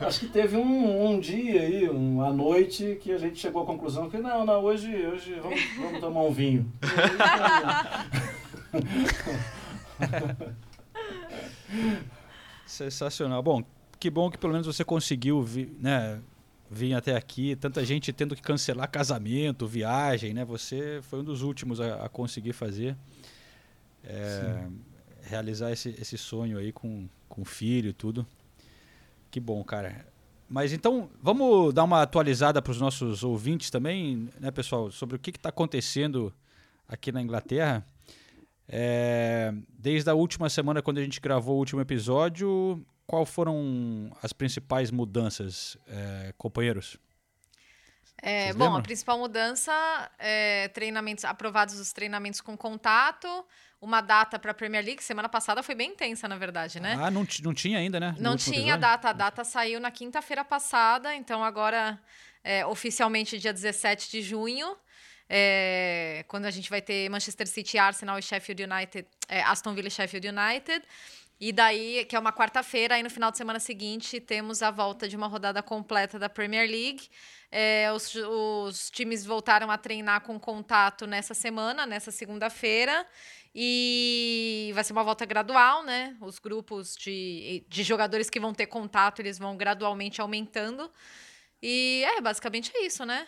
acho 0.00 0.20
que 0.20 0.28
teve 0.28 0.56
um, 0.56 1.10
um 1.10 1.18
dia 1.18 1.60
aí, 1.60 1.88
uma 1.88 2.32
noite, 2.32 2.98
que 3.02 3.12
a 3.12 3.18
gente 3.18 3.38
chegou 3.38 3.62
à 3.62 3.66
conclusão 3.66 4.08
que 4.08 4.18
não, 4.18 4.46
não, 4.46 4.62
hoje, 4.62 5.06
hoje 5.06 5.34
vamos, 5.42 5.60
vamos 5.76 6.00
tomar 6.00 6.22
um 6.22 6.32
vinho. 6.32 6.72
Sensacional. 12.66 13.42
Bom, 13.42 13.62
que 13.98 14.10
bom 14.10 14.30
que 14.30 14.38
pelo 14.38 14.52
menos 14.52 14.66
você 14.66 14.84
conseguiu 14.84 15.42
vi- 15.42 15.72
né, 15.80 16.20
vir 16.70 16.94
até 16.94 17.16
aqui. 17.16 17.54
Tanta 17.56 17.84
gente 17.84 18.12
tendo 18.12 18.34
que 18.34 18.42
cancelar 18.42 18.90
casamento, 18.90 19.66
viagem, 19.66 20.32
né? 20.34 20.44
Você 20.44 21.00
foi 21.02 21.20
um 21.20 21.24
dos 21.24 21.42
últimos 21.42 21.80
a, 21.80 22.04
a 22.04 22.08
conseguir 22.08 22.52
fazer. 22.52 22.96
é, 24.02 24.66
realizar 25.22 25.72
esse, 25.72 25.90
esse 25.98 26.18
sonho 26.18 26.58
aí 26.58 26.72
com, 26.72 27.08
com 27.28 27.42
o 27.42 27.44
filho 27.44 27.90
e 27.90 27.92
tudo. 27.92 28.26
Que 29.30 29.40
bom, 29.40 29.62
cara. 29.64 30.06
Mas 30.48 30.72
então, 30.72 31.08
vamos 31.22 31.72
dar 31.72 31.84
uma 31.84 32.02
atualizada 32.02 32.60
para 32.60 32.70
os 32.70 32.78
nossos 32.80 33.24
ouvintes 33.24 33.70
também, 33.70 34.28
né, 34.38 34.50
pessoal, 34.50 34.90
sobre 34.90 35.16
o 35.16 35.18
que 35.18 35.30
está 35.30 35.48
acontecendo 35.48 36.32
aqui 36.86 37.10
na 37.10 37.22
Inglaterra. 37.22 37.84
É, 38.68 39.52
desde 39.68 40.08
a 40.10 40.14
última 40.14 40.48
semana, 40.48 40.82
quando 40.82 40.98
a 40.98 41.02
gente 41.02 41.20
gravou 41.20 41.56
o 41.56 41.58
último 41.58 41.80
episódio, 41.80 42.84
qual 43.06 43.26
foram 43.26 44.10
as 44.22 44.32
principais 44.32 44.90
mudanças, 44.90 45.76
é, 45.86 46.32
companheiros? 46.38 46.98
É, 48.22 48.54
bom, 48.54 48.64
lembram? 48.64 48.78
a 48.78 48.82
principal 48.82 49.18
mudança 49.18 49.72
é 50.18 50.68
treinamentos 50.68 51.26
aprovados 51.26 51.78
os 51.78 51.92
treinamentos 51.92 52.40
com 52.40 52.56
contato, 52.56 53.28
uma 53.80 54.00
data 54.00 54.38
para 54.38 54.52
a 54.52 54.54
Premier 54.54 54.82
League. 54.82 55.04
Semana 55.04 55.28
passada 55.28 55.62
foi 55.62 55.74
bem 55.74 55.90
intensa, 55.90 56.26
na 56.26 56.38
verdade, 56.38 56.80
né? 56.80 56.96
Ah, 56.98 57.10
não, 57.10 57.26
não 57.42 57.52
tinha 57.52 57.78
ainda, 57.78 58.00
né? 58.00 58.14
no 58.16 58.22
Não 58.22 58.36
tinha 58.36 58.56
episódio? 58.56 58.80
data, 58.80 59.10
a 59.10 59.12
data 59.12 59.44
saiu 59.44 59.78
na 59.78 59.90
quinta-feira 59.90 60.42
passada, 60.42 61.14
então 61.14 61.44
agora 61.44 62.00
é, 62.42 62.64
oficialmente 62.64 63.38
dia 63.38 63.52
17 63.52 64.10
de 64.10 64.22
junho, 64.22 64.74
é, 65.28 66.24
quando 66.28 66.46
a 66.46 66.50
gente 66.50 66.68
vai 66.68 66.82
ter 66.82 67.08
Manchester 67.08 67.46
City, 67.46 67.78
Arsenal 67.78 68.18
e 68.18 68.22
Sheffield 68.22 68.64
United, 68.64 69.08
é, 69.28 69.42
Aston 69.42 69.74
Villa 69.74 69.88
e 69.88 69.90
Sheffield 69.90 70.28
United. 70.28 70.84
E 71.40 71.52
daí, 71.52 72.04
que 72.04 72.14
é 72.14 72.18
uma 72.18 72.32
quarta-feira, 72.32 72.94
aí 72.94 73.02
no 73.02 73.10
final 73.10 73.30
de 73.30 73.36
semana 73.36 73.58
seguinte 73.58 74.20
temos 74.20 74.62
a 74.62 74.70
volta 74.70 75.08
de 75.08 75.16
uma 75.16 75.26
rodada 75.26 75.62
completa 75.62 76.18
da 76.18 76.28
Premier 76.28 76.68
League. 76.68 77.08
É, 77.50 77.92
os, 77.92 78.14
os 78.14 78.90
times 78.90 79.24
voltaram 79.24 79.70
a 79.70 79.76
treinar 79.76 80.20
com 80.22 80.38
contato 80.38 81.06
nessa 81.06 81.34
semana, 81.34 81.86
nessa 81.86 82.10
segunda-feira. 82.10 83.06
E 83.54 84.72
vai 84.74 84.82
ser 84.82 84.92
uma 84.92 85.04
volta 85.04 85.24
gradual, 85.24 85.84
né? 85.84 86.16
Os 86.20 86.38
grupos 86.38 86.96
de, 86.96 87.64
de 87.68 87.82
jogadores 87.84 88.28
que 88.28 88.40
vão 88.40 88.52
ter 88.52 88.66
contato, 88.66 89.20
eles 89.20 89.38
vão 89.38 89.56
gradualmente 89.56 90.20
aumentando. 90.20 90.90
E 91.62 92.04
é, 92.04 92.20
basicamente 92.20 92.72
é 92.74 92.86
isso, 92.86 93.04
né? 93.04 93.26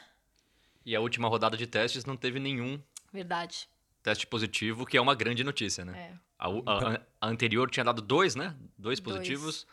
E 0.87 0.94
a 0.96 1.01
última 1.01 1.29
rodada 1.29 1.57
de 1.57 1.66
testes 1.66 2.05
não 2.05 2.16
teve 2.16 2.38
nenhum 2.38 2.81
Verdade. 3.12 3.68
teste 4.03 4.27
positivo, 4.27 4.87
que 4.87 4.96
é 4.96 5.01
uma 5.01 5.14
grande 5.14 5.42
notícia, 5.44 5.85
né? 5.85 5.99
É. 5.99 6.14
A, 6.38 6.49
a- 6.49 7.01
a 7.20 7.27
anterior 7.29 7.68
tinha 7.68 7.83
dado 7.85 8.01
dois, 8.01 8.35
né? 8.37 8.55
Dois 8.79 9.01
Dois. 9.01 9.01
positivos. 9.01 9.66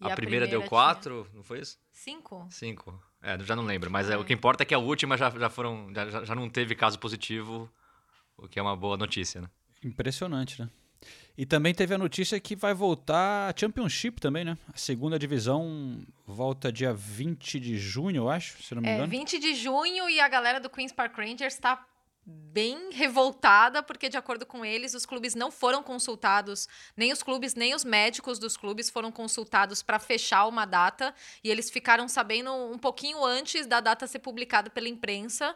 E 0.00 0.04
A, 0.08 0.12
a 0.12 0.16
primeira, 0.16 0.46
deu 0.46 0.60
primeira 0.60 0.68
quatro, 0.68 1.28
não 1.34 1.42
foi 1.42 1.60
isso? 1.60 1.78
Cinco? 1.90 2.46
Cinco. 2.50 3.02
É, 3.22 3.38
já 3.42 3.56
não 3.56 3.64
lembro. 3.64 3.90
Mas 3.90 4.08
é, 4.08 4.16
o 4.16 4.24
que 4.24 4.32
importa 4.32 4.62
é 4.62 4.66
que 4.66 4.74
a 4.74 4.78
última 4.78 5.16
já, 5.16 5.30
já 5.30 5.50
foram. 5.50 5.90
Já, 5.94 6.08
já- 6.10 6.24
já 6.24 6.34
não 6.34 6.48
teve 6.48 6.74
caso 6.76 6.98
positivo, 6.98 7.68
o 8.36 8.46
que 8.46 8.58
é 8.58 8.62
uma 8.62 8.76
boa 8.76 8.96
notícia, 8.96 9.40
né? 9.40 9.50
Impressionante, 9.82 10.60
né? 10.62 10.70
E 11.38 11.44
também 11.44 11.74
teve 11.74 11.94
a 11.94 11.98
notícia 11.98 12.40
que 12.40 12.56
vai 12.56 12.72
voltar 12.72 13.50
a 13.50 13.58
Championship 13.58 14.20
também, 14.20 14.44
né? 14.44 14.56
A 14.72 14.76
segunda 14.78 15.18
divisão 15.18 16.02
volta 16.26 16.72
dia 16.72 16.94
20 16.94 17.60
de 17.60 17.78
junho, 17.78 18.16
eu 18.22 18.30
acho, 18.30 18.62
se 18.62 18.74
não 18.74 18.80
me 18.80 18.88
É, 18.88 18.94
engano. 18.94 19.10
20 19.10 19.38
de 19.38 19.54
junho 19.54 20.08
e 20.08 20.18
a 20.18 20.28
galera 20.28 20.58
do 20.58 20.70
Queen's 20.70 20.92
Park 20.92 21.16
Rangers 21.16 21.54
está 21.54 21.84
bem 22.28 22.90
revoltada, 22.92 23.82
porque, 23.84 24.08
de 24.08 24.16
acordo 24.16 24.44
com 24.44 24.64
eles, 24.64 24.94
os 24.94 25.06
clubes 25.06 25.36
não 25.36 25.50
foram 25.50 25.80
consultados, 25.80 26.66
nem 26.96 27.12
os 27.12 27.22
clubes, 27.22 27.54
nem 27.54 27.72
os 27.72 27.84
médicos 27.84 28.38
dos 28.40 28.56
clubes 28.56 28.90
foram 28.90 29.12
consultados 29.12 29.80
para 29.80 30.00
fechar 30.00 30.46
uma 30.46 30.64
data, 30.64 31.14
e 31.44 31.50
eles 31.50 31.70
ficaram 31.70 32.08
sabendo 32.08 32.52
um 32.52 32.78
pouquinho 32.78 33.24
antes 33.24 33.66
da 33.66 33.80
data 33.80 34.08
ser 34.08 34.18
publicada 34.18 34.68
pela 34.70 34.88
imprensa. 34.88 35.54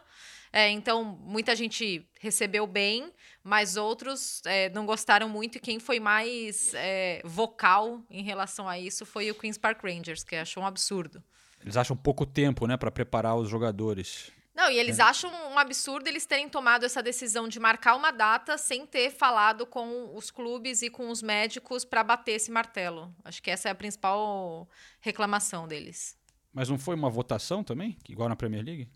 É, 0.53 0.69
então, 0.69 1.17
muita 1.21 1.55
gente 1.55 2.05
recebeu 2.19 2.67
bem, 2.67 3.11
mas 3.43 3.77
outros 3.77 4.41
é, 4.45 4.69
não 4.69 4.85
gostaram 4.85 5.29
muito, 5.29 5.57
e 5.57 5.61
quem 5.61 5.79
foi 5.79 5.99
mais 5.99 6.73
é, 6.73 7.21
vocal 7.23 8.01
em 8.09 8.21
relação 8.21 8.67
a 8.67 8.77
isso 8.77 9.05
foi 9.05 9.31
o 9.31 9.35
Queen's 9.35 9.57
Park 9.57 9.81
Rangers, 9.83 10.23
que 10.23 10.35
achou 10.35 10.63
um 10.63 10.65
absurdo. 10.65 11.23
Eles 11.61 11.77
acham 11.77 11.95
pouco 11.95 12.25
tempo, 12.25 12.67
né, 12.67 12.75
para 12.75 12.91
preparar 12.91 13.35
os 13.35 13.47
jogadores. 13.47 14.31
Não, 14.53 14.69
e 14.69 14.77
eles 14.77 14.99
acham 14.99 15.31
um 15.49 15.57
absurdo 15.57 16.07
eles 16.07 16.25
terem 16.25 16.49
tomado 16.49 16.85
essa 16.85 17.01
decisão 17.01 17.47
de 17.47 17.59
marcar 17.59 17.95
uma 17.95 18.11
data 18.11 18.57
sem 18.57 18.85
ter 18.85 19.09
falado 19.09 19.65
com 19.65 20.13
os 20.15 20.29
clubes 20.29 20.81
e 20.81 20.89
com 20.89 21.09
os 21.09 21.21
médicos 21.21 21.85
para 21.85 22.03
bater 22.03 22.33
esse 22.33 22.51
martelo. 22.51 23.13
Acho 23.23 23.41
que 23.41 23.49
essa 23.49 23.69
é 23.69 23.71
a 23.71 23.75
principal 23.75 24.67
reclamação 24.99 25.67
deles. 25.67 26.17
Mas 26.53 26.67
não 26.67 26.77
foi 26.77 26.95
uma 26.95 27.09
votação 27.09 27.63
também, 27.63 27.97
igual 28.09 28.27
na 28.27 28.35
Premier 28.35 28.63
League? 28.63 28.89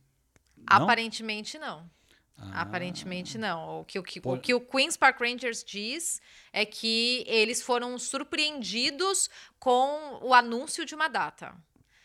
Não? 0.70 0.84
Aparentemente 0.84 1.58
não. 1.58 1.90
Ah. 2.38 2.62
Aparentemente 2.64 3.38
não. 3.38 3.80
O 3.82 3.86
que 3.86 3.98
o, 3.98 4.04
que, 4.04 4.20
Pô- 4.20 4.34
o 4.34 4.40
que 4.40 4.54
o 4.54 4.60
Queen's 4.60 4.98
Park 4.98 5.20
Rangers 5.22 5.64
diz 5.64 6.22
é 6.52 6.66
que 6.66 7.24
eles 7.28 7.62
foram 7.62 7.98
surpreendidos 7.98 9.30
com 9.60 10.20
o 10.22 10.34
anúncio 10.34 10.86
de 10.86 10.94
uma 10.96 11.08
data. 11.08 11.56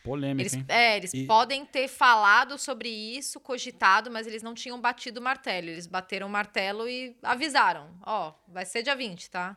Polêmica, 0.02 0.40
Eles, 0.42 0.54
hein? 0.54 0.64
é, 0.68 0.96
eles 0.96 1.12
E- 1.12 1.26
podem 1.26 1.64
ter 1.66 1.86
falado 1.86 2.56
sobre 2.56 2.88
isso, 2.88 3.38
cogitado, 3.38 4.10
mas 4.10 4.26
eles 4.26 4.42
não 4.42 4.54
tinham 4.54 4.80
batido 4.80 5.20
o 5.20 5.22
martelo. 5.22 5.68
Eles 5.68 5.86
bateram 5.86 6.26
o 6.26 6.30
martelo 6.30 6.88
e 6.88 7.16
avisaram. 7.22 7.94
Ó, 8.06 8.32
vai 8.48 8.64
ser 8.64 8.82
dia 8.82 8.96
20, 8.96 9.28
tá? 9.30 9.56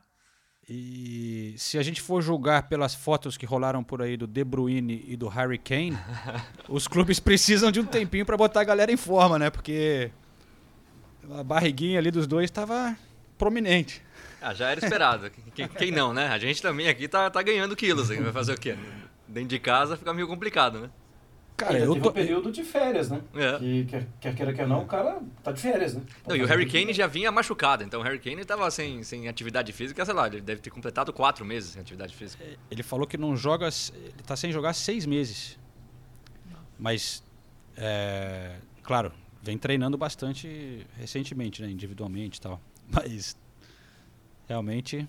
E 0.70 1.54
se 1.58 1.78
a 1.78 1.84
gente 1.84 2.02
for 2.02 2.22
julgar 2.22 2.70
pelas 2.70 2.96
fotos 2.96 3.36
que 3.36 3.46
rolaram 3.46 3.84
por 3.84 4.02
aí 4.02 4.16
do 4.16 4.26
De 4.26 4.44
Bruyne 4.44 5.04
e 5.08 5.18
do 5.18 5.28
Harry 5.28 5.58
Kane, 5.58 5.98
os 6.70 6.88
clubes 6.88 7.20
precisam 7.20 7.72
de 7.72 7.80
um 7.82 7.86
tempinho 7.86 8.26
para 8.26 8.38
botar 8.38 8.62
a 8.62 8.64
galera 8.64 8.92
em 8.92 8.98
forma, 8.98 9.38
né? 9.38 9.50
Porque 9.50 10.10
a 11.32 11.44
barriguinha 11.44 12.00
ali 12.00 12.12
dos 12.12 12.28
dois 12.28 12.46
estava 12.46 12.96
prominente. 13.38 14.02
Ah, 14.42 14.54
já 14.54 14.70
era 14.70 14.80
esperado. 14.84 15.30
quem, 15.54 15.68
quem 15.68 15.92
não, 15.92 16.14
né? 16.14 16.28
A 16.28 16.38
gente 16.38 16.62
também 16.62 16.88
aqui 16.88 17.08
tá, 17.08 17.30
tá 17.30 17.42
ganhando 17.42 17.76
quilos. 17.76 18.10
hein? 18.10 18.22
Vai 18.22 18.32
fazer 18.32 18.54
o 18.54 18.60
quê? 18.60 18.78
Dentro 19.28 19.50
de 19.50 19.60
casa 19.60 19.98
fica 19.98 20.14
meio 20.14 20.28
complicado, 20.28 20.80
né? 20.80 20.90
Cara, 21.56 21.78
eu 21.78 21.96
tô... 22.00 22.10
um 22.10 22.12
período 22.12 22.52
de 22.52 22.64
férias, 22.64 23.10
né? 23.10 23.22
É. 23.36 23.60
Que 23.60 23.86
quer, 23.86 24.08
quer 24.20 24.36
queira, 24.36 24.54
quer 24.54 24.68
não, 24.68 24.84
o 24.84 24.86
cara 24.88 25.20
tá 25.44 25.52
de 25.52 25.62
férias, 25.62 25.94
né? 25.94 26.02
Não, 26.28 26.36
e 26.36 26.42
o 26.42 26.48
Harry 26.48 26.66
Kane 26.66 26.94
já 26.94 27.06
vinha 27.06 27.32
machucado, 27.32 27.84
então 27.84 28.02
o 28.02 28.04
Harry 28.04 28.20
Kane 28.20 28.44
tava 28.44 28.70
sem, 28.72 29.04
sem 29.04 29.28
atividade 29.28 29.72
física, 29.72 30.04
sei 30.04 30.14
lá, 30.14 30.28
ele 30.28 30.42
deve 30.42 30.62
ter 30.62 30.72
completado 30.72 31.14
quatro 31.14 31.46
meses 31.46 31.72
sem 31.72 31.82
atividade 31.82 32.16
física. 32.16 32.44
Ele 32.72 32.84
falou 32.84 33.06
que 33.06 33.18
não 33.18 33.36
joga. 33.36 33.70
Ele 33.94 34.24
tá 34.26 34.36
sem 34.36 34.52
jogar 34.52 34.74
seis 34.74 35.06
meses. 35.06 35.60
Mas, 36.78 37.24
é, 37.78 38.56
claro, 38.82 39.12
vem 39.42 39.58
treinando 39.58 39.98
bastante 39.98 40.86
recentemente, 40.98 41.62
né? 41.62 41.70
Individualmente 41.70 42.40
e 42.40 42.42
tal. 42.42 42.60
Mas, 42.90 43.38
realmente, 44.48 45.08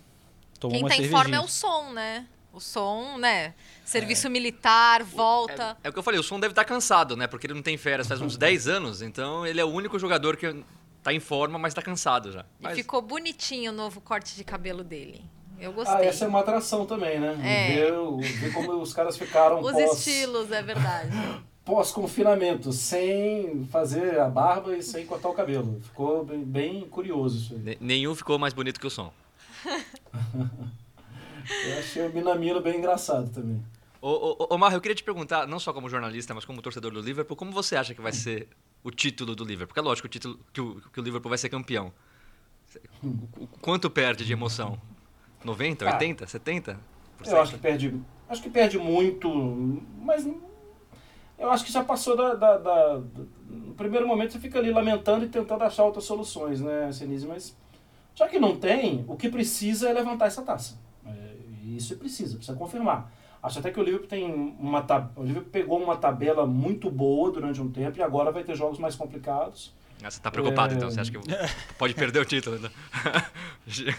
tomou 0.61 0.75
Quem 0.75 0.83
uma 0.83 0.89
tá 0.91 0.97
em 0.97 1.09
forma 1.09 1.37
é 1.37 1.41
o 1.41 1.49
cervejinha. 1.49 1.49
som, 1.49 1.93
né? 1.93 2.27
O 2.55 2.61
som, 2.61 3.19
né? 3.19 3.53
Serviço 3.85 4.31
militar, 4.31 5.03
volta. 5.03 5.77
É 5.83 5.89
o 5.89 5.93
que 5.93 5.99
eu 5.99 6.03
falei, 6.05 6.21
o 6.21 6.23
Som 6.23 6.39
deve 6.39 6.53
estar 6.53 6.65
cansado, 6.65 7.17
né? 7.17 7.27
Porque 7.27 7.47
ele 7.49 7.55
não 7.55 7.63
tem 7.63 7.77
férias 7.77 8.07
faz 8.07 8.21
uns 8.21 8.37
10 8.37 8.69
anos, 8.69 9.03
então 9.03 9.45
ele 9.45 9.61
é 9.61 9.65
o 9.65 9.69
único 9.69 9.99
jogador 9.99 10.37
que 10.37 10.63
tá 11.03 11.13
em 11.13 11.19
forma, 11.19 11.59
mas 11.59 11.75
tá 11.75 11.83
cansado 11.83 12.31
já. 12.31 12.41
E 12.61 12.63
Mas, 12.63 12.77
ficou 12.77 13.03
bonitinho 13.03 13.73
o 13.73 13.75
novo 13.75 14.01
corte 14.01 14.37
de 14.37 14.45
cabelo 14.45 14.85
dele. 14.85 15.25
Eu 15.59 15.71
Ah, 15.73 15.75
gostei. 15.75 16.07
essa 16.07 16.25
é 16.25 16.29
uma 16.29 16.41
atração 16.41 16.87
também, 16.87 17.19
né? 17.19 17.37
É. 17.43 17.75
Ver, 17.75 18.31
ver 18.41 18.53
como 18.53 18.73
os 18.81 18.93
caras 18.95 19.17
ficaram 19.19 19.61
Os 19.61 19.73
pós, 19.73 19.99
estilos, 19.99 20.51
é 20.53 20.63
verdade. 20.63 21.11
pós-confinamento, 21.65 22.73
sem 22.73 23.67
fazer 23.73 24.21
a 24.21 24.29
barba 24.29 24.77
e 24.77 24.83
sem 24.83 25.05
cortar 25.07 25.29
o 25.29 25.35
cabelo. 25.35 25.81
Ficou 25.83 26.25
bem, 26.25 26.45
bem 26.45 26.81
curioso 26.89 27.37
isso 27.39 27.55
aí. 27.55 27.59
ne- 27.61 27.79
nenhum 27.81 28.15
ficou 28.15 28.39
mais 28.39 28.55
bonito 28.55 28.79
que 28.79 28.87
o 28.87 28.91
Som. 28.91 29.13
Eu 31.65 31.79
achei 31.79 32.07
o 32.07 32.13
Minamino 32.13 32.61
bem 32.61 32.79
engraçado 32.79 33.31
também. 33.31 33.63
Ô, 34.01 34.09
ô, 34.09 34.37
ô, 34.51 34.55
Omar, 34.55 34.73
eu 34.75 34.81
queria 34.81 34.95
te 34.95 35.03
perguntar, 35.03 35.47
não 35.47 35.59
só 35.59 35.73
como 35.73 35.89
jornalista, 35.89 36.35
mas 36.35 36.45
como 36.45 36.61
torcedor 36.61 36.93
do 36.93 37.01
Liverpool, 37.01 37.37
como 37.37 37.51
você 37.53 37.75
acha 37.77 37.95
que 37.95 38.01
vai 38.03 38.13
ser 38.13 38.49
o 38.83 38.91
título 38.91 39.35
do 39.35 39.45
Liverpool? 39.45 39.69
Porque 39.69 39.81
é 39.81 39.83
lógico 39.83 40.07
o 40.07 40.11
título, 40.11 40.39
que, 40.53 40.61
o, 40.61 40.81
que 40.93 41.01
o 41.01 41.03
Liverpool 41.03 41.31
vai 41.31 41.39
ser 41.39 41.49
campeão. 41.49 41.93
Quanto 43.61 43.89
perde 43.91 44.25
de 44.25 44.33
emoção? 44.33 44.79
90, 45.45 45.85
Ah, 45.89 45.93
80, 45.95 46.27
70? 46.27 46.81
Eu 47.27 47.41
acho 47.41 47.53
que 47.53 47.59
perde, 47.59 48.01
acho 48.29 48.43
que 48.43 48.51
perde 48.51 48.79
muito, 48.79 49.29
mas 50.01 50.27
eu 51.39 51.51
acho 51.51 51.65
que 51.65 51.73
já 51.73 51.83
passou 51.85 52.17
da, 52.17 52.35
da- 52.35 52.59
da- 52.59 53.03
no 53.49 53.75
primeiro 53.75 54.07
momento 54.07 54.33
você 54.33 54.41
fica 54.41 54.59
ali 54.59 54.71
lamentando 54.71 55.25
e 55.25 55.29
tentando 55.29 55.63
achar 55.65 55.85
outras 55.85 56.05
soluções, 56.05 56.61
né, 56.61 56.91
Senise? 56.93 57.27
Mas 57.27 57.57
já 58.15 58.29
que 58.29 58.39
não 58.39 58.57
tem, 58.57 59.05
o 59.09 59.17
que 59.17 59.29
precisa 59.29 59.89
é 59.89 59.93
levantar 59.93 60.27
essa 60.27 60.43
taça. 60.43 60.79
É, 61.75 61.77
isso 61.77 61.97
precisa, 61.97 62.37
precisa 62.37 62.57
confirmar. 62.57 63.11
Acho 63.43 63.59
até 63.59 63.71
que 63.71 63.79
o 63.79 63.83
Liverpool 63.83 64.09
tem 64.09 64.25
uma 64.59 64.81
tab- 64.83 65.11
o 65.17 65.23
Liverpool 65.23 65.51
pegou 65.51 65.83
uma 65.83 65.97
tabela 65.97 66.47
muito 66.47 66.91
boa 66.91 67.31
durante 67.31 67.61
um 67.61 67.71
tempo 67.71 67.99
e 67.99 68.03
agora 68.03 68.31
vai 68.33 68.43
ter 68.43 68.55
jogos 68.57 68.79
mais 68.79 68.95
complicados. 68.97 69.75
Ah, 70.03 70.11
você 70.11 70.21
tá 70.21 70.31
preocupado, 70.31 70.73
É. 70.75 70.77
então? 70.77 70.91
Você 70.91 71.01
acha 71.01 71.11
que 71.11 71.19
pode 71.79 71.95
perder 71.95 72.21
o 72.21 72.25
título? 72.25 72.59
Né? 72.59 72.71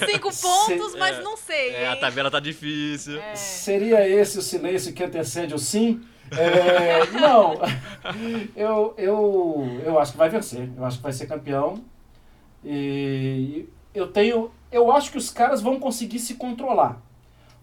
25 0.00 0.30
pontos, 0.40 0.92
se- 0.92 0.98
mas 0.98 1.22
não 1.22 1.36
sei. 1.36 1.70
É, 1.74 1.88
a 1.88 1.96
tabela 1.96 2.30
tá 2.30 2.40
difícil. 2.40 3.20
Seria 3.34 4.08
esse 4.08 4.38
o 4.38 4.42
silêncio 4.42 4.92
que 4.92 5.02
antecede 5.04 5.54
o 5.54 5.58
sim? 5.58 6.00
É, 6.30 7.04
não, 7.18 7.54
eu, 8.56 8.94
eu, 8.96 9.80
eu 9.84 9.98
acho 9.98 10.12
que 10.12 10.18
vai 10.18 10.28
vencer. 10.28 10.70
Eu 10.76 10.84
acho 10.84 10.96
que 10.98 11.02
vai 11.02 11.12
ser 11.12 11.26
campeão. 11.26 11.82
E 12.64 13.66
eu 13.94 14.06
tenho. 14.08 14.50
Eu 14.70 14.90
acho 14.92 15.10
que 15.10 15.18
os 15.18 15.30
caras 15.30 15.60
vão 15.60 15.78
conseguir 15.80 16.18
se 16.18 16.34
controlar. 16.34 17.02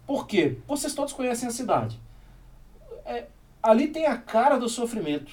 Por 0.06 0.26
quê? 0.26 0.58
Vocês 0.66 0.94
todos 0.94 1.12
conhecem 1.12 1.48
a 1.48 1.52
cidade. 1.52 2.00
É, 3.04 3.26
ali 3.62 3.88
tem 3.88 4.06
a 4.06 4.16
cara 4.16 4.58
do 4.58 4.68
sofrimento. 4.68 5.32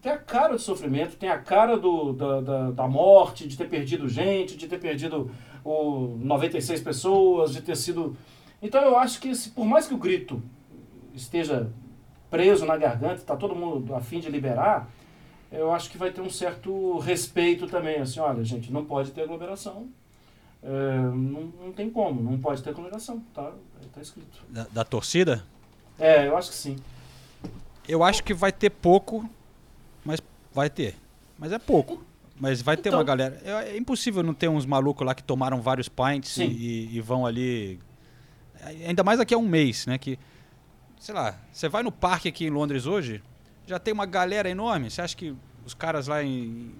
Tem 0.00 0.12
a 0.12 0.18
cara 0.18 0.54
do 0.54 0.60
sofrimento, 0.60 1.16
tem 1.16 1.28
a 1.28 1.38
cara 1.38 1.76
do, 1.76 2.12
da, 2.12 2.40
da, 2.40 2.70
da 2.70 2.88
morte, 2.88 3.48
de 3.48 3.56
ter 3.56 3.68
perdido 3.68 4.08
gente, 4.08 4.56
de 4.56 4.68
ter 4.68 4.78
perdido 4.78 5.30
o 5.64 6.16
96 6.20 6.80
pessoas, 6.80 7.52
de 7.52 7.60
ter 7.60 7.76
sido. 7.76 8.16
Então 8.62 8.80
eu 8.82 8.96
acho 8.96 9.20
que 9.20 9.34
se, 9.34 9.50
por 9.50 9.64
mais 9.64 9.86
que 9.86 9.94
o 9.94 9.98
grito 9.98 10.42
esteja 11.14 11.70
preso 12.30 12.64
na 12.64 12.76
garganta, 12.76 13.16
está 13.16 13.36
todo 13.36 13.56
mundo 13.56 13.94
a 13.94 14.00
fim 14.00 14.20
de 14.20 14.30
liberar, 14.30 14.88
eu 15.50 15.72
acho 15.72 15.90
que 15.90 15.98
vai 15.98 16.10
ter 16.10 16.20
um 16.20 16.30
certo 16.30 16.98
respeito 16.98 17.66
também. 17.66 18.00
Assim, 18.00 18.20
olha, 18.20 18.44
gente, 18.44 18.72
não 18.72 18.84
pode 18.84 19.10
ter 19.10 19.22
aglomeração. 19.22 19.88
É, 20.62 20.96
não, 20.98 21.52
não 21.60 21.72
tem 21.72 21.88
como, 21.88 22.20
não 22.22 22.38
pode 22.38 22.62
ter 22.62 22.70
aglomeração, 22.70 23.20
tá? 23.34 23.52
Tá 23.94 24.00
escrito. 24.00 24.38
Da, 24.48 24.66
da 24.72 24.84
torcida? 24.84 25.44
É, 25.98 26.26
eu 26.26 26.36
acho 26.36 26.50
que 26.50 26.56
sim. 26.56 26.76
Eu 27.86 28.02
acho 28.04 28.22
que 28.24 28.34
vai 28.34 28.52
ter 28.52 28.70
pouco, 28.70 29.28
mas 30.04 30.20
vai 30.52 30.68
ter. 30.68 30.94
Mas 31.38 31.52
é 31.52 31.58
pouco. 31.58 32.02
Mas 32.40 32.60
vai 32.62 32.76
ter 32.76 32.88
Então- 32.88 32.98
uma 32.98 33.04
galera. 33.04 33.40
É, 33.44 33.70
é 33.72 33.76
impossível 33.78 34.22
não 34.22 34.34
ter 34.34 34.48
uns 34.48 34.66
malucos 34.66 35.06
lá 35.06 35.14
que 35.14 35.22
tomaram 35.22 35.60
vários 35.62 35.88
pints 35.88 36.36
e, 36.36 36.44
e- 36.44 36.96
e 36.96 37.00
vão 37.00 37.24
ali. 37.26 37.80
Ainda 38.86 39.02
mais 39.04 39.18
daqui 39.18 39.34
a 39.34 39.38
um 39.38 39.48
mês, 39.48 39.86
né? 39.86 39.96
Que, 39.98 40.18
sei 40.98 41.14
lá, 41.14 41.36
você 41.52 41.68
vai 41.68 41.82
no 41.82 41.90
parque 41.92 42.28
aqui 42.28 42.44
em 42.46 42.50
Londres 42.50 42.84
hoje, 42.86 43.22
já 43.66 43.78
tem 43.78 43.94
uma 43.94 44.06
galera 44.06 44.48
enorme. 44.50 44.90
Você 44.90 45.00
acha 45.00 45.16
que 45.16 45.34
os 45.64 45.72
caras 45.74 46.06
lá 46.08 46.22
em. 46.22 46.72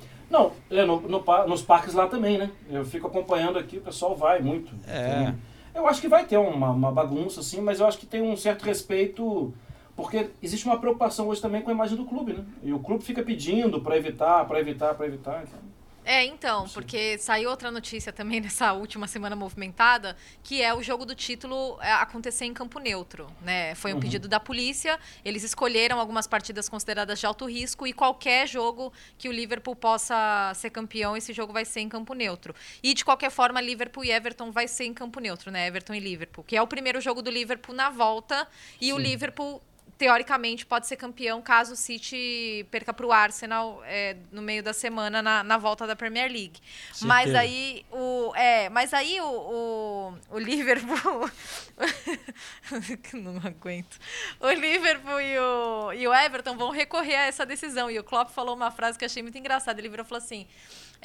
To- 0.00 0.06
Não, 0.30 0.52
é, 0.70 0.84
no, 0.84 1.00
no 1.00 1.22
nos 1.46 1.62
parques 1.62 1.94
lá 1.94 2.06
também, 2.06 2.38
né? 2.38 2.50
Eu 2.70 2.84
fico 2.84 3.06
acompanhando 3.06 3.58
aqui, 3.58 3.78
o 3.78 3.82
pessoal 3.82 4.14
vai 4.16 4.40
muito. 4.40 4.72
É. 4.86 5.24
Tem- 5.26 5.34
Eu 5.74 5.88
acho 5.88 6.00
que 6.00 6.08
vai 6.08 6.24
ter 6.24 6.36
uma, 6.36 6.70
uma 6.70 6.92
bagunça, 6.92 7.40
assim, 7.40 7.60
mas 7.60 7.80
eu 7.80 7.86
acho 7.86 7.98
que 7.98 8.06
tem 8.06 8.22
um 8.22 8.36
certo 8.36 8.62
respeito 8.64 9.52
Porque 9.96 10.28
existe 10.42 10.66
uma 10.66 10.78
preocupação 10.78 11.28
hoje 11.28 11.40
também 11.40 11.62
com 11.62 11.70
a 11.70 11.72
imagem 11.72 11.96
do 11.96 12.04
clube, 12.04 12.32
né? 12.32 12.44
E 12.62 12.72
o 12.72 12.78
clube 12.80 13.04
fica 13.04 13.22
pedindo 13.22 13.80
para 13.80 13.96
evitar, 13.96 14.44
para 14.44 14.58
evitar, 14.58 14.94
para 14.94 15.06
evitar. 15.06 15.42
Então. 15.44 15.58
É, 16.04 16.24
então, 16.24 16.68
porque 16.68 17.16
saiu 17.18 17.48
outra 17.48 17.70
notícia 17.70 18.12
também 18.12 18.38
nessa 18.42 18.72
última 18.74 19.06
semana 19.06 19.34
movimentada, 19.34 20.16
que 20.42 20.60
é 20.62 20.74
o 20.74 20.82
jogo 20.82 21.06
do 21.06 21.14
título 21.14 21.78
é, 21.80 21.92
acontecer 21.92 22.44
em 22.44 22.52
campo 22.52 22.78
neutro, 22.78 23.26
né? 23.40 23.74
Foi 23.74 23.92
um 23.92 23.94
Uhum. 23.94 24.00
pedido 24.00 24.28
da 24.28 24.38
polícia, 24.38 24.98
eles 25.24 25.42
escolheram 25.42 25.98
algumas 25.98 26.26
partidas 26.26 26.68
consideradas 26.68 27.18
de 27.18 27.26
alto 27.26 27.46
risco 27.46 27.86
e 27.86 27.92
qualquer 27.92 28.46
jogo 28.46 28.92
que 29.16 29.28
o 29.28 29.32
Liverpool 29.32 29.74
possa 29.74 30.52
ser 30.54 30.70
campeão, 30.70 31.16
esse 31.16 31.32
jogo 31.32 31.52
vai 31.52 31.64
ser 31.64 31.80
em 31.80 31.88
campo 31.88 32.12
neutro. 32.12 32.54
E 32.82 32.92
de 32.92 33.04
qualquer 33.04 33.30
forma, 33.30 33.60
Liverpool 33.60 34.04
e 34.04 34.10
Everton 34.10 34.50
vai 34.50 34.68
ser 34.68 34.84
em 34.84 34.92
campo 34.92 35.20
neutro, 35.20 35.50
né? 35.50 35.66
Everton 35.66 35.94
e 35.94 36.00
Liverpool, 36.00 36.44
que 36.44 36.56
é 36.56 36.60
o 36.60 36.66
primeiro 36.66 37.00
jogo 37.00 37.22
do 37.22 37.30
Liverpool 37.30 37.74
na 37.74 37.88
volta 37.88 38.46
e 38.80 38.92
o 38.92 38.96
Sim. 38.96 39.02
Liverpool 39.02 39.62
teoricamente 39.96 40.66
pode 40.66 40.86
ser 40.86 40.96
campeão 40.96 41.40
caso 41.40 41.74
o 41.74 41.76
City 41.76 42.66
perca 42.70 42.92
para 42.92 43.06
o 43.06 43.12
Arsenal 43.12 43.82
é, 43.84 44.16
no 44.32 44.42
meio 44.42 44.62
da 44.62 44.72
semana 44.72 45.22
na, 45.22 45.44
na 45.44 45.56
volta 45.56 45.86
da 45.86 45.94
Premier 45.94 46.30
League. 46.30 46.60
Mas 47.00 47.30
Certeza. 47.30 47.40
aí 47.40 47.86
o 47.90 48.32
é, 48.34 48.68
mas 48.68 48.92
aí 48.92 49.20
o, 49.20 49.26
o, 49.26 50.14
o 50.30 50.38
Liverpool 50.38 51.30
não 53.14 53.36
aguento. 53.44 53.98
O 54.40 54.50
Liverpool 54.50 55.20
e 55.20 55.38
o, 55.38 55.92
e 55.92 56.08
o 56.08 56.14
Everton 56.14 56.56
vão 56.56 56.70
recorrer 56.70 57.16
a 57.16 57.26
essa 57.26 57.46
decisão 57.46 57.90
e 57.90 57.98
o 57.98 58.04
Klopp 58.04 58.30
falou 58.30 58.54
uma 58.54 58.70
frase 58.70 58.98
que 58.98 59.04
eu 59.04 59.06
achei 59.06 59.22
muito 59.22 59.38
engraçada. 59.38 59.80
Ele 59.80 59.88
virou 59.88 60.04
e 60.04 60.08
falou 60.08 60.22
assim: 60.22 60.46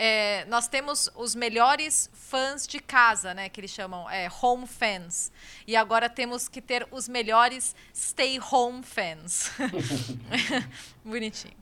é, 0.01 0.45
nós 0.45 0.69
temos 0.69 1.11
os 1.13 1.35
melhores 1.35 2.09
fãs 2.13 2.65
de 2.65 2.79
casa, 2.79 3.33
né? 3.33 3.49
Que 3.49 3.59
eles 3.59 3.71
chamam 3.71 4.09
é, 4.09 4.29
home 4.41 4.65
fans. 4.65 5.29
E 5.67 5.75
agora 5.75 6.07
temos 6.07 6.47
que 6.47 6.61
ter 6.61 6.87
os 6.89 7.09
melhores 7.09 7.75
stay 7.93 8.39
home 8.39 8.81
fans. 8.81 9.51
Bonitinho. 11.03 11.53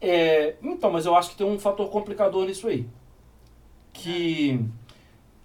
É, 0.00 0.54
então, 0.62 0.88
mas 0.92 1.04
eu 1.04 1.16
acho 1.16 1.30
que 1.30 1.36
tem 1.36 1.44
um 1.44 1.58
fator 1.58 1.90
complicador 1.90 2.46
nisso 2.46 2.68
aí. 2.68 2.86
Que 3.92 4.64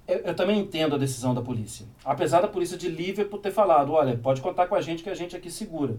eu, 0.08 0.18
eu 0.20 0.36
também 0.36 0.60
entendo 0.60 0.94
a 0.94 1.00
decisão 1.00 1.34
da 1.34 1.42
polícia. 1.42 1.88
Apesar 2.06 2.42
da 2.42 2.48
polícia 2.48 2.78
de 2.78 2.90
Liverpool 2.90 3.40
ter 3.40 3.52
falado, 3.52 3.94
olha, 3.94 4.16
pode 4.16 4.40
contar 4.40 4.68
com 4.68 4.76
a 4.76 4.82
gente 4.82 5.02
que 5.02 5.10
a 5.10 5.16
gente 5.16 5.36
aqui 5.36 5.50
segura. 5.50 5.98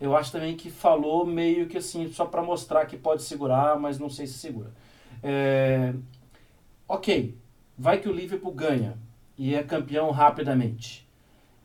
Eu 0.00 0.16
acho 0.16 0.32
também 0.32 0.56
que 0.56 0.70
falou 0.70 1.24
meio 1.24 1.68
que 1.68 1.78
assim, 1.78 2.10
só 2.10 2.24
para 2.24 2.42
mostrar 2.42 2.84
que 2.86 2.96
pode 2.96 3.22
segurar, 3.22 3.78
mas 3.78 3.96
não 3.96 4.10
sei 4.10 4.26
se 4.26 4.34
segura. 4.34 4.72
É, 5.22 5.92
ok, 6.88 7.36
vai 7.76 7.98
que 7.98 8.08
o 8.08 8.12
Liverpool 8.12 8.52
ganha 8.52 8.98
e 9.36 9.54
é 9.54 9.62
campeão 9.62 10.10
rapidamente. 10.10 11.08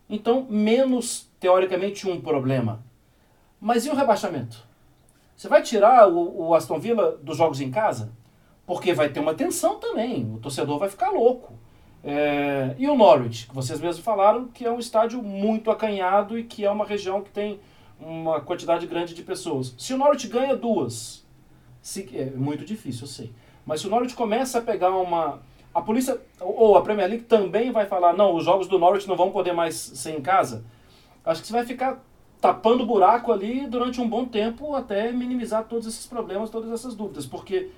Então, 0.09 0.45
menos, 0.49 1.29
teoricamente, 1.39 2.07
um 2.07 2.21
problema. 2.21 2.83
Mas 3.59 3.85
e 3.85 3.89
o 3.89 3.95
rebaixamento? 3.95 4.63
Você 5.35 5.47
vai 5.47 5.61
tirar 5.61 6.07
o, 6.07 6.47
o 6.47 6.55
Aston 6.55 6.79
Villa 6.79 7.17
dos 7.17 7.37
jogos 7.37 7.59
em 7.61 7.71
casa? 7.71 8.11
Porque 8.65 8.93
vai 8.93 9.09
ter 9.09 9.19
uma 9.19 9.33
tensão 9.33 9.79
também. 9.79 10.31
O 10.33 10.37
torcedor 10.37 10.77
vai 10.77 10.89
ficar 10.89 11.09
louco. 11.09 11.53
É, 12.03 12.75
e 12.77 12.87
o 12.87 12.95
Norwich, 12.95 13.47
que 13.47 13.55
vocês 13.55 13.79
mesmos 13.79 14.03
falaram, 14.03 14.47
que 14.47 14.65
é 14.65 14.71
um 14.71 14.79
estádio 14.79 15.23
muito 15.23 15.71
acanhado 15.71 16.37
e 16.37 16.43
que 16.43 16.65
é 16.65 16.69
uma 16.69 16.85
região 16.85 17.21
que 17.21 17.31
tem 17.31 17.59
uma 17.99 18.41
quantidade 18.41 18.85
grande 18.85 19.13
de 19.13 19.23
pessoas. 19.23 19.73
Se 19.77 19.93
o 19.93 19.97
Norwich 19.97 20.27
ganha 20.27 20.55
duas, 20.55 21.25
se, 21.81 22.09
é 22.15 22.25
muito 22.31 22.65
difícil, 22.65 23.03
eu 23.03 23.07
sei. 23.07 23.33
Mas 23.65 23.81
se 23.81 23.87
o 23.87 23.89
Norwich 23.89 24.15
começa 24.15 24.59
a 24.59 24.61
pegar 24.61 24.91
uma. 24.91 25.41
A 25.73 25.81
polícia 25.81 26.19
ou 26.39 26.77
a 26.77 26.81
Premier 26.81 27.09
League 27.09 27.23
também 27.23 27.71
vai 27.71 27.85
falar: 27.85 28.13
não, 28.13 28.35
os 28.35 28.43
jogos 28.43 28.67
do 28.67 28.77
Norwich 28.77 29.07
não 29.07 29.15
vão 29.15 29.31
poder 29.31 29.53
mais 29.53 29.75
ser 29.75 30.17
em 30.17 30.21
casa. 30.21 30.63
Acho 31.25 31.41
que 31.41 31.47
você 31.47 31.53
vai 31.53 31.65
ficar 31.65 32.03
tapando 32.41 32.85
buraco 32.85 33.31
ali 33.31 33.65
durante 33.67 34.01
um 34.01 34.07
bom 34.07 34.25
tempo 34.25 34.75
até 34.75 35.11
minimizar 35.11 35.63
todos 35.63 35.87
esses 35.87 36.05
problemas, 36.05 36.49
todas 36.49 36.71
essas 36.71 36.93
dúvidas. 36.93 37.25
Porque, 37.25 37.69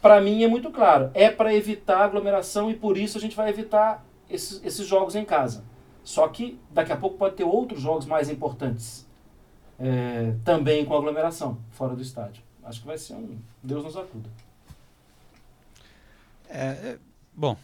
para 0.00 0.20
mim, 0.20 0.44
é 0.44 0.48
muito 0.48 0.70
claro: 0.70 1.10
é 1.14 1.30
para 1.30 1.54
evitar 1.54 2.04
aglomeração 2.04 2.70
e 2.70 2.74
por 2.74 2.96
isso 2.96 3.18
a 3.18 3.20
gente 3.20 3.36
vai 3.36 3.48
evitar 3.48 4.04
esses, 4.30 4.64
esses 4.64 4.86
jogos 4.86 5.14
em 5.16 5.24
casa. 5.24 5.64
Só 6.04 6.26
que 6.28 6.58
daqui 6.70 6.92
a 6.92 6.96
pouco 6.96 7.18
pode 7.18 7.34
ter 7.34 7.44
outros 7.44 7.82
jogos 7.82 8.06
mais 8.06 8.30
importantes 8.30 9.06
é, 9.78 10.34
também 10.44 10.84
com 10.84 10.94
aglomeração 10.94 11.58
fora 11.70 11.94
do 11.94 12.02
estádio. 12.02 12.42
Acho 12.64 12.80
que 12.80 12.86
vai 12.86 12.98
ser 12.98 13.14
um. 13.14 13.38
Deus 13.62 13.84
nos 13.84 13.96
acuda. 13.96 14.28
É, 16.48 16.66
é, 16.66 16.98
bom, 17.34 17.56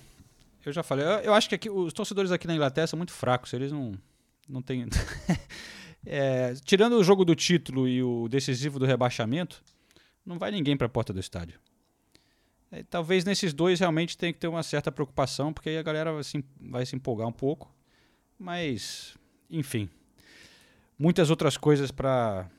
eu 0.65 0.73
já 0.73 0.83
falei. 0.83 1.05
Eu, 1.05 1.11
eu 1.11 1.35
acho 1.35 1.49
que 1.49 1.55
aqui, 1.55 1.71
os 1.71 1.93
torcedores 1.93 2.31
aqui 2.31 2.47
na 2.47 2.55
Inglaterra 2.55 2.87
são 2.87 2.97
muito 2.97 3.13
fracos. 3.13 3.53
Eles 3.53 3.73
não, 3.73 3.99
não 4.49 4.63
têm. 4.63 4.87
É, 6.07 6.53
tirando 6.67 6.99
o 6.99 7.03
jogo 7.03 7.25
do 7.25 7.35
título 7.35 7.89
e 7.89 8.03
o 8.03 8.29
decisivo 8.29 8.79
do 8.79 8.85
rebaixamento, 8.85 9.63
não 10.23 10.39
vai 10.39 10.51
ninguém 10.51 10.77
para 10.77 10.87
a 10.87 10.91
porta 10.91 11.15
do 11.15 11.19
estádio. 11.19 11.59
É, 12.71 12.83
talvez 12.83 13.25
nesses 13.25 13.55
dois 13.55 13.81
realmente 13.81 14.19
tenha 14.19 14.31
que 14.31 14.39
ter 14.39 14.49
uma 14.49 14.63
certa 14.63 14.93
preocupação, 14.93 15.51
porque 15.51 15.71
aí 15.71 15.79
a 15.79 15.83
galera 15.83 16.13
vai 16.13 16.23
se, 16.23 16.45
vai 16.61 16.85
se 16.85 16.95
empolgar 16.95 17.27
um 17.27 17.33
pouco. 17.33 17.75
Mas, 18.39 19.17
enfim, 19.49 19.89
muitas 20.99 21.31
outras 21.31 21.57
coisas 21.57 21.91
para 21.91 22.51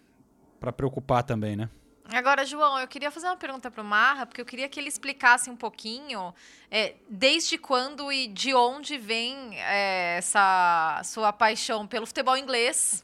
preocupar 0.75 1.21
também, 1.21 1.55
né? 1.55 1.69
Agora, 2.13 2.45
João, 2.45 2.77
eu 2.79 2.87
queria 2.87 3.09
fazer 3.09 3.25
uma 3.25 3.35
pergunta 3.35 3.71
para 3.71 3.81
o 3.81 3.85
Marra, 3.85 4.25
porque 4.25 4.39
eu 4.39 4.45
queria 4.45 4.69
que 4.69 4.79
ele 4.79 4.87
explicasse 4.87 5.49
um 5.49 5.55
pouquinho 5.55 6.33
é, 6.69 6.93
desde 7.09 7.57
quando 7.57 8.11
e 8.11 8.27
de 8.27 8.53
onde 8.53 8.97
vem 8.97 9.57
é, 9.59 10.17
essa 10.17 11.01
sua 11.03 11.33
paixão 11.33 11.87
pelo 11.87 12.05
futebol 12.05 12.37
inglês 12.37 13.03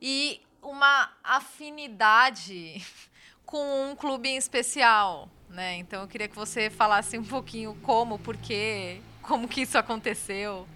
e 0.00 0.42
uma 0.62 1.10
afinidade 1.22 2.84
com 3.46 3.90
um 3.90 3.96
clube 3.96 4.28
em 4.28 4.36
especial, 4.36 5.28
né? 5.48 5.76
Então 5.76 6.02
eu 6.02 6.08
queria 6.08 6.28
que 6.28 6.36
você 6.36 6.68
falasse 6.68 7.16
um 7.16 7.24
pouquinho 7.24 7.74
como, 7.82 8.18
por 8.18 8.36
quê, 8.36 9.00
como 9.22 9.48
que 9.48 9.62
isso 9.62 9.78
aconteceu. 9.78 10.66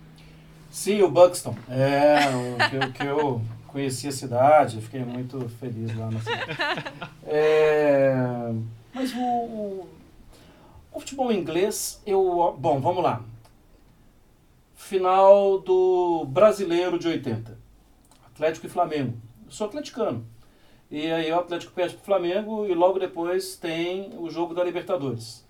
Sim, 0.70 1.02
o 1.02 1.10
Buxton. 1.10 1.56
É, 1.68 2.28
o 2.28 2.70
que, 2.70 2.92
que 2.92 3.06
eu 3.06 3.42
conheci 3.68 4.08
a 4.08 4.12
cidade, 4.12 4.80
fiquei 4.80 5.04
muito 5.04 5.48
feliz 5.48 5.94
lá 5.96 6.10
na 6.10 6.20
cidade. 6.20 7.08
É, 7.30 8.14
mas 8.94 9.12
o, 9.12 9.20
o, 9.20 9.88
o 10.92 11.00
futebol 11.00 11.30
inglês, 11.30 12.00
eu. 12.06 12.56
Bom, 12.58 12.80
vamos 12.80 13.02
lá. 13.02 13.22
Final 14.74 15.58
do 15.58 16.24
Brasileiro 16.26 16.98
de 16.98 17.06
80. 17.06 17.58
Atlético 18.32 18.64
e 18.64 18.70
Flamengo. 18.70 19.14
Eu 19.44 19.52
sou 19.52 19.66
atleticano. 19.66 20.24
E 20.90 21.10
aí 21.10 21.30
o 21.30 21.38
Atlético 21.38 21.72
perde 21.72 21.96
pro 21.96 22.04
Flamengo 22.04 22.64
e 22.64 22.72
logo 22.72 22.98
depois 22.98 23.56
tem 23.56 24.10
o 24.16 24.30
jogo 24.30 24.54
da 24.54 24.64
Libertadores. 24.64 25.46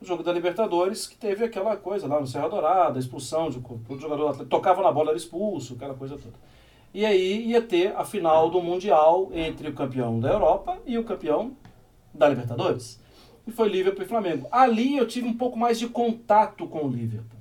O 0.00 0.04
jogo 0.04 0.22
da 0.22 0.30
Libertadores 0.30 1.06
que 1.06 1.16
teve 1.16 1.42
aquela 1.42 1.74
coisa 1.76 2.06
lá 2.06 2.20
no 2.20 2.26
Serra 2.26 2.48
Dourada, 2.48 2.98
expulsão 2.98 3.48
de 3.48 3.60
todo 3.60 3.98
jogador 3.98 4.44
tocava 4.44 4.82
na 4.82 4.92
bola, 4.92 5.08
era 5.10 5.16
expulso, 5.16 5.74
aquela 5.74 5.94
coisa 5.94 6.18
toda. 6.18 6.34
E 6.94 7.04
aí 7.04 7.48
ia 7.48 7.60
ter 7.60 7.92
a 7.96 8.04
final 8.04 8.48
do 8.48 8.62
Mundial 8.62 9.28
entre 9.34 9.68
o 9.68 9.72
campeão 9.72 10.20
da 10.20 10.30
Europa 10.30 10.78
e 10.86 10.96
o 10.96 11.02
campeão 11.02 11.56
da 12.14 12.28
Libertadores. 12.28 13.00
E 13.44 13.50
foi 13.50 13.68
Liverpool 13.68 14.04
e 14.04 14.08
Flamengo. 14.08 14.46
Ali 14.50 14.96
eu 14.96 15.06
tive 15.06 15.26
um 15.26 15.36
pouco 15.36 15.58
mais 15.58 15.76
de 15.76 15.88
contato 15.88 16.68
com 16.68 16.86
o 16.86 16.88
Liverpool. 16.88 17.40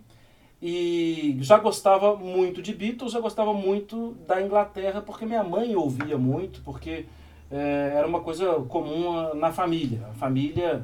E 0.60 1.38
já 1.42 1.60
gostava 1.60 2.16
muito 2.16 2.64
de 2.64 2.74
Beatles, 2.74 3.12
já 3.12 3.20
gostava 3.20 3.54
muito 3.54 4.18
da 4.28 4.42
Inglaterra, 4.42 5.02
porque 5.02 5.24
minha 5.24 5.44
mãe 5.44 5.76
ouvia 5.76 6.18
muito, 6.18 6.62
porque 6.62 7.06
eh, 7.52 7.94
era 7.96 8.08
uma 8.08 8.22
coisa 8.22 8.54
comum 8.68 9.36
na 9.36 9.52
família. 9.52 10.08
A 10.10 10.14
família 10.14 10.84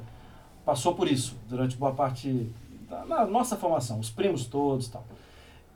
passou 0.63 0.93
por 0.93 1.07
isso 1.07 1.35
durante 1.47 1.75
boa 1.75 1.93
parte 1.93 2.51
da 2.87 3.25
nossa 3.25 3.55
formação, 3.55 3.99
os 3.99 4.11
primos 4.11 4.45
todos 4.45 4.87
e 4.87 4.91
tal. 4.91 5.05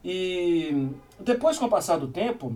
E 0.06 0.90
depois, 1.20 1.58
com 1.58 1.66
o 1.66 1.70
passar 1.70 1.98
do 1.98 2.08
tempo, 2.08 2.54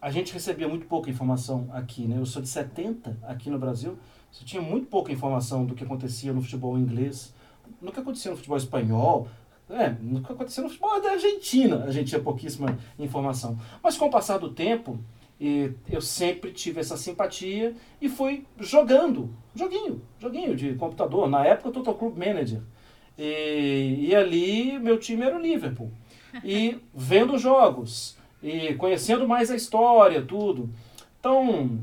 a 0.00 0.10
gente 0.10 0.32
recebia 0.32 0.68
muito 0.68 0.86
pouca 0.86 1.10
informação 1.10 1.68
aqui, 1.72 2.06
né? 2.06 2.16
Eu 2.18 2.26
sou 2.26 2.40
de 2.40 2.48
70 2.48 3.18
aqui 3.22 3.50
no 3.50 3.58
Brasil, 3.58 3.98
você 4.30 4.44
tinha 4.44 4.62
muito 4.62 4.86
pouca 4.86 5.12
informação 5.12 5.66
do 5.66 5.74
que 5.74 5.84
acontecia 5.84 6.32
no 6.32 6.40
futebol 6.40 6.78
inglês, 6.78 7.34
no 7.80 7.92
que 7.92 8.00
acontecia 8.00 8.30
no 8.30 8.36
futebol 8.36 8.56
espanhol, 8.56 9.28
é, 9.68 9.90
no 10.00 10.22
que 10.22 10.32
acontecia 10.32 10.62
no 10.62 10.68
futebol 10.68 11.00
da 11.00 11.12
Argentina, 11.12 11.84
a 11.84 11.90
gente 11.90 12.08
tinha 12.08 12.20
pouquíssima 12.20 12.78
informação. 12.98 13.58
Mas 13.82 13.96
com 13.96 14.06
o 14.06 14.10
passar 14.10 14.38
do 14.38 14.50
tempo, 14.50 14.98
eu 15.88 16.00
sempre 16.02 16.52
tive 16.52 16.80
essa 16.80 16.96
simpatia 16.96 17.74
e 18.00 18.08
fui 18.08 18.46
jogando, 18.58 19.34
joguinho, 19.54 20.02
joguinho 20.18 20.54
de 20.54 20.74
computador. 20.74 21.28
Na 21.28 21.46
época, 21.46 21.70
Total 21.70 21.94
Club 21.94 22.16
Manager. 22.18 22.60
E, 23.16 24.08
e 24.08 24.14
ali, 24.14 24.78
meu 24.78 24.98
time 24.98 25.22
era 25.22 25.36
o 25.36 25.40
Liverpool. 25.40 25.90
E 26.44 26.78
vendo 26.94 27.38
jogos, 27.38 28.18
e 28.42 28.74
conhecendo 28.74 29.26
mais 29.28 29.50
a 29.50 29.56
história, 29.56 30.22
tudo. 30.22 30.68
Então, 31.18 31.78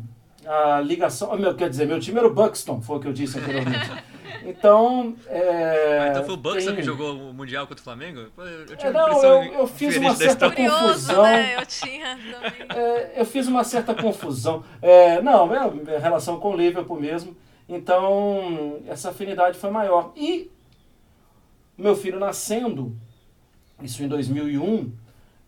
a 0.45 0.80
ligação. 0.82 1.32
ah, 1.32 1.38
Meu, 1.38 1.53
quer 1.55 1.70
dizer, 1.70 1.86
meu 1.88 1.99
time 1.99 2.18
era 2.18 2.28
o 2.28 2.34
Buxton, 2.34 2.82
foi 2.82 2.97
o 2.97 2.99
que 2.99 3.08
eu 3.08 3.14
disse 3.14 3.38
anteriormente. 3.39 3.91
Então, 4.45 5.16
é, 5.28 6.08
então 6.12 6.24
foi 6.24 6.34
o 6.36 6.38
Bucks 6.38 6.64
tem- 6.66 6.76
que 6.76 6.82
jogou 6.84 7.14
o 7.18 7.34
Mundial 7.34 7.66
contra 7.68 7.82
o 7.82 7.84
Flamengo? 7.84 8.20
Eu, 8.38 8.45
É, 8.72 8.76
tinha 8.78 8.91
uma 8.91 9.08
não, 9.10 9.24
eu, 9.24 9.53
eu 9.53 9.68
fiz 9.68 9.97
uma 9.97 10.16
certa. 10.16 10.49
Curioso, 10.49 10.78
confusão. 10.88 11.24
né? 11.24 11.55
Eu 11.58 11.66
tinha. 11.66 12.18
É, 12.74 13.20
eu 13.22 13.26
fiz 13.26 13.47
uma 13.47 13.64
certa 13.66 13.93
confusão. 13.93 14.64
É, 14.82 15.22
não, 15.22 15.53
é, 15.53 15.93
é 15.95 15.97
relação 15.97 16.39
com 16.39 16.51
o 16.51 16.55
Liverpool 16.55 16.99
mesmo. 16.99 17.36
Então, 17.68 18.80
essa 18.88 19.10
afinidade 19.10 19.58
foi 19.58 19.70
maior. 19.70 20.14
E 20.16 20.49
meu 21.78 21.95
filho 21.95 22.20
nascendo, 22.20 22.95
isso 23.82 24.01
em 24.03 24.08
2001, 24.08 24.91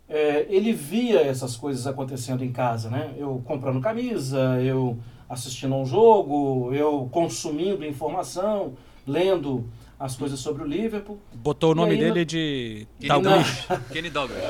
é, 0.09 0.47
ele 0.49 0.73
via 0.73 1.21
essas 1.21 1.55
coisas 1.55 1.85
acontecendo 1.85 2.43
em 2.43 2.51
casa, 2.51 2.89
né? 2.89 3.13
Eu 3.17 3.41
comprando 3.45 3.79
camisa, 3.79 4.59
eu 4.61 4.97
assistindo 5.29 5.75
a 5.75 5.77
um 5.77 5.85
jogo, 5.85 6.73
eu 6.73 7.07
consumindo 7.11 7.85
informação, 7.85 8.73
lendo 9.05 9.69
as 9.99 10.15
coisas 10.15 10.39
sobre 10.39 10.63
o 10.63 10.65
Liverpool. 10.65 11.19
Botou 11.35 11.73
o 11.73 11.75
nome 11.75 11.91
aí, 11.91 11.97
dele 11.99 12.25
de 12.25 12.87
Kenny 12.99 13.09
Dalglish. 13.09 13.67
Douglas. 13.67 13.87
Kenny 13.91 14.09
Douglas. 14.09 14.43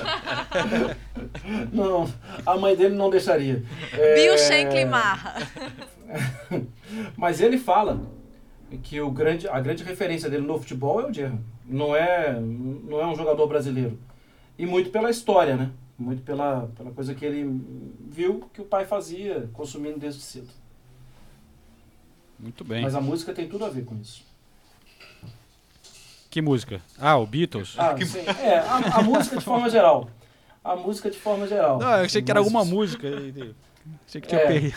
Não, 1.74 2.07
a 2.45 2.57
mãe 2.57 2.76
dele 2.76 2.95
não 2.95 3.10
deixaria. 3.10 3.64
É, 3.91 4.16
Bill 4.16 4.38
Shankly 4.38 4.86
Marra. 4.86 5.36
Mas 7.18 7.41
ele 7.41 7.57
fala 7.57 8.01
que 8.84 9.01
o 9.01 9.10
grande, 9.10 9.47
a 9.47 9.60
grande 9.60 9.84
referência 9.84 10.30
dele 10.30 10.45
no 10.45 10.57
futebol 10.57 11.01
é 11.01 11.10
o 11.10 11.14
Gerrard. 11.14 11.41
Não 11.66 11.95
é, 11.95 12.39
não 12.39 12.99
é 13.01 13.07
um 13.07 13.16
jogador 13.16 13.47
brasileiro. 13.47 13.99
E 14.60 14.66
muito 14.66 14.89
pela 14.91 15.10
história, 15.10 15.55
né? 15.55 15.72
Muito 15.97 16.22
pela, 16.22 16.68
pela 16.78 16.91
coisa 16.91 17.16
que 17.16 17.26
ele 17.26 17.45
viu 18.10 18.49
que 18.53 18.62
o 18.62 18.66
pai 18.66 18.86
fazia, 18.86 19.49
consumindo 19.53 19.97
desde 19.97 20.22
cedo. 20.22 20.49
Muito 22.38 22.64
bem. 22.64 22.82
Mas 22.82 22.93
a 22.95 23.01
música 23.01 23.34
tem 23.34 23.47
tudo 23.49 23.66
a 23.66 23.70
ver 23.70 23.86
com 23.86 23.95
isso. 23.95 24.24
Que 26.30 26.41
música? 26.41 26.82
Ah, 26.97 27.18
o 27.18 27.26
Beatles. 27.26 27.76
Ah, 27.78 27.95
sim, 28.05 28.20
é, 28.20 28.60
a, 28.60 28.97
a 28.97 29.01
música 29.01 29.38
de 29.38 29.43
forma 29.43 29.70
geral. 29.70 30.10
A 30.64 30.76
música 30.76 31.10
de 31.10 31.18
forma 31.18 31.47
geral. 31.47 31.80
Não, 31.80 31.88
eu 31.97 32.05
achei 32.05 32.22
que 32.22 32.30
era 32.30 32.39
alguma 32.39 32.64
música. 32.64 33.07
Achei 34.07 34.22
que 34.22 34.28
tinha 34.28 34.41
É. 34.41 34.45
perdido. 34.47 34.76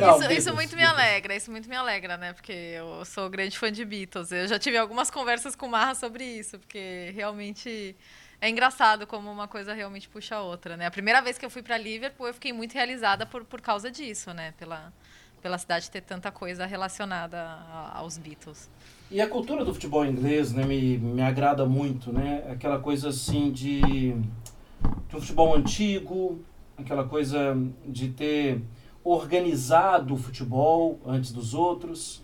Não, 0.00 0.10
Isso, 0.10 0.18
Beatles, 0.20 0.38
isso 0.38 0.54
muito 0.54 0.70
me 0.76 0.82
Beatles. 0.82 1.00
alegra, 1.02 1.36
isso 1.36 1.50
muito 1.50 1.68
me 1.68 1.74
alegra, 1.76 2.16
né? 2.16 2.32
Porque 2.32 2.52
eu 2.52 3.04
sou 3.04 3.28
grande 3.28 3.58
fã 3.58 3.72
de 3.72 3.84
Beatles. 3.84 4.30
Eu 4.30 4.46
já 4.46 4.58
tive 4.58 4.76
algumas 4.76 5.10
conversas 5.10 5.56
com 5.56 5.66
o 5.66 5.70
Marra 5.70 5.94
sobre 5.94 6.24
isso, 6.24 6.58
porque 6.58 7.10
realmente 7.14 7.96
é 8.44 8.48
engraçado 8.50 9.06
como 9.06 9.30
uma 9.32 9.48
coisa 9.48 9.72
realmente 9.72 10.06
puxa 10.06 10.36
a 10.36 10.42
outra, 10.42 10.76
né? 10.76 10.84
A 10.84 10.90
primeira 10.90 11.22
vez 11.22 11.38
que 11.38 11.46
eu 11.46 11.48
fui 11.48 11.62
para 11.62 11.78
Liverpool, 11.78 12.26
eu 12.26 12.34
fiquei 12.34 12.52
muito 12.52 12.74
realizada 12.74 13.24
por, 13.24 13.42
por 13.42 13.58
causa 13.58 13.90
disso, 13.90 14.34
né? 14.34 14.52
Pela, 14.58 14.92
pela 15.40 15.56
cidade 15.56 15.90
ter 15.90 16.02
tanta 16.02 16.30
coisa 16.30 16.66
relacionada 16.66 17.38
a- 17.40 17.92
aos 17.94 18.18
Beatles. 18.18 18.68
E 19.10 19.18
a 19.18 19.26
cultura 19.26 19.64
do 19.64 19.72
futebol 19.72 20.04
inglês 20.04 20.52
né, 20.52 20.62
me, 20.62 20.98
me 20.98 21.22
agrada 21.22 21.64
muito, 21.64 22.12
né? 22.12 22.44
Aquela 22.50 22.78
coisa 22.78 23.08
assim 23.08 23.50
de, 23.50 23.80
de 23.80 25.16
um 25.16 25.20
futebol 25.20 25.54
antigo, 25.56 26.38
aquela 26.76 27.04
coisa 27.04 27.56
de 27.86 28.08
ter 28.08 28.60
organizado 29.02 30.12
o 30.12 30.18
futebol 30.18 31.00
antes 31.06 31.32
dos 31.32 31.54
outros, 31.54 32.22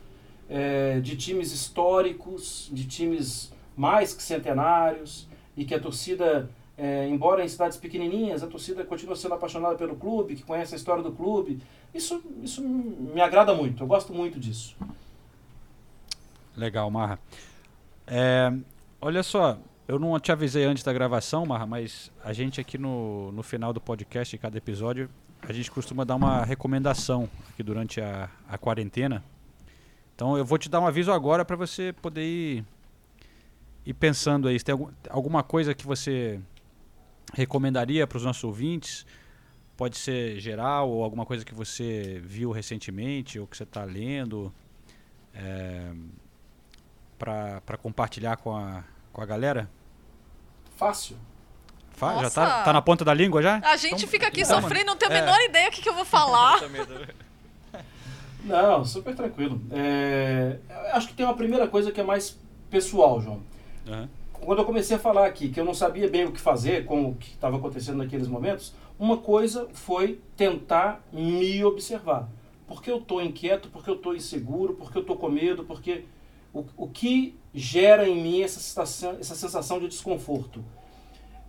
é, 0.50 1.00
de 1.00 1.16
times 1.16 1.50
históricos, 1.50 2.68
de 2.70 2.86
times 2.86 3.50
mais 3.74 4.12
que 4.12 4.22
centenários, 4.22 5.29
e 5.56 5.64
que 5.64 5.74
a 5.74 5.80
torcida, 5.80 6.48
é, 6.76 7.08
embora 7.08 7.44
em 7.44 7.48
cidades 7.48 7.76
pequenininhas, 7.76 8.42
a 8.42 8.46
torcida 8.46 8.84
continua 8.84 9.16
sendo 9.16 9.34
apaixonada 9.34 9.76
pelo 9.76 9.96
clube, 9.96 10.36
que 10.36 10.42
conhece 10.42 10.74
a 10.74 10.76
história 10.76 11.02
do 11.02 11.12
clube. 11.12 11.60
Isso, 11.94 12.22
isso 12.42 12.62
me 12.62 13.20
agrada 13.20 13.54
muito, 13.54 13.82
eu 13.82 13.86
gosto 13.86 14.12
muito 14.12 14.38
disso. 14.38 14.76
Legal, 16.56 16.90
Marra. 16.90 17.18
É, 18.06 18.52
olha 19.00 19.22
só, 19.22 19.58
eu 19.86 19.98
não 19.98 20.18
te 20.20 20.30
avisei 20.30 20.64
antes 20.64 20.84
da 20.84 20.92
gravação, 20.92 21.44
Marra, 21.46 21.66
mas 21.66 22.10
a 22.24 22.32
gente 22.32 22.60
aqui 22.60 22.78
no, 22.78 23.32
no 23.32 23.42
final 23.42 23.72
do 23.72 23.80
podcast, 23.80 24.36
de 24.36 24.40
cada 24.40 24.56
episódio, 24.56 25.08
a 25.42 25.52
gente 25.52 25.70
costuma 25.70 26.04
dar 26.04 26.16
uma 26.16 26.44
recomendação 26.44 27.28
aqui 27.50 27.62
durante 27.62 28.00
a, 28.00 28.28
a 28.48 28.58
quarentena. 28.58 29.24
Então 30.14 30.36
eu 30.36 30.44
vou 30.44 30.58
te 30.58 30.68
dar 30.68 30.80
um 30.80 30.86
aviso 30.86 31.10
agora 31.10 31.44
para 31.44 31.56
você 31.56 31.92
poder 31.92 32.22
ir, 32.22 32.64
ir 33.84 33.94
pensando 33.94 34.48
aí. 34.48 34.58
Se 34.58 34.64
tem 34.64 34.72
algum, 34.72 34.88
alguma 35.08 35.42
coisa 35.42 35.74
que 35.74 35.86
você 35.86 36.40
recomendaria 37.34 38.06
para 38.06 38.16
os 38.18 38.24
nossos 38.24 38.44
ouvintes? 38.44 39.06
Pode 39.76 39.96
ser 39.96 40.38
geral 40.40 40.90
ou 40.90 41.02
alguma 41.02 41.24
coisa 41.24 41.44
que 41.44 41.54
você 41.54 42.20
viu 42.24 42.50
recentemente 42.50 43.38
ou 43.38 43.46
que 43.46 43.56
você 43.56 43.62
está 43.62 43.84
lendo. 43.84 44.52
É, 45.34 45.92
para 47.18 47.76
compartilhar 47.80 48.36
com 48.38 48.56
a, 48.56 48.82
com 49.12 49.20
a 49.20 49.26
galera? 49.26 49.70
Fácil. 50.76 51.16
Fa- 51.90 52.22
já 52.22 52.30
tá, 52.30 52.62
tá 52.64 52.72
na 52.72 52.80
ponta 52.80 53.04
da 53.04 53.12
língua 53.12 53.42
já? 53.42 53.60
A 53.62 53.76
gente 53.76 53.96
Então- 53.96 54.08
fica 54.08 54.28
aqui 54.28 54.40
então, 54.40 54.60
sofrendo, 54.62 54.86
não 54.86 54.96
tenho 54.96 55.12
a 55.12 55.14
é. 55.16 55.20
menor 55.20 55.38
ideia 55.42 55.68
o 55.68 55.72
que, 55.72 55.82
que 55.82 55.88
eu 55.88 55.94
vou 55.94 56.04
falar. 56.04 56.60
Não, 58.42 58.84
super 58.86 59.14
tranquilo. 59.14 59.60
É, 59.70 60.56
acho 60.92 61.08
que 61.08 61.14
tem 61.14 61.26
uma 61.26 61.36
primeira 61.36 61.68
coisa 61.68 61.92
que 61.92 62.00
é 62.00 62.02
mais 62.02 62.38
pessoal, 62.70 63.20
João. 63.20 63.42
Aham. 63.86 64.08
Quando 64.32 64.60
eu 64.60 64.64
comecei 64.64 64.96
a 64.96 64.98
falar 64.98 65.26
aqui 65.26 65.50
que 65.50 65.60
eu 65.60 65.64
não 65.64 65.74
sabia 65.74 66.08
bem 66.08 66.24
o 66.24 66.32
que 66.32 66.40
fazer 66.40 66.86
com 66.86 67.10
o 67.10 67.14
que 67.14 67.32
estava 67.32 67.58
acontecendo 67.58 67.98
naqueles 67.98 68.26
momentos, 68.26 68.72
uma 68.98 69.18
coisa 69.18 69.68
foi 69.74 70.18
tentar 70.36 71.04
me 71.12 71.62
observar. 71.62 72.26
Porque 72.66 72.90
eu 72.90 72.98
estou 72.98 73.20
inquieto, 73.20 73.68
porque 73.68 73.90
eu 73.90 73.96
estou 73.96 74.16
inseguro, 74.16 74.74
porque 74.74 74.96
eu 74.96 75.02
estou 75.02 75.16
com 75.16 75.28
medo, 75.28 75.64
porque 75.64 76.04
o, 76.54 76.64
o 76.76 76.88
que 76.88 77.34
gera 77.52 78.08
em 78.08 78.22
mim 78.22 78.42
essa 78.42 78.60
sensação, 78.60 79.16
essa 79.20 79.34
sensação 79.34 79.78
de 79.78 79.88
desconforto? 79.88 80.64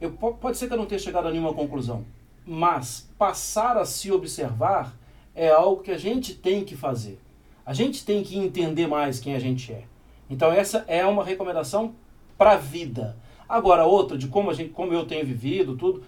Eu, 0.02 0.12
po- 0.12 0.34
pode 0.34 0.58
ser 0.58 0.68
que 0.68 0.74
eu 0.74 0.78
não 0.78 0.86
tenha 0.86 1.00
chegado 1.00 1.28
a 1.28 1.32
nenhuma 1.32 1.54
conclusão, 1.54 2.04
mas 2.46 3.10
passar 3.18 3.78
a 3.78 3.86
se 3.86 4.12
observar 4.12 4.94
é 5.34 5.50
algo 5.50 5.82
que 5.82 5.92
a 5.92 5.98
gente 5.98 6.34
tem 6.34 6.66
que 6.66 6.76
fazer. 6.76 7.20
A 7.66 7.74
gente 7.74 8.04
tem 8.04 8.22
que 8.22 8.38
entender 8.38 8.88
mais 8.88 9.20
quem 9.20 9.34
a 9.36 9.40
gente 9.40 9.72
é. 9.72 9.84
Então 10.30 10.52
essa 10.52 10.84
é 10.88 11.06
uma 11.06 11.24
recomendação 11.24 11.94
para 12.42 12.54
a 12.54 12.58
vida. 12.58 13.16
Agora 13.48 13.86
outra 13.86 14.18
de 14.18 14.28
como 14.28 14.50
a 14.50 14.54
gente, 14.56 14.72
como 14.72 14.92
eu 14.92 15.06
tenho 15.06 15.24
vivido 15.24 15.78
tudo, 15.78 16.02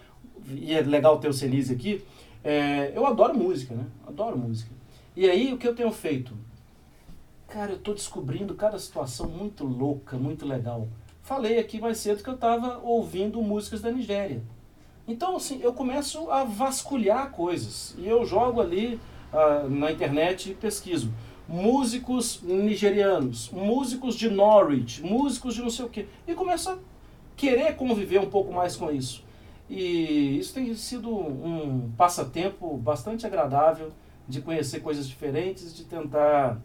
e 0.50 0.74
é 0.74 0.82
legal 0.82 1.20
ter 1.20 1.28
o 1.28 1.34
Senise 1.34 1.72
aqui. 1.72 2.04
é, 2.44 2.92
eu 2.96 3.06
adoro 3.06 3.38
música, 3.38 3.76
né? 3.76 3.86
Adoro 4.08 4.36
música. 4.36 4.72
E 5.16 5.30
aí 5.30 5.54
o 5.54 5.60
que 5.60 5.68
eu 5.68 5.76
tenho 5.76 5.92
feito? 5.92 6.36
Cara, 7.48 7.74
eu 7.74 7.78
tô 7.78 7.94
descobrindo 7.94 8.56
cada 8.56 8.80
situação 8.80 9.30
muito 9.30 9.64
louca, 9.64 10.18
muito 10.18 10.44
legal. 10.44 10.88
Falei 11.22 11.60
aqui 11.60 11.80
mais 11.80 12.00
cedo 12.00 12.24
que 12.24 12.30
eu 12.32 12.34
estava 12.34 12.80
ouvindo 12.80 13.40
músicas 13.40 13.82
da 13.82 13.92
Nigéria. 13.92 14.42
Então, 15.08 15.36
assim, 15.36 15.60
eu 15.62 15.72
começo 15.72 16.32
a 16.32 16.44
vasculhar 16.44 17.30
coisas. 17.30 17.94
E 17.96 18.08
eu 18.08 18.26
jogo 18.26 18.60
ali 18.60 19.00
ah, 19.32 19.68
na 19.70 19.92
internet 19.92 20.50
e 20.50 20.56
pesquiso. 20.56 21.14
Músicos 21.48 22.42
nigerianos, 22.42 23.50
músicos 23.52 24.16
de 24.16 24.30
Norwich, 24.30 25.02
músicos 25.04 25.56
de 25.56 25.62
não 25.62 25.70
sei 25.70 25.86
o 25.86 25.90
quê. 25.90 26.08
E 26.28 26.34
começo 26.34 26.70
a 26.72 26.78
querer 27.36 27.76
conviver 27.76 28.20
um 28.20 28.30
pouco 28.30 28.54
mais 28.54 28.76
com 28.76 28.92
isso. 28.92 29.24
E 29.70 30.38
isso 30.38 30.54
tem 30.54 30.74
sido 30.76 31.10
um 31.10 31.92
passatempo 31.98 32.78
bastante 32.78 33.26
agradável 33.26 33.92
de 34.28 34.42
conhecer 34.42 34.80
coisas 34.80 35.08
diferentes, 35.08 35.74
de 35.76 35.84
tentar 35.84 36.60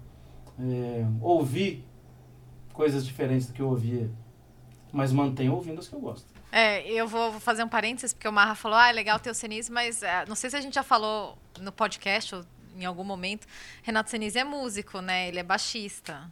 é, 0.61 1.05
ouvir 1.21 1.85
coisas 2.73 3.05
diferentes 3.05 3.49
do 3.49 3.53
que 3.53 3.63
eu 3.63 3.69
ouvia. 3.69 4.11
Mas 4.93 5.13
mantenho 5.13 5.55
ouvindo 5.55 5.81
as 5.81 5.89
que 5.89 5.95
eu 5.95 6.01
gosto. 6.01 6.27
É, 6.51 6.89
eu 6.91 7.07
vou 7.07 7.33
fazer 7.33 7.63
um 7.63 7.69
parênteses, 7.69 8.15
porque 8.15 8.27
o 8.27 8.33
Marra 8.33 8.55
falou, 8.55 8.79
ah, 8.79 8.89
é 8.89 8.93
legal 8.93 9.19
ter 9.19 9.31
o 9.31 9.35
Senise, 9.35 9.71
mas 9.71 10.03
é, 10.03 10.25
não 10.27 10.35
sei 10.35 10.49
se 10.49 10.57
a 10.57 10.61
gente 10.61 10.75
já 10.75 10.83
falou 10.83 11.37
no 11.61 11.71
podcast 11.71 12.35
ou 12.35 12.45
em 12.79 12.85
algum 12.85 13.05
momento, 13.05 13.47
Renato 13.83 14.09
Senise 14.11 14.39
é 14.39 14.45
músico, 14.45 15.01
né? 15.01 15.29
Ele 15.29 15.39
é 15.39 15.43
baixista. 15.43 16.31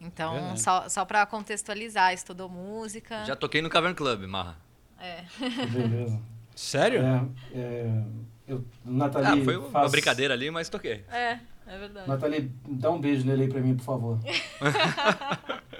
Então, 0.00 0.32
Verdade. 0.34 0.60
só, 0.60 0.88
só 0.88 1.04
para 1.04 1.24
contextualizar, 1.26 2.12
estudou 2.12 2.48
música. 2.48 3.24
Já 3.24 3.36
toquei 3.36 3.62
no 3.62 3.70
Cavern 3.70 3.94
Club, 3.94 4.22
Marra. 4.26 4.56
É. 4.98 5.24
Beleza. 5.70 6.20
Sério? 6.56 7.00
É, 7.02 7.58
é, 7.58 8.02
eu, 8.48 8.64
Nathalie, 8.84 9.40
Ah, 9.40 9.44
foi 9.44 9.56
uma 9.56 9.70
faz- 9.70 9.90
brincadeira 9.92 10.34
ali, 10.34 10.50
mas 10.50 10.68
toquei. 10.68 11.04
É, 11.10 11.38
é 11.66 11.78
verdade. 11.78 12.08
Nathalie, 12.08 12.50
dá 12.66 12.90
um 12.90 13.00
beijo 13.00 13.24
nele 13.26 13.42
aí 13.44 13.48
pra 13.48 13.60
mim, 13.60 13.76
por 13.76 13.84
favor. 13.84 14.18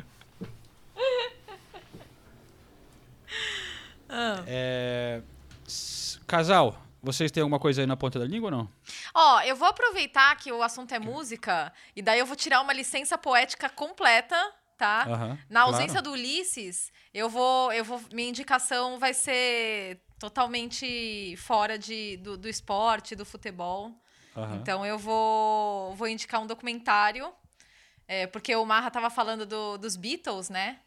É, 4.46 5.22
casal, 6.26 6.80
vocês 7.02 7.30
têm 7.30 7.42
alguma 7.42 7.58
coisa 7.58 7.80
aí 7.80 7.86
na 7.86 7.96
ponta 7.96 8.18
da 8.18 8.24
língua 8.26 8.50
ou 8.50 8.56
não? 8.56 8.68
Ó, 9.14 9.40
eu 9.42 9.54
vou 9.56 9.68
aproveitar 9.68 10.34
que 10.36 10.50
o 10.52 10.62
assunto 10.62 10.92
é 10.94 10.98
música, 10.98 11.72
e 11.94 12.00
daí 12.02 12.18
eu 12.18 12.26
vou 12.26 12.36
tirar 12.36 12.60
uma 12.60 12.72
licença 12.72 13.18
poética 13.18 13.68
completa, 13.68 14.36
tá? 14.78 15.04
Na 15.50 15.60
claro. 15.62 15.74
ausência 15.76 16.00
do 16.02 16.12
Ulisses, 16.12 16.90
eu 17.12 17.28
vou, 17.28 17.72
eu 17.72 17.84
vou. 17.84 18.00
Minha 18.12 18.28
indicação 18.30 18.98
vai 18.98 19.12
ser 19.14 20.00
totalmente 20.18 21.36
fora 21.36 21.78
de, 21.78 22.16
do, 22.18 22.36
do 22.38 22.48
esporte, 22.48 23.14
do 23.14 23.24
futebol. 23.24 23.92
Então 24.54 24.84
eu 24.86 24.98
vou, 24.98 25.94
vou 25.94 26.08
indicar 26.08 26.40
um 26.40 26.46
documentário 26.46 27.30
É, 28.08 28.26
porque 28.26 28.54
o 28.56 28.64
Marra 28.64 28.90
tava 28.90 29.08
falando 29.10 29.44
do- 29.46 29.78
dos 29.78 29.94
Beatles, 29.96 30.48
né? 30.50 30.78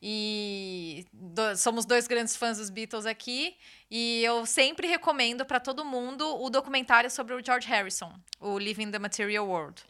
E 0.00 1.06
do- 1.12 1.56
somos 1.56 1.84
dois 1.84 2.06
grandes 2.06 2.36
fãs 2.36 2.58
dos 2.58 2.70
Beatles 2.70 3.06
aqui. 3.06 3.56
E 3.90 4.22
eu 4.22 4.44
sempre 4.46 4.86
recomendo 4.86 5.44
para 5.44 5.58
todo 5.60 5.84
mundo 5.84 6.24
o 6.42 6.50
documentário 6.50 7.10
sobre 7.10 7.34
o 7.34 7.44
George 7.44 7.66
Harrison, 7.68 8.12
o 8.40 8.58
Living 8.58 8.90
the 8.90 8.98
Material 8.98 9.46
World. 9.46 9.82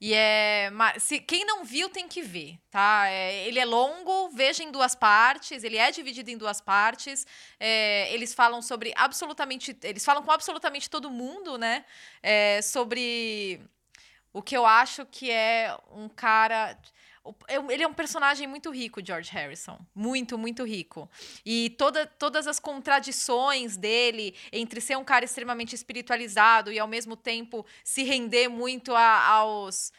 E 0.00 0.12
é. 0.12 0.70
Se, 0.98 1.18
quem 1.20 1.44
não 1.46 1.64
viu 1.64 1.88
tem 1.88 2.06
que 2.06 2.20
ver, 2.20 2.58
tá? 2.70 3.06
É, 3.08 3.46
ele 3.46 3.58
é 3.58 3.64
longo, 3.64 4.28
veja 4.28 4.62
em 4.62 4.70
duas 4.70 4.94
partes, 4.94 5.64
ele 5.64 5.78
é 5.78 5.90
dividido 5.90 6.30
em 6.30 6.36
duas 6.36 6.60
partes. 6.60 7.26
É, 7.58 8.12
eles 8.12 8.34
falam 8.34 8.60
sobre 8.60 8.92
absolutamente. 8.94 9.76
Eles 9.82 10.04
falam 10.04 10.22
com 10.22 10.30
absolutamente 10.30 10.90
todo 10.90 11.10
mundo, 11.10 11.56
né? 11.56 11.84
É, 12.22 12.60
sobre 12.60 13.60
o 14.34 14.42
que 14.42 14.56
eu 14.56 14.66
acho 14.66 15.06
que 15.06 15.30
é 15.30 15.74
um 15.90 16.08
cara. 16.10 16.78
Eu- 17.48 17.70
Ele 17.70 17.82
é 17.82 17.86
um 17.88 17.94
personagem 17.94 18.46
muito 18.46 18.70
rico, 18.70 19.00
George 19.04 19.30
Harrison. 19.30 19.78
Muito, 19.94 20.36
muito 20.36 20.64
rico. 20.64 21.08
E 21.44 21.70
toda, 21.78 22.06
todas 22.06 22.46
as 22.46 22.58
contradições 22.60 23.76
dele 23.76 24.34
entre 24.52 24.80
ser 24.80 24.96
um 24.96 25.04
cara 25.04 25.24
extremamente 25.24 25.74
espiritualizado 25.74 26.72
e, 26.72 26.78
ao 26.78 26.88
mesmo 26.88 27.16
tempo, 27.16 27.64
se 27.84 28.02
render 28.02 28.48
muito 28.48 28.94
a- 28.94 29.26
aos 29.28 29.92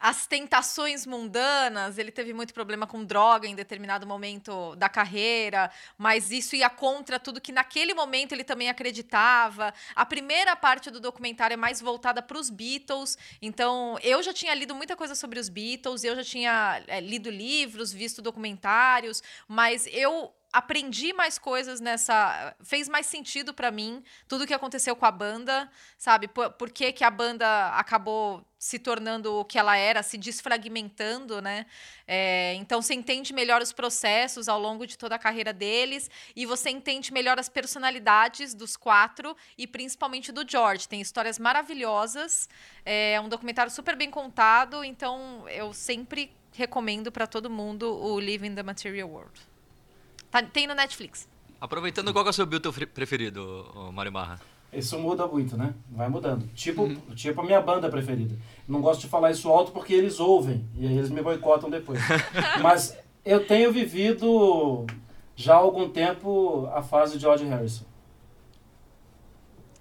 as 0.00 0.26
tentações 0.26 1.04
mundanas, 1.04 1.98
ele 1.98 2.10
teve 2.10 2.32
muito 2.32 2.54
problema 2.54 2.86
com 2.86 3.04
droga 3.04 3.46
em 3.46 3.54
determinado 3.54 4.06
momento 4.06 4.74
da 4.76 4.88
carreira, 4.88 5.70
mas 5.98 6.30
isso 6.30 6.56
ia 6.56 6.70
contra 6.70 7.20
tudo 7.20 7.40
que 7.40 7.52
naquele 7.52 7.92
momento 7.92 8.32
ele 8.32 8.42
também 8.42 8.70
acreditava. 8.70 9.74
A 9.94 10.06
primeira 10.06 10.56
parte 10.56 10.90
do 10.90 11.00
documentário 11.00 11.52
é 11.52 11.56
mais 11.56 11.82
voltada 11.82 12.22
para 12.22 12.38
os 12.38 12.48
Beatles, 12.48 13.18
então 13.42 13.98
eu 14.02 14.22
já 14.22 14.32
tinha 14.32 14.54
lido 14.54 14.74
muita 14.74 14.96
coisa 14.96 15.14
sobre 15.14 15.38
os 15.38 15.50
Beatles, 15.50 16.02
eu 16.02 16.16
já 16.16 16.24
tinha 16.24 16.82
é, 16.86 16.98
lido 17.00 17.28
livros, 17.28 17.92
visto 17.92 18.22
documentários, 18.22 19.22
mas 19.46 19.86
eu 19.86 20.32
aprendi 20.52 21.12
mais 21.12 21.38
coisas 21.38 21.80
nessa. 21.80 22.54
Fez 22.62 22.88
mais 22.88 23.06
sentido 23.06 23.54
pra 23.54 23.70
mim 23.70 24.02
tudo 24.26 24.46
que 24.46 24.54
aconteceu 24.54 24.96
com 24.96 25.06
a 25.06 25.10
banda, 25.10 25.70
sabe? 25.96 26.28
Por, 26.28 26.50
por 26.52 26.70
que, 26.70 26.92
que 26.92 27.04
a 27.04 27.10
banda 27.10 27.68
acabou 27.76 28.44
se 28.58 28.78
tornando 28.78 29.36
o 29.36 29.44
que 29.44 29.58
ela 29.58 29.76
era, 29.76 30.02
se 30.02 30.18
desfragmentando, 30.18 31.40
né? 31.40 31.64
É, 32.06 32.54
então 32.54 32.82
você 32.82 32.92
entende 32.92 33.32
melhor 33.32 33.62
os 33.62 33.72
processos 33.72 34.48
ao 34.48 34.60
longo 34.60 34.86
de 34.86 34.98
toda 34.98 35.14
a 35.14 35.18
carreira 35.18 35.52
deles 35.52 36.10
e 36.36 36.44
você 36.44 36.68
entende 36.68 37.12
melhor 37.12 37.38
as 37.38 37.48
personalidades 37.48 38.52
dos 38.52 38.76
quatro 38.76 39.34
e 39.56 39.66
principalmente 39.66 40.30
do 40.30 40.46
George. 40.46 40.86
Tem 40.86 41.00
histórias 41.00 41.38
maravilhosas, 41.38 42.48
é 42.84 43.18
um 43.20 43.28
documentário 43.28 43.72
super 43.72 43.96
bem 43.96 44.10
contado, 44.10 44.84
então 44.84 45.48
eu 45.48 45.72
sempre 45.72 46.30
recomendo 46.52 47.10
pra 47.10 47.26
todo 47.26 47.48
mundo 47.48 47.96
o 47.96 48.20
Living 48.20 48.54
the 48.54 48.62
Material 48.62 49.08
World. 49.08 49.49
Tá- 50.30 50.42
tem 50.42 50.66
no 50.66 50.74
Netflix. 50.74 51.28
Aproveitando, 51.60 52.12
qual 52.12 52.24
que 52.24 52.28
é 52.28 52.30
o 52.30 52.34
seu 52.34 52.46
Beatle 52.46 52.72
fre- 52.72 52.86
preferido, 52.86 53.90
Mário 53.92 54.12
Marra? 54.12 54.40
Isso 54.72 54.98
muda 54.98 55.26
muito, 55.26 55.56
né? 55.56 55.74
Vai 55.90 56.08
mudando. 56.08 56.46
Tipo, 56.54 56.88
tipo 57.14 57.40
a 57.40 57.44
minha 57.44 57.60
banda 57.60 57.88
preferida. 57.90 58.36
Não 58.68 58.80
gosto 58.80 59.00
de 59.00 59.08
falar 59.08 59.32
isso 59.32 59.48
alto 59.48 59.72
porque 59.72 59.92
eles 59.92 60.20
ouvem 60.20 60.64
e 60.76 60.86
aí 60.86 60.96
eles 60.96 61.10
me 61.10 61.20
boicotam 61.20 61.68
depois. 61.68 61.98
Mas 62.62 62.96
eu 63.24 63.44
tenho 63.44 63.72
vivido 63.72 64.86
já 65.34 65.54
há 65.54 65.58
algum 65.58 65.88
tempo 65.88 66.68
a 66.72 66.82
fase 66.82 67.14
de 67.14 67.20
George 67.20 67.44
Harrison. 67.46 67.84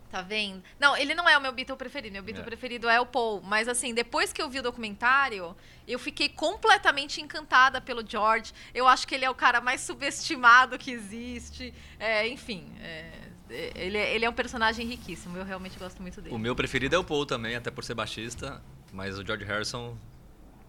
Tá 0.09 0.23
vendo? 0.23 0.63
Não, 0.79 0.97
ele 0.97 1.13
não 1.13 1.29
é 1.29 1.37
o 1.37 1.41
meu 1.41 1.51
Beatle 1.51 1.77
preferido. 1.77 2.13
Meu 2.13 2.23
Beatle 2.23 2.41
É. 2.41 2.45
preferido 2.45 2.89
é 2.89 2.99
o 2.99 3.05
Paul. 3.05 3.41
Mas 3.43 3.67
assim, 3.67 3.93
depois 3.93 4.33
que 4.33 4.41
eu 4.41 4.49
vi 4.49 4.57
o 4.59 4.63
documentário, 4.63 5.55
eu 5.87 5.99
fiquei 5.99 6.27
completamente 6.27 7.21
encantada 7.21 7.79
pelo 7.79 8.03
George. 8.07 8.51
Eu 8.73 8.87
acho 8.87 9.07
que 9.07 9.13
ele 9.13 9.23
é 9.23 9.29
o 9.29 9.35
cara 9.35 9.61
mais 9.61 9.81
subestimado 9.81 10.79
que 10.79 10.89
existe. 10.89 11.71
É, 11.99 12.27
enfim, 12.27 12.71
é, 12.81 13.11
é, 13.51 13.71
ele, 13.75 13.97
é- 13.99 14.15
ele 14.15 14.25
é 14.25 14.29
um 14.29 14.33
personagem 14.33 14.87
riquíssimo. 14.87 15.37
Eu 15.37 15.45
realmente 15.45 15.77
gosto 15.77 16.01
muito 16.01 16.19
dele. 16.19 16.33
O 16.33 16.39
meu 16.39 16.55
preferido 16.55 16.95
é 16.95 16.97
o 16.97 17.03
Paul 17.03 17.25
também, 17.27 17.55
até 17.55 17.69
por 17.69 17.83
ser 17.83 17.93
baixista, 17.93 18.59
mas 18.91 19.15
o 19.19 19.23
George 19.23 19.45
Harrison 19.45 19.95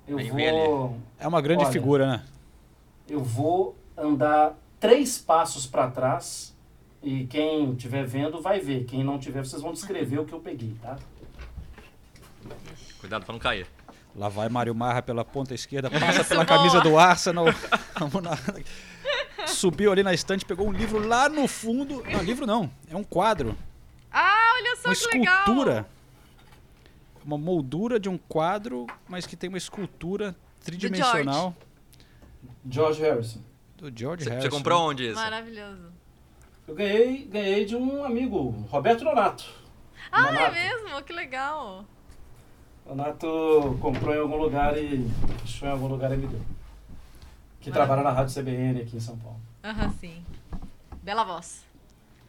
Eu 0.06 0.18
vem 0.18 0.30
vou, 0.30 1.00
É 1.18 1.26
uma 1.26 1.40
grande 1.40 1.64
Olha. 1.64 1.72
figura, 1.72 2.06
né? 2.06 2.24
eu 3.08 3.24
vou 3.24 3.74
andar 3.96 4.54
três 4.78 5.16
passos 5.18 5.66
para 5.66 5.90
trás 5.90 6.54
e 7.02 7.26
quem 7.26 7.72
estiver 7.72 8.04
vendo 8.06 8.40
vai 8.40 8.60
ver. 8.60 8.84
Quem 8.84 9.02
não 9.04 9.18
tiver, 9.18 9.44
vocês 9.44 9.62
vão 9.62 9.72
descrever 9.72 10.18
o 10.20 10.24
que 10.24 10.32
eu 10.32 10.40
peguei, 10.40 10.74
tá? 10.82 10.98
Cuidado 12.98 13.24
pra 13.24 13.32
não 13.32 13.38
cair. 13.40 13.66
Lá 14.14 14.28
vai 14.28 14.48
Mário 14.48 14.74
Marra 14.74 15.00
pela 15.02 15.24
ponta 15.24 15.54
esquerda, 15.54 15.88
passa 15.90 16.24
pela 16.24 16.44
camisa 16.44 16.80
do 16.80 16.98
Arsenal. 16.98 17.46
Vamos 17.98 18.22
na- 18.22 19.46
Subiu 19.46 19.90
ali 19.92 20.02
na 20.02 20.12
estante, 20.12 20.44
pegou 20.44 20.68
um 20.68 20.72
livro 20.72 21.06
lá 21.06 21.28
no 21.28 21.46
fundo. 21.48 22.02
Não, 22.10 22.22
livro 22.22 22.46
não, 22.46 22.70
é 22.88 22.96
um 22.96 23.04
quadro. 23.04 23.56
Ah, 24.12 24.52
olha 24.56 24.76
só 24.76 24.88
Uma 24.88 24.94
que 24.96 25.18
legal! 25.18 25.38
escultura. 25.38 25.86
Uma 27.24 27.38
moldura 27.38 28.00
de 28.00 28.08
um 28.08 28.18
quadro, 28.18 28.86
mas 29.08 29.26
que 29.26 29.36
tem 29.36 29.48
uma 29.48 29.58
escultura 29.58 30.34
tridimensional 30.64 31.54
George 32.68 33.00
Harrison. 33.02 33.40
do 33.76 33.92
George 33.94 34.24
Harrison. 34.28 34.42
você 34.50 34.56
comprou 34.56 34.88
onde 34.90 35.06
isso? 35.06 35.14
Maravilhoso. 35.16 35.92
Eu 36.66 36.74
ganhei, 36.74 37.24
ganhei 37.24 37.64
de 37.64 37.74
um 37.76 38.04
amigo, 38.04 38.50
Roberto 38.70 39.04
Nonato. 39.04 39.44
Ah, 40.12 40.28
é 40.28 40.32
Nonato. 40.32 40.52
mesmo? 40.54 41.02
Que 41.02 41.12
legal. 41.12 41.84
Nonato 42.86 43.78
comprou 43.80 44.14
em 44.14 44.18
algum 44.18 44.36
lugar 44.36 44.76
e 44.76 45.06
achou 45.44 45.68
em 45.68 45.72
algum 45.72 45.86
lugar 45.86 46.12
e 46.12 46.16
me 46.16 46.26
deu. 46.26 46.40
Que 47.60 47.70
trabalha 47.70 48.02
na 48.02 48.10
Rádio 48.10 48.34
CBN 48.42 48.80
aqui 48.82 48.96
em 48.96 49.00
São 49.00 49.18
Paulo. 49.18 49.40
Aham, 49.62 49.90
sim. 50.00 50.24
Bela 51.02 51.24
voz. 51.24 51.64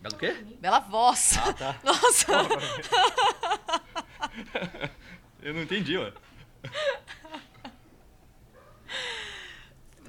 Belo 0.01 0.15
quê? 0.17 0.35
Bela 0.59 0.79
voz. 0.79 1.37
Ah, 1.37 1.53
tá. 1.53 1.75
Nossa. 1.83 2.27
Eu 5.41 5.53
não 5.53 5.61
entendi, 5.61 5.97
ué. 5.97 6.11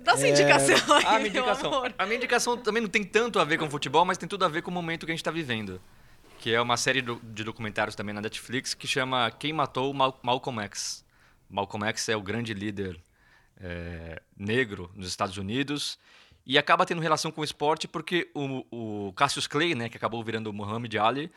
Dá 0.03 0.16
sua 0.16 0.26
É, 0.26 0.30
indicação 0.30 0.74
aí, 0.96 1.05
A 1.05 1.11
minha 1.11 1.18
meu 1.20 1.26
indicação. 1.28 1.72
amor. 1.74 1.94
A 1.98 2.05
minha 2.07 2.16
indicação 2.16 2.57
também 2.57 2.82
não 2.82 2.88
tem 2.88 3.05
tanto 3.05 3.38
a 3.38 3.44
ver 3.44 3.59
com 3.59 3.68
futebol, 3.70 4.05
mas 4.05 4.18
tem 4.18 4.28
tudo 4.28 4.44
a 4.44 4.48
ver 4.48 4.62
com 4.62 4.70
o 4.70 4.74
momento 4.74 5.07
que 5.07 5.12
a 5.12 5.14
gente 5.14 5.20
está 5.20 5.30
vivendo. 5.30 5.80
Que 6.38 6.53
é 6.55 6.61
uma 6.61 6.76
série 6.76 7.00
do- 7.00 7.20
de 7.22 7.44
documentários 7.44 7.94
também 7.94 8.12
na 8.14 8.20
Netflix 8.20 8.74
que 8.74 8.86
chama 8.86 9.30
Quem 9.30 9.53
Matou 9.53 9.92
Mal 9.94 10.18
Malcolm 10.22 10.61
X. 10.62 11.05
Malcolm 11.48 11.86
X 11.88 12.09
é 12.09 12.16
o 12.16 12.22
grande 12.22 12.53
líder 12.53 12.98
é, 13.61 14.20
negro 14.36 14.90
nos 14.94 15.07
Estados 15.09 15.36
Unidos 15.36 15.98
e 16.44 16.59
acaba 16.59 16.84
tendo 16.84 17.00
relação 17.00 17.30
com 17.30 17.40
o 17.42 17.44
esporte 17.44 17.86
porque 17.86 18.28
o, 18.34 19.07
o 19.09 19.12
Cassius 19.12 19.46
Clay, 19.46 19.74
né, 19.74 19.88
que 19.88 19.96
acabou 19.96 20.22
virando 20.24 20.48
o 20.50 20.53
Muhammad 20.53 20.92
Ali, 20.96 21.30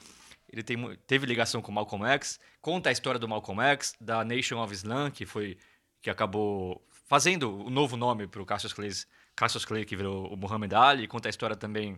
ele 0.51 0.63
tem 0.63 0.95
teve 1.05 1.25
ligação 1.27 1.61
com 1.61 1.71
o 1.71 1.75
Malcolm 1.75 2.03
X, 2.13 2.39
conta 2.61 2.89
a 2.89 2.91
história 2.91 3.19
do 3.19 3.27
Malcolm 3.27 3.61
X, 3.61 3.93
da 4.01 4.23
Nation 4.25 4.59
of 4.63 4.73
Islam, 4.73 5.11
que 5.11 5.25
foi 5.25 5.57
que 6.01 6.09
acabou 6.09 6.81
fazendo 7.05 7.65
o 7.65 7.69
novo 7.69 7.95
nome 7.95 8.27
para 8.27 8.41
o 8.41 8.45
Cassius 8.45 8.73
Clay, 8.73 8.91
Cassius 9.35 9.65
Clay 9.65 9.85
que 9.85 9.95
virou 9.95 10.27
o 10.33 10.35
Muhammad 10.35 10.73
Ali, 10.73 11.07
conta 11.07 11.29
a 11.29 11.31
história 11.31 11.55
também 11.55 11.97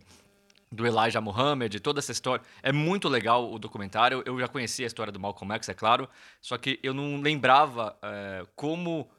do 0.72 0.86
Elijah 0.86 1.22
Muhammad, 1.22 1.74
toda 1.80 2.00
essa 2.00 2.12
história. 2.12 2.44
É 2.62 2.72
muito 2.72 3.08
legal 3.08 3.52
o 3.52 3.58
documentário. 3.58 4.22
Eu 4.26 4.40
já 4.40 4.48
conhecia 4.48 4.86
a 4.86 4.88
história 4.88 5.12
do 5.12 5.20
Malcolm 5.20 5.54
X, 5.56 5.70
é 5.70 5.74
claro, 5.74 6.10
só 6.42 6.58
que 6.58 6.80
eu 6.84 6.94
não 6.94 7.22
lembrava 7.22 7.98
é, 8.02 8.46
como. 8.56 9.10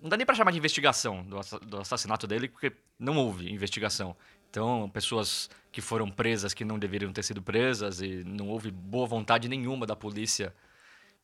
Não 0.00 0.08
dá 0.08 0.16
nem 0.16 0.24
pra 0.24 0.34
chamar 0.34 0.50
de 0.50 0.58
investigação 0.58 1.24
do 1.62 1.78
assassinato 1.78 2.26
dele, 2.26 2.48
porque 2.48 2.72
não 2.98 3.18
houve 3.18 3.52
investigação. 3.52 4.16
Então, 4.48 4.90
pessoas 4.90 5.50
que 5.70 5.80
foram 5.80 6.10
presas 6.10 6.54
que 6.54 6.64
não 6.64 6.78
deveriam 6.78 7.12
ter 7.12 7.22
sido 7.22 7.42
presas 7.42 8.00
e 8.00 8.24
não 8.24 8.48
houve 8.48 8.70
boa 8.70 9.06
vontade 9.06 9.46
nenhuma 9.46 9.86
da 9.86 9.94
polícia 9.94 10.54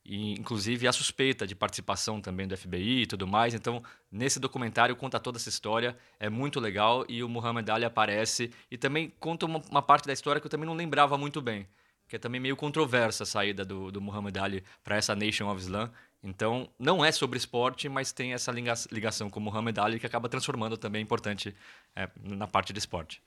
e 0.09 0.31
inclusive 0.39 0.87
a 0.87 0.93
suspeita 0.93 1.45
de 1.45 1.53
participação 1.53 2.21
também 2.21 2.47
do 2.47 2.55
FBI 2.55 3.01
e 3.01 3.05
tudo 3.05 3.27
mais. 3.27 3.53
Então, 3.53 3.83
nesse 4.09 4.39
documentário 4.39 4.95
conta 4.95 5.19
toda 5.19 5.37
essa 5.37 5.49
história, 5.49 5.97
é 6.17 6.29
muito 6.29 6.61
legal 6.61 7.05
e 7.09 7.21
o 7.21 7.27
Muhammad 7.27 7.67
Ali 7.69 7.83
aparece 7.83 8.49
e 8.71 8.77
também 8.77 9.13
conta 9.19 9.45
uma, 9.45 9.61
uma 9.69 9.81
parte 9.81 10.07
da 10.07 10.13
história 10.13 10.39
que 10.39 10.47
eu 10.47 10.49
também 10.49 10.65
não 10.65 10.73
lembrava 10.73 11.17
muito 11.17 11.41
bem, 11.41 11.67
que 12.07 12.15
é 12.15 12.19
também 12.19 12.39
meio 12.39 12.55
controversa 12.55 13.23
a 13.23 13.25
saída 13.25 13.65
do, 13.65 13.91
do 13.91 13.99
Muhammad 13.99 14.37
Ali 14.37 14.63
para 14.81 14.95
essa 14.95 15.13
Nation 15.13 15.49
of 15.51 15.59
Islam. 15.59 15.91
Então, 16.23 16.69
não 16.79 17.03
é 17.03 17.11
sobre 17.11 17.37
esporte, 17.37 17.89
mas 17.89 18.13
tem 18.13 18.31
essa 18.33 18.49
liga- 18.49 18.73
ligação 18.89 19.29
com 19.29 19.41
o 19.41 19.43
Muhammad 19.43 19.77
Ali 19.77 19.99
que 19.99 20.05
acaba 20.05 20.29
transformando 20.29 20.77
também 20.77 21.01
importante 21.03 21.53
é, 21.93 22.09
na 22.23 22.47
parte 22.47 22.71
de 22.71 22.79
esporte. 22.79 23.21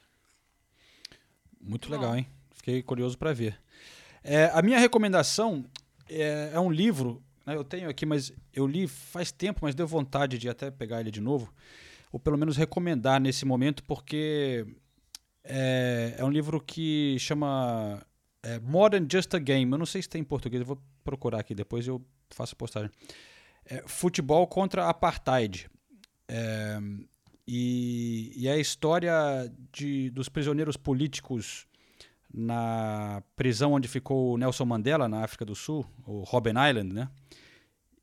Muito 1.60 1.90
legal, 1.92 2.16
hein? 2.16 2.26
Fiquei 2.52 2.82
curioso 2.82 3.18
para 3.18 3.34
ver. 3.34 3.60
É, 4.24 4.50
a 4.54 4.62
minha 4.62 4.78
recomendação 4.78 5.64
é, 6.10 6.50
é 6.52 6.60
um 6.60 6.70
livro, 6.70 7.22
né, 7.46 7.54
eu 7.54 7.64
tenho 7.64 7.88
aqui, 7.88 8.04
mas 8.04 8.32
eu 8.52 8.66
li 8.66 8.86
faz 8.86 9.30
tempo, 9.30 9.60
mas 9.62 9.74
deu 9.74 9.86
vontade 9.86 10.38
de 10.38 10.48
até 10.48 10.70
pegar 10.70 11.00
ele 11.00 11.10
de 11.10 11.20
novo, 11.20 11.52
ou 12.12 12.18
pelo 12.18 12.36
menos 12.36 12.56
recomendar 12.56 13.20
nesse 13.20 13.44
momento, 13.44 13.84
porque 13.84 14.66
é, 15.44 16.16
é 16.18 16.24
um 16.24 16.30
livro 16.30 16.60
que 16.60 17.16
chama 17.18 18.04
é, 18.42 18.58
More 18.58 18.98
Than 18.98 19.06
Just 19.10 19.34
a 19.34 19.38
Game. 19.38 19.70
Eu 19.70 19.78
não 19.78 19.86
sei 19.86 20.02
se 20.02 20.08
tem 20.08 20.20
em 20.20 20.24
português, 20.24 20.60
eu 20.60 20.66
vou 20.66 20.82
procurar 21.04 21.40
aqui 21.40 21.54
depois 21.54 21.86
eu 21.86 22.04
faço 22.30 22.54
a 22.54 22.56
postagem. 22.56 22.90
é 23.64 23.82
Futebol 23.86 24.46
contra 24.46 24.88
Apartheid. 24.88 25.70
É, 26.28 26.78
e, 27.46 28.32
e 28.36 28.48
é 28.48 28.52
a 28.52 28.58
história 28.58 29.12
de, 29.72 30.10
dos 30.10 30.28
prisioneiros 30.28 30.76
políticos 30.76 31.66
na 32.32 33.22
prisão 33.34 33.72
onde 33.72 33.88
ficou 33.88 34.38
Nelson 34.38 34.64
Mandela, 34.64 35.08
na 35.08 35.24
África 35.24 35.44
do 35.44 35.54
Sul, 35.54 35.84
o 36.06 36.22
Robben 36.22 36.54
Island, 36.68 36.92
né? 36.92 37.08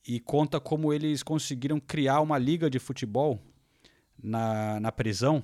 E 0.06 0.20
conta 0.20 0.60
como 0.60 0.94
eles 0.94 1.24
conseguiram 1.24 1.80
criar 1.80 2.22
uma 2.22 2.38
liga 2.38 2.70
de 2.70 2.80
futebol 2.80 3.40
na, 4.22 4.80
na 4.80 4.92
prisão 4.92 5.44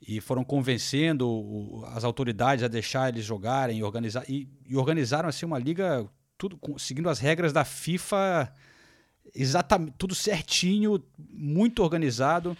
e 0.00 0.20
foram 0.20 0.42
convencendo 0.42 1.28
o, 1.28 1.84
as 1.88 2.04
autoridades 2.04 2.64
a 2.64 2.68
deixar 2.68 3.08
eles 3.10 3.24
jogarem 3.24 3.78
e, 3.78 3.82
organizar, 3.82 4.24
e, 4.28 4.48
e 4.66 4.76
organizaram 4.76 5.28
assim 5.28 5.44
uma 5.44 5.58
liga 5.58 6.08
tudo 6.38 6.58
seguindo 6.78 7.08
as 7.08 7.18
regras 7.18 7.52
da 7.52 7.64
FIFA 7.64 8.52
exatamente 9.34 9.94
tudo 9.98 10.14
certinho 10.14 11.02
muito 11.18 11.82
organizado 11.82 12.56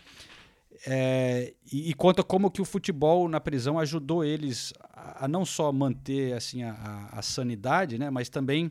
é, 0.86 1.52
e, 1.70 1.90
e, 1.90 1.94
conta 1.94 2.22
como 2.22 2.50
que 2.50 2.62
o 2.62 2.64
futebol 2.64 3.28
na 3.28 3.38
prisão 3.38 3.78
ajudou 3.78 4.24
eles 4.24 4.72
a, 5.20 5.28
não 5.28 5.44
só 5.44 5.72
manter 5.72 6.34
assim 6.34 6.62
a, 6.62 6.72
a, 6.72 7.18
a 7.18 7.22
sanidade 7.22 7.98
né 7.98 8.10
mas 8.10 8.28
também 8.28 8.70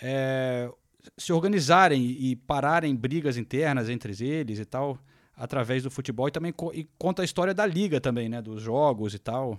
é, 0.00 0.70
se 1.16 1.32
organizarem 1.32 2.02
e 2.02 2.36
pararem 2.36 2.94
brigas 2.94 3.36
internas 3.36 3.88
entre 3.88 4.12
eles 4.24 4.58
e 4.58 4.64
tal 4.64 4.98
através 5.38 5.84
do 5.84 5.90
futebol 5.90 6.26
e 6.26 6.32
também 6.32 6.52
co 6.52 6.72
e 6.74 6.88
conta 6.98 7.22
a 7.22 7.24
história 7.24 7.54
da 7.54 7.64
liga 7.64 8.00
também, 8.00 8.28
né? 8.28 8.42
Dos 8.42 8.60
jogos 8.60 9.14
e 9.14 9.18
tal. 9.18 9.58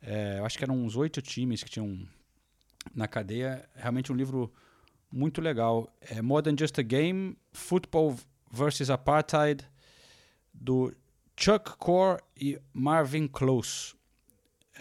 É, 0.00 0.38
eu 0.38 0.46
acho 0.46 0.56
que 0.56 0.64
eram 0.64 0.76
uns 0.76 0.96
oito 0.96 1.20
times 1.20 1.62
que 1.62 1.70
tinham 1.70 1.98
na 2.94 3.06
cadeia. 3.06 3.68
Realmente 3.74 4.10
um 4.10 4.16
livro 4.16 4.52
muito 5.12 5.40
legal. 5.40 5.92
É 6.00 6.22
More 6.22 6.42
Than 6.42 6.56
Just 6.58 6.78
a 6.78 6.82
Game, 6.82 7.36
Football 7.52 8.16
versus 8.50 8.88
Apartheid, 8.90 9.64
do 10.52 10.92
Chuck 11.36 11.76
Core 11.76 12.20
e 12.36 12.58
Marvin 12.72 13.28
Close. 13.28 13.94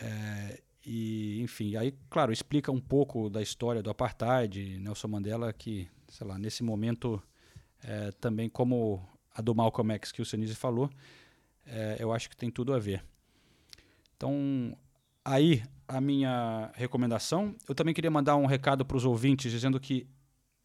É, 0.01 0.59
e, 0.85 1.41
enfim, 1.41 1.75
aí, 1.75 1.93
claro, 2.09 2.31
explica 2.31 2.71
um 2.71 2.79
pouco 2.79 3.29
da 3.29 3.41
história 3.41 3.81
do 3.81 3.89
Apartheid, 3.89 4.77
Nelson 4.79 5.07
Mandela, 5.07 5.53
que, 5.53 5.87
sei 6.09 6.27
lá, 6.27 6.37
nesse 6.37 6.63
momento 6.63 7.21
é, 7.83 8.11
também 8.13 8.49
como 8.49 9.07
a 9.33 9.41
do 9.41 9.55
Malcolm 9.55 9.93
X 9.93 10.11
que 10.11 10.21
o 10.21 10.25
Senise 10.25 10.55
falou, 10.55 10.89
é, 11.65 11.97
eu 11.99 12.11
acho 12.11 12.29
que 12.29 12.35
tem 12.35 12.51
tudo 12.51 12.73
a 12.73 12.79
ver. 12.79 13.03
Então, 14.15 14.77
aí 15.23 15.63
a 15.87 16.01
minha 16.01 16.71
recomendação. 16.73 17.55
Eu 17.67 17.75
também 17.75 17.93
queria 17.93 18.11
mandar 18.11 18.35
um 18.35 18.45
recado 18.45 18.85
para 18.85 18.97
os 18.97 19.05
ouvintes 19.05 19.51
dizendo 19.51 19.79
que 19.79 20.07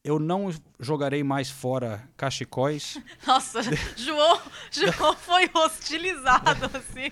eu 0.02 0.18
não 0.18 0.50
jogarei 0.78 1.22
mais 1.22 1.50
fora 1.50 2.08
cachecóis. 2.16 2.98
Nossa, 3.26 3.60
João, 3.96 4.40
João 4.70 5.14
foi 5.18 5.50
hostilizado 5.52 6.66
assim. 6.76 7.10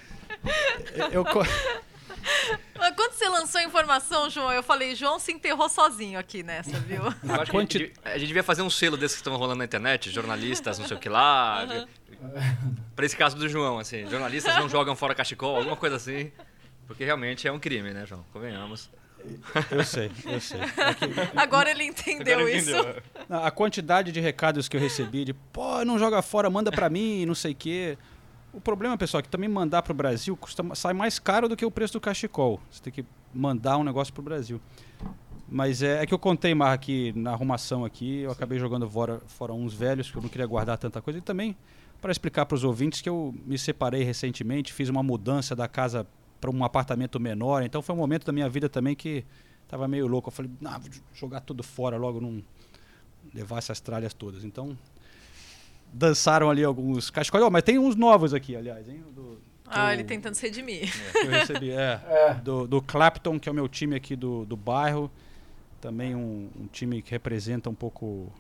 Eu, 1.12 1.24
quando 2.94 3.12
você 3.12 3.28
lançou 3.28 3.60
a 3.60 3.64
informação, 3.64 4.28
João, 4.30 4.52
eu 4.52 4.62
falei, 4.62 4.94
João 4.94 5.18
se 5.18 5.32
enterrou 5.32 5.68
sozinho 5.68 6.18
aqui 6.18 6.42
nessa, 6.42 6.78
viu? 6.80 7.02
Eu 7.02 7.40
acho 7.40 7.50
que 7.50 7.56
a, 7.56 7.60
gente, 7.60 7.92
a 8.04 8.18
gente 8.18 8.26
devia 8.28 8.42
fazer 8.42 8.62
um 8.62 8.70
selo 8.70 8.96
desses 8.96 9.16
que 9.16 9.20
estão 9.20 9.36
rolando 9.36 9.58
na 9.58 9.64
internet, 9.64 10.10
jornalistas, 10.10 10.78
não 10.78 10.86
sei 10.86 10.96
o 10.96 11.00
que 11.00 11.08
lá. 11.08 11.66
Uhum. 11.68 11.86
Pra 12.94 13.04
esse 13.04 13.16
caso 13.16 13.36
do 13.36 13.48
João, 13.48 13.78
assim, 13.78 14.08
jornalistas 14.08 14.54
não 14.56 14.68
jogam 14.68 14.96
fora 14.96 15.14
cachecol, 15.14 15.56
alguma 15.56 15.76
coisa 15.76 15.96
assim. 15.96 16.32
Porque 16.86 17.04
realmente 17.04 17.46
é 17.48 17.52
um 17.52 17.58
crime, 17.58 17.92
né, 17.92 18.06
João? 18.06 18.24
Convenhamos. 18.32 18.90
Eu 19.70 19.84
sei, 19.84 20.10
eu 20.24 20.40
sei. 20.40 20.60
É 20.60 20.94
que... 20.94 21.06
Agora 21.36 21.70
ele 21.70 21.84
entendeu 21.84 22.38
Agora 22.38 22.56
isso. 22.56 22.70
Entendeu. 22.70 23.02
A 23.28 23.50
quantidade 23.50 24.12
de 24.12 24.20
recados 24.20 24.68
que 24.68 24.76
eu 24.76 24.80
recebi 24.80 25.24
de, 25.24 25.32
pô, 25.32 25.84
não 25.84 25.98
joga 25.98 26.22
fora, 26.22 26.48
manda 26.48 26.70
pra 26.70 26.88
mim, 26.88 27.26
não 27.26 27.34
sei 27.34 27.52
o 27.52 27.56
quê. 27.56 27.98
O 28.56 28.60
problema, 28.60 28.96
pessoal, 28.96 29.18
é 29.18 29.22
que 29.22 29.28
também 29.28 29.50
mandar 29.50 29.82
para 29.82 29.92
o 29.92 29.94
Brasil 29.94 30.34
custa, 30.34 30.64
sai 30.74 30.94
mais 30.94 31.18
caro 31.18 31.46
do 31.46 31.54
que 31.54 31.66
o 31.66 31.70
preço 31.70 31.92
do 31.92 32.00
cachecol. 32.00 32.58
Você 32.70 32.82
tem 32.82 32.90
que 32.90 33.04
mandar 33.34 33.76
um 33.76 33.84
negócio 33.84 34.10
para 34.14 34.22
o 34.22 34.24
Brasil. 34.24 34.58
Mas 35.46 35.82
é, 35.82 36.02
é, 36.02 36.06
que 36.06 36.14
eu 36.14 36.18
contei 36.18 36.54
mais 36.54 36.72
aqui 36.72 37.12
na 37.14 37.32
arrumação 37.32 37.84
aqui, 37.84 38.20
eu 38.20 38.30
acabei 38.30 38.58
jogando 38.58 38.88
fora, 38.88 39.20
fora 39.26 39.52
uns 39.52 39.74
velhos, 39.74 40.10
que 40.10 40.16
eu 40.16 40.22
não 40.22 40.30
queria 40.30 40.46
guardar 40.46 40.78
tanta 40.78 41.02
coisa. 41.02 41.18
E 41.18 41.22
também 41.22 41.54
para 42.00 42.10
explicar 42.10 42.46
para 42.46 42.54
os 42.54 42.64
ouvintes 42.64 43.02
que 43.02 43.08
eu 43.10 43.34
me 43.44 43.58
separei 43.58 44.02
recentemente, 44.02 44.72
fiz 44.72 44.88
uma 44.88 45.02
mudança 45.02 45.54
da 45.54 45.68
casa 45.68 46.06
para 46.40 46.50
um 46.50 46.64
apartamento 46.64 47.20
menor. 47.20 47.62
Então 47.62 47.82
foi 47.82 47.94
um 47.94 47.98
momento 47.98 48.24
da 48.24 48.32
minha 48.32 48.48
vida 48.48 48.70
também 48.70 48.96
que 48.96 49.22
estava 49.64 49.86
meio 49.86 50.06
louco. 50.06 50.30
Eu 50.30 50.32
falei, 50.32 50.50
vou 50.58 50.90
jogar 51.12 51.40
tudo 51.40 51.62
fora 51.62 51.98
logo, 51.98 52.22
não 52.22 52.42
levar 53.34 53.58
essas 53.58 53.80
tralhas 53.80 54.14
todas. 54.14 54.44
Então 54.44 54.78
dançaram 55.92 56.50
ali 56.50 56.64
alguns 56.64 57.10
cachecóis. 57.10 57.44
Oh, 57.44 57.50
mas 57.50 57.62
tem 57.62 57.78
uns 57.78 57.96
novos 57.96 58.34
aqui, 58.34 58.56
aliás, 58.56 58.88
hein? 58.88 59.02
Do, 59.14 59.38
ah, 59.68 59.92
ele 59.92 60.04
tentando 60.04 60.34
se 60.34 60.42
redimir. 60.42 60.88
É, 61.08 61.12
que 61.12 61.26
eu 61.26 61.30
recebi, 61.30 61.70
é. 61.70 62.00
é. 62.06 62.34
Do, 62.34 62.66
do 62.66 62.80
Clapton, 62.82 63.38
que 63.38 63.48
é 63.48 63.52
o 63.52 63.54
meu 63.54 63.68
time 63.68 63.96
aqui 63.96 64.14
do, 64.14 64.44
do 64.44 64.56
bairro. 64.56 65.10
Também 65.80 66.14
um, 66.14 66.50
um 66.58 66.66
time 66.66 67.02
que 67.02 67.10
representa 67.10 67.68
um 67.68 67.74
pouco 67.74 68.32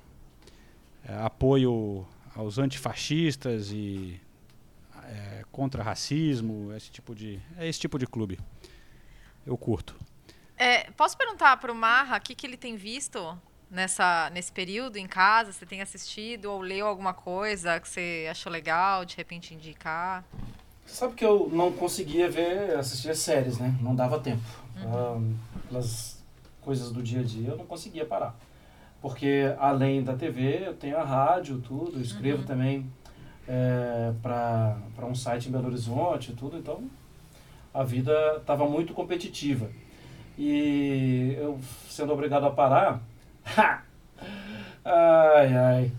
é, 1.04 1.14
apoio 1.22 2.06
aos 2.34 2.58
antifascistas 2.58 3.70
e 3.72 4.20
é, 5.04 5.44
contra 5.50 5.82
racismo, 5.82 6.72
esse 6.74 6.90
tipo 6.90 7.14
de. 7.14 7.40
É 7.56 7.66
esse 7.68 7.78
tipo 7.80 7.98
de 7.98 8.06
clube. 8.06 8.38
Eu 9.44 9.56
curto. 9.56 9.96
É, 10.56 10.90
posso 10.92 11.16
perguntar 11.16 11.56
para 11.58 11.70
o 11.70 11.74
Marra 11.74 12.16
o 12.16 12.20
que, 12.20 12.34
que 12.34 12.46
ele 12.46 12.56
tem 12.56 12.76
visto 12.76 13.38
nessa, 13.70 14.30
nesse 14.30 14.52
período 14.52 14.96
em 14.96 15.06
casa? 15.06 15.52
Você 15.52 15.66
tem 15.66 15.80
assistido 15.80 16.46
ou 16.46 16.60
leu 16.60 16.86
alguma 16.86 17.14
coisa 17.14 17.80
que 17.80 17.88
você 17.88 18.26
achou 18.30 18.50
legal, 18.50 19.04
de 19.04 19.16
repente 19.16 19.54
indicar? 19.54 20.24
Sabe 20.86 21.14
que 21.14 21.24
eu 21.24 21.50
não 21.52 21.72
conseguia 21.72 22.30
ver, 22.30 22.76
assistir 22.76 23.10
as 23.10 23.18
séries, 23.18 23.58
né? 23.58 23.74
Não 23.80 23.94
dava 23.94 24.20
tempo. 24.20 24.66
Uhum. 24.76 25.34
pelas 25.68 26.22
coisas 26.60 26.90
do 26.90 27.02
dia 27.02 27.20
a 27.20 27.22
dia, 27.22 27.50
eu 27.50 27.56
não 27.56 27.64
conseguia 27.64 28.04
parar. 28.04 28.36
Porque 29.00 29.54
além 29.58 30.02
da 30.02 30.14
TV, 30.14 30.66
eu 30.66 30.74
tenho 30.74 30.98
a 30.98 31.04
rádio, 31.04 31.60
tudo, 31.60 32.00
escrevo 32.00 32.40
uhum. 32.40 32.46
também 32.46 32.92
é, 33.48 34.12
para 34.22 35.06
um 35.06 35.14
site 35.14 35.48
em 35.48 35.52
Belo 35.52 35.68
Horizonte, 35.68 36.32
tudo, 36.32 36.58
então 36.58 36.84
a 37.72 37.84
vida 37.84 38.12
estava 38.38 38.68
muito 38.68 38.92
competitiva. 38.92 39.70
E 40.38 41.34
eu 41.38 41.58
sendo 41.88 42.12
obrigado 42.12 42.44
a 42.46 42.50
parar, 42.50 43.00
ai, 44.84 45.54
ai. 45.54 45.92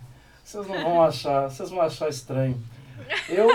Vocês 0.43 0.67
não 0.67 0.81
vão 0.81 1.03
achar, 1.03 1.49
vocês 1.49 1.69
vão 1.69 1.81
achar 1.81 2.09
estranho. 2.09 2.61
Eu, 3.27 3.47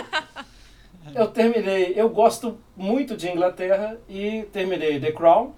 eu 1.15 1.29
terminei, 1.29 1.93
eu 1.97 2.09
gosto 2.09 2.59
muito 2.77 3.17
de 3.17 3.31
Inglaterra 3.31 3.99
e 4.09 4.43
terminei 4.53 5.01
The 5.01 5.13
Crown. 5.13 5.55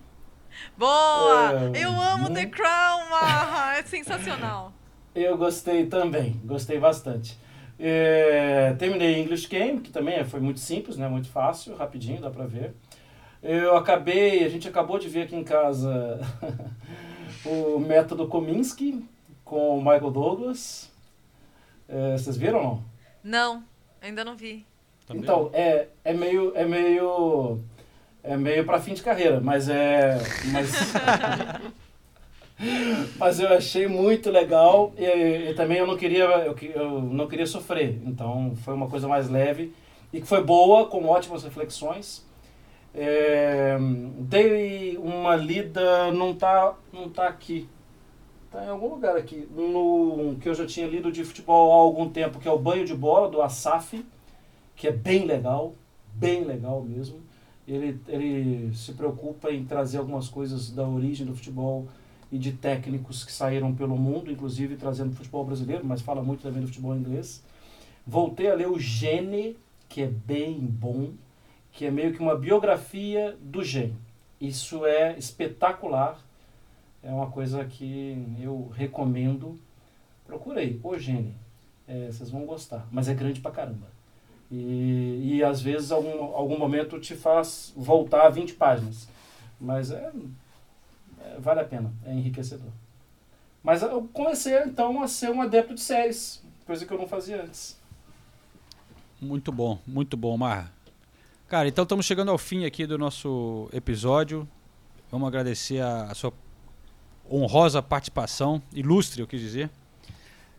Boa! 0.76 1.72
É, 1.74 1.84
eu 1.84 1.90
amo 1.90 2.32
The 2.32 2.46
Crown, 2.46 3.10
Marra! 3.10 3.78
É 3.78 3.82
sensacional. 3.82 4.72
Eu 5.14 5.36
gostei 5.36 5.86
também, 5.86 6.40
gostei 6.44 6.78
bastante. 6.78 7.38
É, 7.78 8.74
terminei 8.78 9.20
English 9.20 9.48
Game, 9.48 9.80
que 9.80 9.90
também 9.90 10.24
foi 10.24 10.40
muito 10.40 10.60
simples, 10.60 10.96
né? 10.96 11.08
muito 11.08 11.28
fácil, 11.28 11.76
rapidinho, 11.76 12.20
dá 12.20 12.30
pra 12.30 12.46
ver. 12.46 12.74
Eu 13.42 13.76
acabei, 13.76 14.44
a 14.44 14.48
gente 14.48 14.66
acabou 14.66 14.98
de 14.98 15.08
ver 15.08 15.22
aqui 15.22 15.36
em 15.36 15.44
casa 15.44 16.18
o 17.44 17.78
método 17.78 18.26
Kominsky 18.26 19.04
com 19.44 19.78
o 19.78 19.78
Michael 19.78 20.10
Douglas. 20.10 20.90
É, 21.88 22.12
vocês 22.12 22.36
viram 22.36 22.58
ou 22.58 22.64
não? 22.64 22.84
Não, 23.22 23.64
ainda 24.00 24.24
não 24.24 24.36
vi. 24.36 24.66
Também. 25.06 25.22
Então, 25.22 25.50
é, 25.52 25.88
é 26.04 26.12
meio. 26.12 26.52
É 26.54 26.64
meio. 26.64 27.60
É 28.22 28.36
meio 28.38 28.64
para 28.64 28.80
fim 28.80 28.94
de 28.94 29.02
carreira, 29.02 29.38
mas 29.38 29.68
é. 29.68 30.18
Mas, 30.50 30.72
mas 33.18 33.38
eu 33.38 33.48
achei 33.48 33.86
muito 33.86 34.30
legal 34.30 34.94
e, 34.96 35.50
e, 35.50 35.54
também 35.54 35.76
eu 35.76 35.86
não 35.86 35.94
queria 35.94 36.24
eu, 36.24 36.56
eu 36.74 37.02
não 37.02 37.26
queria 37.28 37.46
sofrer. 37.46 38.00
Então 38.06 38.56
foi 38.64 38.72
uma 38.72 38.88
coisa 38.88 39.06
mais 39.06 39.28
leve 39.28 39.74
e 40.10 40.22
que 40.22 40.26
foi 40.26 40.42
boa, 40.42 40.86
com 40.86 41.04
ótimas 41.04 41.44
reflexões. 41.44 42.24
É, 42.94 43.76
dei 44.20 44.96
uma 44.98 45.34
lida, 45.34 46.12
não 46.12 46.34
tá, 46.34 46.76
não 46.92 47.10
tá 47.10 47.26
aqui. 47.26 47.68
Tá 48.50 48.64
em 48.64 48.68
algum 48.68 48.88
lugar 48.88 49.16
aqui. 49.16 49.48
No 49.50 50.36
que 50.40 50.48
eu 50.48 50.54
já 50.54 50.64
tinha 50.64 50.86
lido 50.86 51.10
de 51.10 51.24
futebol 51.24 51.72
há 51.72 51.74
algum 51.74 52.08
tempo, 52.08 52.38
que 52.38 52.46
é 52.46 52.52
o 52.52 52.58
Banho 52.58 52.86
de 52.86 52.94
Bola, 52.94 53.28
do 53.28 53.42
Asaf, 53.42 54.04
que 54.76 54.86
é 54.86 54.92
bem 54.92 55.26
legal, 55.26 55.74
bem 56.14 56.44
legal 56.44 56.82
mesmo. 56.82 57.20
Ele, 57.66 57.98
ele 58.06 58.74
se 58.74 58.92
preocupa 58.92 59.50
em 59.50 59.64
trazer 59.64 59.98
algumas 59.98 60.28
coisas 60.28 60.70
da 60.70 60.86
origem 60.86 61.26
do 61.26 61.34
futebol 61.34 61.88
e 62.30 62.38
de 62.38 62.52
técnicos 62.52 63.24
que 63.24 63.32
saíram 63.32 63.74
pelo 63.74 63.96
mundo, 63.96 64.30
inclusive 64.30 64.76
trazendo 64.76 65.16
futebol 65.16 65.44
brasileiro, 65.44 65.84
mas 65.84 66.00
fala 66.00 66.22
muito 66.22 66.42
também 66.42 66.60
do 66.60 66.68
futebol 66.68 66.94
inglês. 66.94 67.42
Voltei 68.06 68.50
a 68.50 68.54
ler 68.54 68.68
o 68.68 68.78
Gene, 68.78 69.56
que 69.88 70.02
é 70.02 70.06
bem 70.06 70.58
bom 70.60 71.12
que 71.74 71.84
é 71.84 71.90
meio 71.90 72.14
que 72.14 72.20
uma 72.20 72.36
biografia 72.36 73.36
do 73.40 73.62
Gen. 73.62 73.94
Isso 74.40 74.86
é 74.86 75.18
espetacular, 75.18 76.18
é 77.02 77.10
uma 77.10 77.30
coisa 77.30 77.64
que 77.64 78.36
eu 78.40 78.72
recomendo 78.74 79.58
procura 80.24 80.60
aí, 80.60 80.80
O 80.82 80.98
Gene. 80.98 81.34
É, 81.86 82.06
vocês 82.06 82.30
vão 82.30 82.46
gostar, 82.46 82.86
mas 82.90 83.08
é 83.08 83.14
grande 83.14 83.40
pra 83.40 83.50
caramba. 83.50 83.86
E, 84.50 85.34
e 85.34 85.44
às 85.44 85.60
vezes 85.60 85.90
algum, 85.92 86.22
algum 86.34 86.58
momento 86.58 86.98
te 86.98 87.14
faz 87.14 87.72
voltar 87.76 88.30
20 88.30 88.54
páginas. 88.54 89.06
Mas 89.60 89.90
é, 89.90 90.10
é, 91.20 91.36
vale 91.38 91.60
a 91.60 91.64
pena, 91.64 91.92
é 92.06 92.12
enriquecedor. 92.12 92.70
Mas 93.62 93.82
eu 93.82 94.08
comecei 94.12 94.58
então 94.62 95.02
a 95.02 95.08
ser 95.08 95.30
um 95.30 95.42
adepto 95.42 95.74
de 95.74 95.80
séries, 95.80 96.42
coisa 96.66 96.86
que 96.86 96.92
eu 96.92 96.98
não 96.98 97.06
fazia 97.06 97.42
antes. 97.42 97.78
Muito 99.20 99.52
bom, 99.52 99.78
muito 99.86 100.16
bom, 100.16 100.36
Marra. 100.36 100.72
Cara, 101.54 101.68
então 101.68 101.84
estamos 101.84 102.04
chegando 102.04 102.32
ao 102.32 102.36
fim 102.36 102.64
aqui 102.64 102.84
do 102.84 102.98
nosso 102.98 103.68
episódio. 103.72 104.44
Vamos 105.08 105.28
agradecer 105.28 105.78
a, 105.80 106.06
a 106.06 106.12
sua 106.16 106.32
honrosa 107.30 107.80
participação, 107.80 108.60
ilustre, 108.72 109.20
eu 109.20 109.26
quis 109.28 109.40
dizer. 109.40 109.70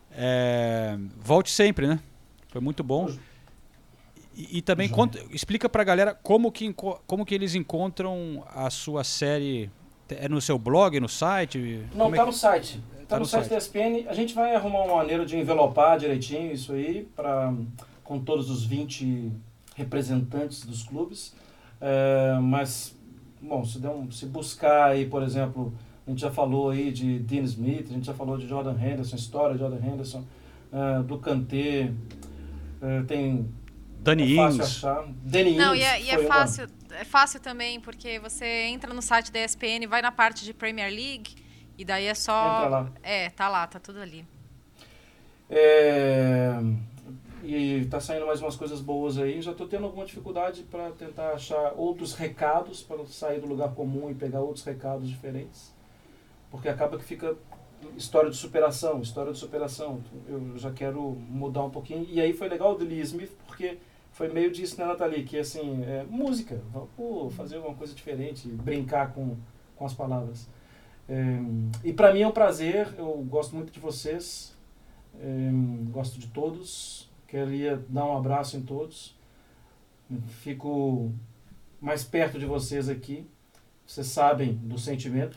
É, 0.10 0.98
volte 1.18 1.52
sempre, 1.52 1.86
né? 1.86 2.00
Foi 2.48 2.62
muito 2.62 2.82
bom. 2.82 3.10
E, 4.34 4.60
e 4.60 4.62
também 4.62 4.88
conta, 4.88 5.20
explica 5.32 5.68
pra 5.68 5.84
galera 5.84 6.14
como 6.14 6.50
que, 6.50 6.74
como 6.74 7.26
que 7.26 7.36
eles 7.36 7.56
encontram 7.56 8.46
a 8.56 8.70
sua 8.70 9.04
série. 9.04 9.70
É 10.08 10.30
no 10.30 10.40
seu 10.40 10.58
blog, 10.58 10.98
no 11.02 11.10
site? 11.10 11.84
Não, 11.94 12.06
Como 12.06 12.16
é 12.16 12.20
tá 12.20 12.24
que- 12.24 12.32
no 12.32 12.34
site. 12.38 12.80
Tá, 13.00 13.06
Tá 13.06 13.16
no, 13.18 13.24
no 13.24 13.26
site, 13.26 13.50
site. 13.50 13.52
da 13.52 13.58
ESPN. 13.58 14.08
A 14.10 14.14
gente 14.14 14.34
vai 14.34 14.56
arrumar 14.56 14.84
uma 14.86 14.96
maneira 14.96 15.26
de 15.26 15.36
envelopar 15.38 16.00
direitinho 16.00 16.54
isso 16.54 16.72
aí, 16.72 17.04
pra, 17.14 17.54
com 18.02 18.18
todos 18.18 18.50
os 18.50 18.64
20 18.64 19.34
representantes 19.76 20.66
dos 20.66 20.82
clubes. 20.84 21.34
É, 21.80 22.38
mas, 22.42 22.96
bom, 23.42 23.64
se, 23.64 23.78
der 23.80 23.90
um- 23.90 24.10
se 24.12 24.26
buscar 24.26 24.88
aí, 24.92 25.06
por 25.06 25.22
exemplo, 25.22 25.74
a 26.08 26.10
gente 26.10 26.22
já 26.22 26.32
falou 26.32 26.70
aí 26.72 26.92
de 26.92 27.20
Dean 27.20 27.44
Smith, 27.44 27.88
a 27.90 27.94
gente 27.94 28.06
já 28.08 28.14
falou 28.14 28.38
de 28.38 28.48
Jordan 28.48 28.74
Henderson, 28.80 29.16
história 29.16 29.54
de 29.56 29.60
Jordan 29.62 29.86
Henderson, 29.86 30.24
é, 30.72 31.04
do 31.04 31.18
Kanté, 31.20 31.92
é, 32.82 33.02
tem 33.04 33.48
Dani 34.02 34.34
é 34.34 34.36
fácil 34.36 34.62
Ings. 34.62 34.78
achar. 34.78 35.06
Danny 35.24 35.56
Não, 35.56 35.76
Ings 35.76 35.84
e 35.86 35.88
é, 35.88 36.02
e 36.04 36.10
é 36.10 36.18
uma- 36.20 36.28
fácil, 36.28 36.68
é 36.92 37.04
fácil 37.04 37.40
também, 37.40 37.80
porque 37.80 38.18
você 38.20 38.46
entra 38.68 38.94
no 38.94 39.02
site 39.02 39.32
da 39.32 39.40
ESPN, 39.40 39.86
vai 39.88 40.02
na 40.02 40.12
parte 40.12 40.44
de 40.46 40.54
Premier 40.54 40.90
League, 40.92 41.36
e 41.78 41.84
daí 41.84 42.06
é 42.06 42.14
só. 42.16 42.58
Entra 42.60 42.70
lá. 42.70 42.92
É, 43.04 43.30
tá 43.32 43.50
lá, 43.50 43.68
tá 43.68 43.80
tudo 43.80 44.00
ali. 44.00 44.26
É, 45.50 46.60
e 47.46 47.86
tá 47.86 48.00
saindo 48.00 48.26
mais 48.26 48.42
umas 48.42 48.56
coisas 48.56 48.82
boas 48.82 49.18
aí. 49.18 49.42
Já 49.42 49.54
tô 49.54 49.68
tendo 49.68 49.86
alguma 49.86 50.06
dificuldade 50.06 50.64
para 50.64 50.92
tentar 50.92 51.32
achar 51.32 51.74
outros 51.78 52.14
recados 52.14 52.82
para 52.82 53.06
sair 53.06 53.40
do 53.40 53.48
lugar 53.48 53.74
comum 53.74 54.10
e 54.10 54.16
pegar 54.16 54.42
outros 54.42 54.66
recados 54.66 55.08
diferentes. 55.08 55.74
Porque 56.50 56.68
acaba 56.68 56.98
que 56.98 57.04
fica 57.04 57.36
história 57.98 58.30
de 58.30 58.36
superação, 58.36 59.02
história 59.02 59.32
de 59.32 59.38
superação. 59.38 60.02
Eu 60.28 60.58
já 60.58 60.72
quero 60.72 61.18
mudar 61.30 61.64
um 61.64 61.70
pouquinho. 61.70 62.06
E 62.10 62.20
aí 62.20 62.34
foi 62.34 62.50
legal 62.50 62.74
o 62.74 62.78
Lee 62.78 63.02
Smith 63.02 63.32
porque 63.46 63.78
foi 64.12 64.28
meio 64.30 64.52
disso, 64.52 64.80
né, 64.80 64.86
Nathalie? 64.86 65.24
Que 65.24 65.38
assim, 65.38 65.84
é, 65.84 66.06
música, 66.10 66.62
pô, 66.96 67.30
fazer 67.30 67.58
alguma 67.58 67.76
coisa 67.76 67.94
diferente, 67.94 68.48
brincar 68.48 69.14
com, 69.14 69.36
com 69.76 69.86
as 69.86 69.94
palavras. 69.94 70.48
É, 71.08 71.38
e 71.84 71.94
para 71.94 72.14
mim 72.14 72.22
é 72.22 72.28
um 72.28 72.32
prazer, 72.32 72.94
eu 72.98 73.12
gosto 73.30 73.56
muito 73.56 73.72
de 73.72 73.80
vocês. 73.80 74.56
Hum, 75.22 75.88
gosto 75.92 76.20
de 76.20 76.28
todos. 76.28 77.05
Queria 77.36 77.84
dar 77.90 78.06
um 78.06 78.16
abraço 78.16 78.56
em 78.56 78.62
todos. 78.62 79.14
Fico 80.42 81.12
mais 81.82 82.02
perto 82.02 82.40
de 82.40 82.46
vocês 82.46 82.88
aqui. 82.88 83.28
Vocês 83.86 84.08
sabem 84.08 84.54
do 84.54 84.78
sentimento. 84.78 85.36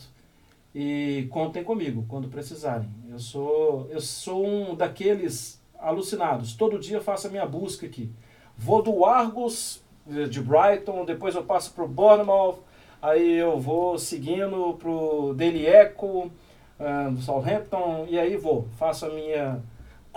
E 0.72 1.26
contem 1.32 1.64
comigo 1.64 2.06
quando 2.08 2.28
precisarem. 2.28 2.88
Eu 3.10 3.18
sou, 3.18 3.88
eu 3.90 4.00
sou 4.00 4.46
um 4.46 4.76
daqueles 4.76 5.60
alucinados. 5.76 6.54
Todo 6.54 6.78
dia 6.78 7.00
faço 7.00 7.26
a 7.26 7.30
minha 7.30 7.44
busca 7.44 7.84
aqui. 7.84 8.12
Vou 8.56 8.80
do 8.80 9.04
Argos 9.04 9.82
eh, 10.08 10.26
de 10.26 10.40
Brighton, 10.40 11.04
depois 11.04 11.34
eu 11.34 11.42
passo 11.42 11.72
para 11.72 11.82
o 11.82 11.88
Bournemouth, 11.88 12.60
aí 13.02 13.38
eu 13.38 13.58
vou 13.58 13.98
seguindo 13.98 14.74
para 14.74 14.88
o 14.88 15.34
Daily 15.34 15.66
Echo, 15.66 16.30
ah, 16.78 17.08
do 17.10 17.20
Southampton, 17.20 18.06
e 18.08 18.16
aí 18.16 18.36
vou. 18.36 18.68
Faço 18.76 19.06
a 19.06 19.10
minha 19.10 19.60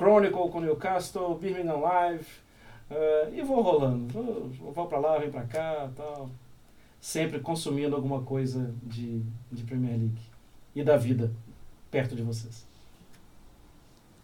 Chronicle 0.02 0.50
com 0.50 0.60
Newcastle, 0.62 1.36
Birmingham 1.38 1.78
Live, 1.78 2.26
ah, 2.90 3.30
e 3.32 3.42
vou 3.44 3.62
rolando. 3.62 4.08
Vou, 4.12 4.50
vou 4.74 4.88
para 4.88 4.98
lá, 5.00 5.18
vem 5.20 5.30
para 5.30 5.44
cá, 5.46 5.90
tal. 5.96 6.30
Sempre 7.00 7.40
consumindo 7.40 7.96
alguma 7.96 8.22
coisa 8.22 8.74
de, 8.84 9.22
de 9.52 9.64
Premier 9.64 9.98
League 9.98 10.22
e 10.76 10.84
da 10.84 10.98
vida 10.98 11.32
perto 11.90 12.16
de 12.16 12.22
vocês. 12.24 12.66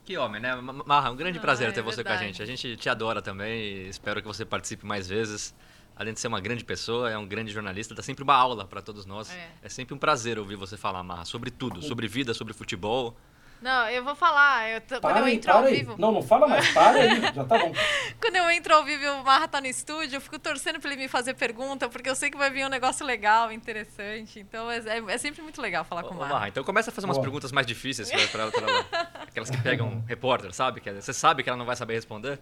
Que 0.06 0.18
homem, 0.18 0.42
né? 0.42 0.56
Ma- 0.56 0.72
Marra, 0.86 1.12
um 1.12 1.16
grande 1.16 1.38
Ah, 1.38 1.42
prazer 1.42 1.68
é 1.70 1.72
ter 1.72 1.82
você 1.82 2.02
com 2.04 2.10
a 2.10 2.12
verdade. 2.14 2.28
gente. 2.28 2.42
A 2.42 2.46
gente 2.46 2.78
te 2.78 2.90
adora 2.90 3.22
também 3.22 3.60
e 3.62 3.90
espero 3.90 4.22
que 4.22 4.28
você 4.28 4.46
participe 4.46 4.86
mais 4.86 5.08
vezes. 5.08 5.54
Além 5.96 6.14
de 6.14 6.20
ser 6.20 6.28
uma 6.28 6.40
grande 6.40 6.64
pessoa, 6.64 7.10
é 7.10 7.18
um 7.18 7.28
grande 7.28 7.52
jornalista, 7.52 7.94
dá 7.96 8.04
sempre 8.04 8.24
uma 8.24 8.36
aula 8.36 8.66
para 8.66 8.82
todos 8.82 9.06
nós. 9.06 9.32
É. 9.32 9.50
É. 9.64 9.70
sempre 9.70 9.96
um 9.96 9.98
prazer 9.98 10.38
ouvir 10.40 10.56
você 10.56 10.78
falar, 10.78 11.02
Marra, 11.04 11.26
sobre 11.26 11.50
tudo, 11.52 11.82
sobre 11.82 12.08
vida, 12.08 12.34
sobre 12.36 12.54
futebol. 12.54 13.16
Não, 13.62 13.90
eu 13.90 14.04
vou 14.04 14.16
falar. 14.16 14.70
Eu 14.70 14.82
tô- 14.82 15.02
quando 15.02 15.18
eu 15.18 15.28
entro 15.28 15.52
ao 15.52 15.64
aí. 15.64 15.78
vivo. 15.78 15.96
Não, 15.98 16.12
não 16.12 16.22
fala 16.22 16.48
mais, 16.48 16.70
para 16.74 17.00
aí, 17.00 17.22
já 17.34 17.44
tá 17.44 17.58
bom. 17.58 17.72
Quando 18.22 18.36
eu 18.36 18.50
entro 18.52 18.74
ao 18.76 18.84
vivo 18.84 19.04
e 19.04 19.10
o 19.10 19.24
Marra 19.24 19.48
tá 19.48 19.60
no 19.60 19.66
estúdio, 19.68 20.18
eu 20.18 20.22
fico 20.22 20.38
torcendo 20.38 20.80
pra 20.80 20.92
ele 20.92 21.02
me 21.02 21.08
fazer 21.08 21.34
pergunta, 21.34 21.90
porque 21.90 22.08
eu 22.10 22.16
sei 22.16 22.30
que 22.30 22.38
vai 22.38 22.50
vir 22.52 22.66
um 22.66 22.70
negócio 22.70 23.06
legal, 23.06 23.52
interessante. 23.52 24.40
Então 24.40 24.70
é, 24.70 24.78
é- 24.78 25.04
é 25.14 25.18
sempre 25.18 25.42
muito 25.42 25.60
legal 25.62 25.84
falar 25.84 26.04
Ô, 26.04 26.08
com 26.10 26.14
o 26.16 26.18
Marra. 26.20 26.34
Marra, 26.34 26.48
então 26.50 26.64
começa 26.64 26.90
a 26.92 26.94
fazer 26.94 27.06
umas 27.08 27.18
Boa. 27.18 27.24
perguntas 27.26 27.52
mais 27.52 27.66
difíceis 27.66 28.10
pra, 28.12 28.28
pra, 28.28 28.52
pra 28.52 28.62
ela. 28.72 28.86
Aquelas 29.28 29.50
que 29.50 29.58
pegam 29.62 30.04
repórter, 30.08 30.54
sabe? 30.54 30.80
Que 30.80 30.92
você 30.92 31.12
sabe 31.14 31.42
que 31.44 31.50
ela 31.50 31.58
não 31.58 31.66
vai 31.66 31.76
saber 31.76 31.94
responder. 31.96 32.40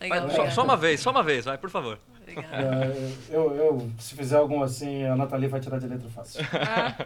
Legal, 0.00 0.26
Vai, 0.26 0.36
só, 0.36 0.50
só 0.50 0.62
uma 0.64 0.76
vez, 0.76 1.00
só 1.00 1.10
uma 1.10 1.22
vez, 1.22 1.44
vai, 1.44 1.58
por 1.58 1.68
favor. 1.70 1.98
É, 2.26 2.34
eu, 3.34 3.54
eu, 3.56 3.90
se 3.98 4.14
fizer 4.14 4.36
algum 4.36 4.62
assim, 4.62 5.04
a 5.04 5.16
Nathalie 5.16 5.48
vai 5.48 5.60
tirar 5.60 5.78
de 5.78 5.86
letra 5.86 6.08
fácil. 6.10 6.40
Ah, 6.52 7.04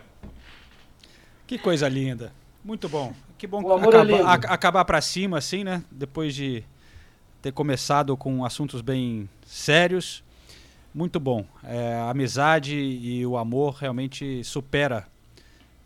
Que 1.47 1.59
coisa 1.59 1.89
linda. 1.89 2.33
Muito 2.63 2.89
bom. 2.89 3.13
Que 3.39 3.47
bom 3.47 3.63
O 3.63 3.73
amor 3.73 3.95
é 3.95 3.99
acaba- 4.01 4.33
ac- 4.33 4.47
acabar 4.47 4.85
pra 4.85 5.01
cima, 5.01 5.39
assim, 5.39 5.65
né? 5.65 5.83
Depois 5.91 6.35
de 6.35 6.65
ter 7.43 7.53
começado 7.53 8.17
com 8.17 8.45
assuntos 8.45 8.81
bem 8.81 9.29
sérios. 9.45 10.23
Muito 10.95 11.19
bom. 11.19 11.45
É, 11.65 11.95
a 11.97 12.11
amizade 12.11 12.75
e 12.77 13.27
o 13.27 13.37
amor 13.37 13.75
realmente 13.75 14.43
supera 14.45 15.07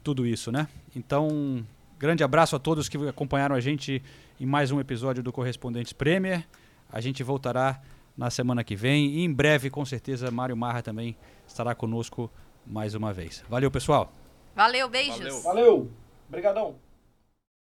tudo 0.05 0.26
isso, 0.26 0.53
né? 0.53 0.68
Então, 0.94 1.64
grande 1.99 2.22
abraço 2.22 2.55
a 2.55 2.59
todos 2.59 2.88
que 2.88 2.96
acompanharam 3.09 3.57
a 3.57 3.61
gente 3.61 4.03
em 4.38 4.46
mais 4.46 4.70
um 4.70 4.78
episódio 4.78 5.22
do 5.22 5.32
Correspondentes 5.32 5.92
Premier. 5.92 6.46
A 6.92 7.01
gente 7.01 7.22
voltará 7.22 7.80
na 8.16 8.30
semana 8.30 8.62
que 8.62 8.76
vem 8.76 9.07
e 9.07 9.24
em 9.24 9.32
breve, 9.32 9.70
com 9.70 9.84
certeza, 9.84 10.30
Mário 10.30 10.57
Marra 10.57 10.82
também 10.82 11.16
estará 11.46 11.74
conosco 11.74 12.30
mais 12.66 12.94
uma 12.94 13.12
vez. 13.12 13.42
Valeu, 13.49 13.70
pessoal! 13.70 14.12
Valeu, 14.55 14.88
beijos. 14.88 15.18
Valeu. 15.18 15.42
Valeu, 15.42 15.90
brigadão. 16.28 16.74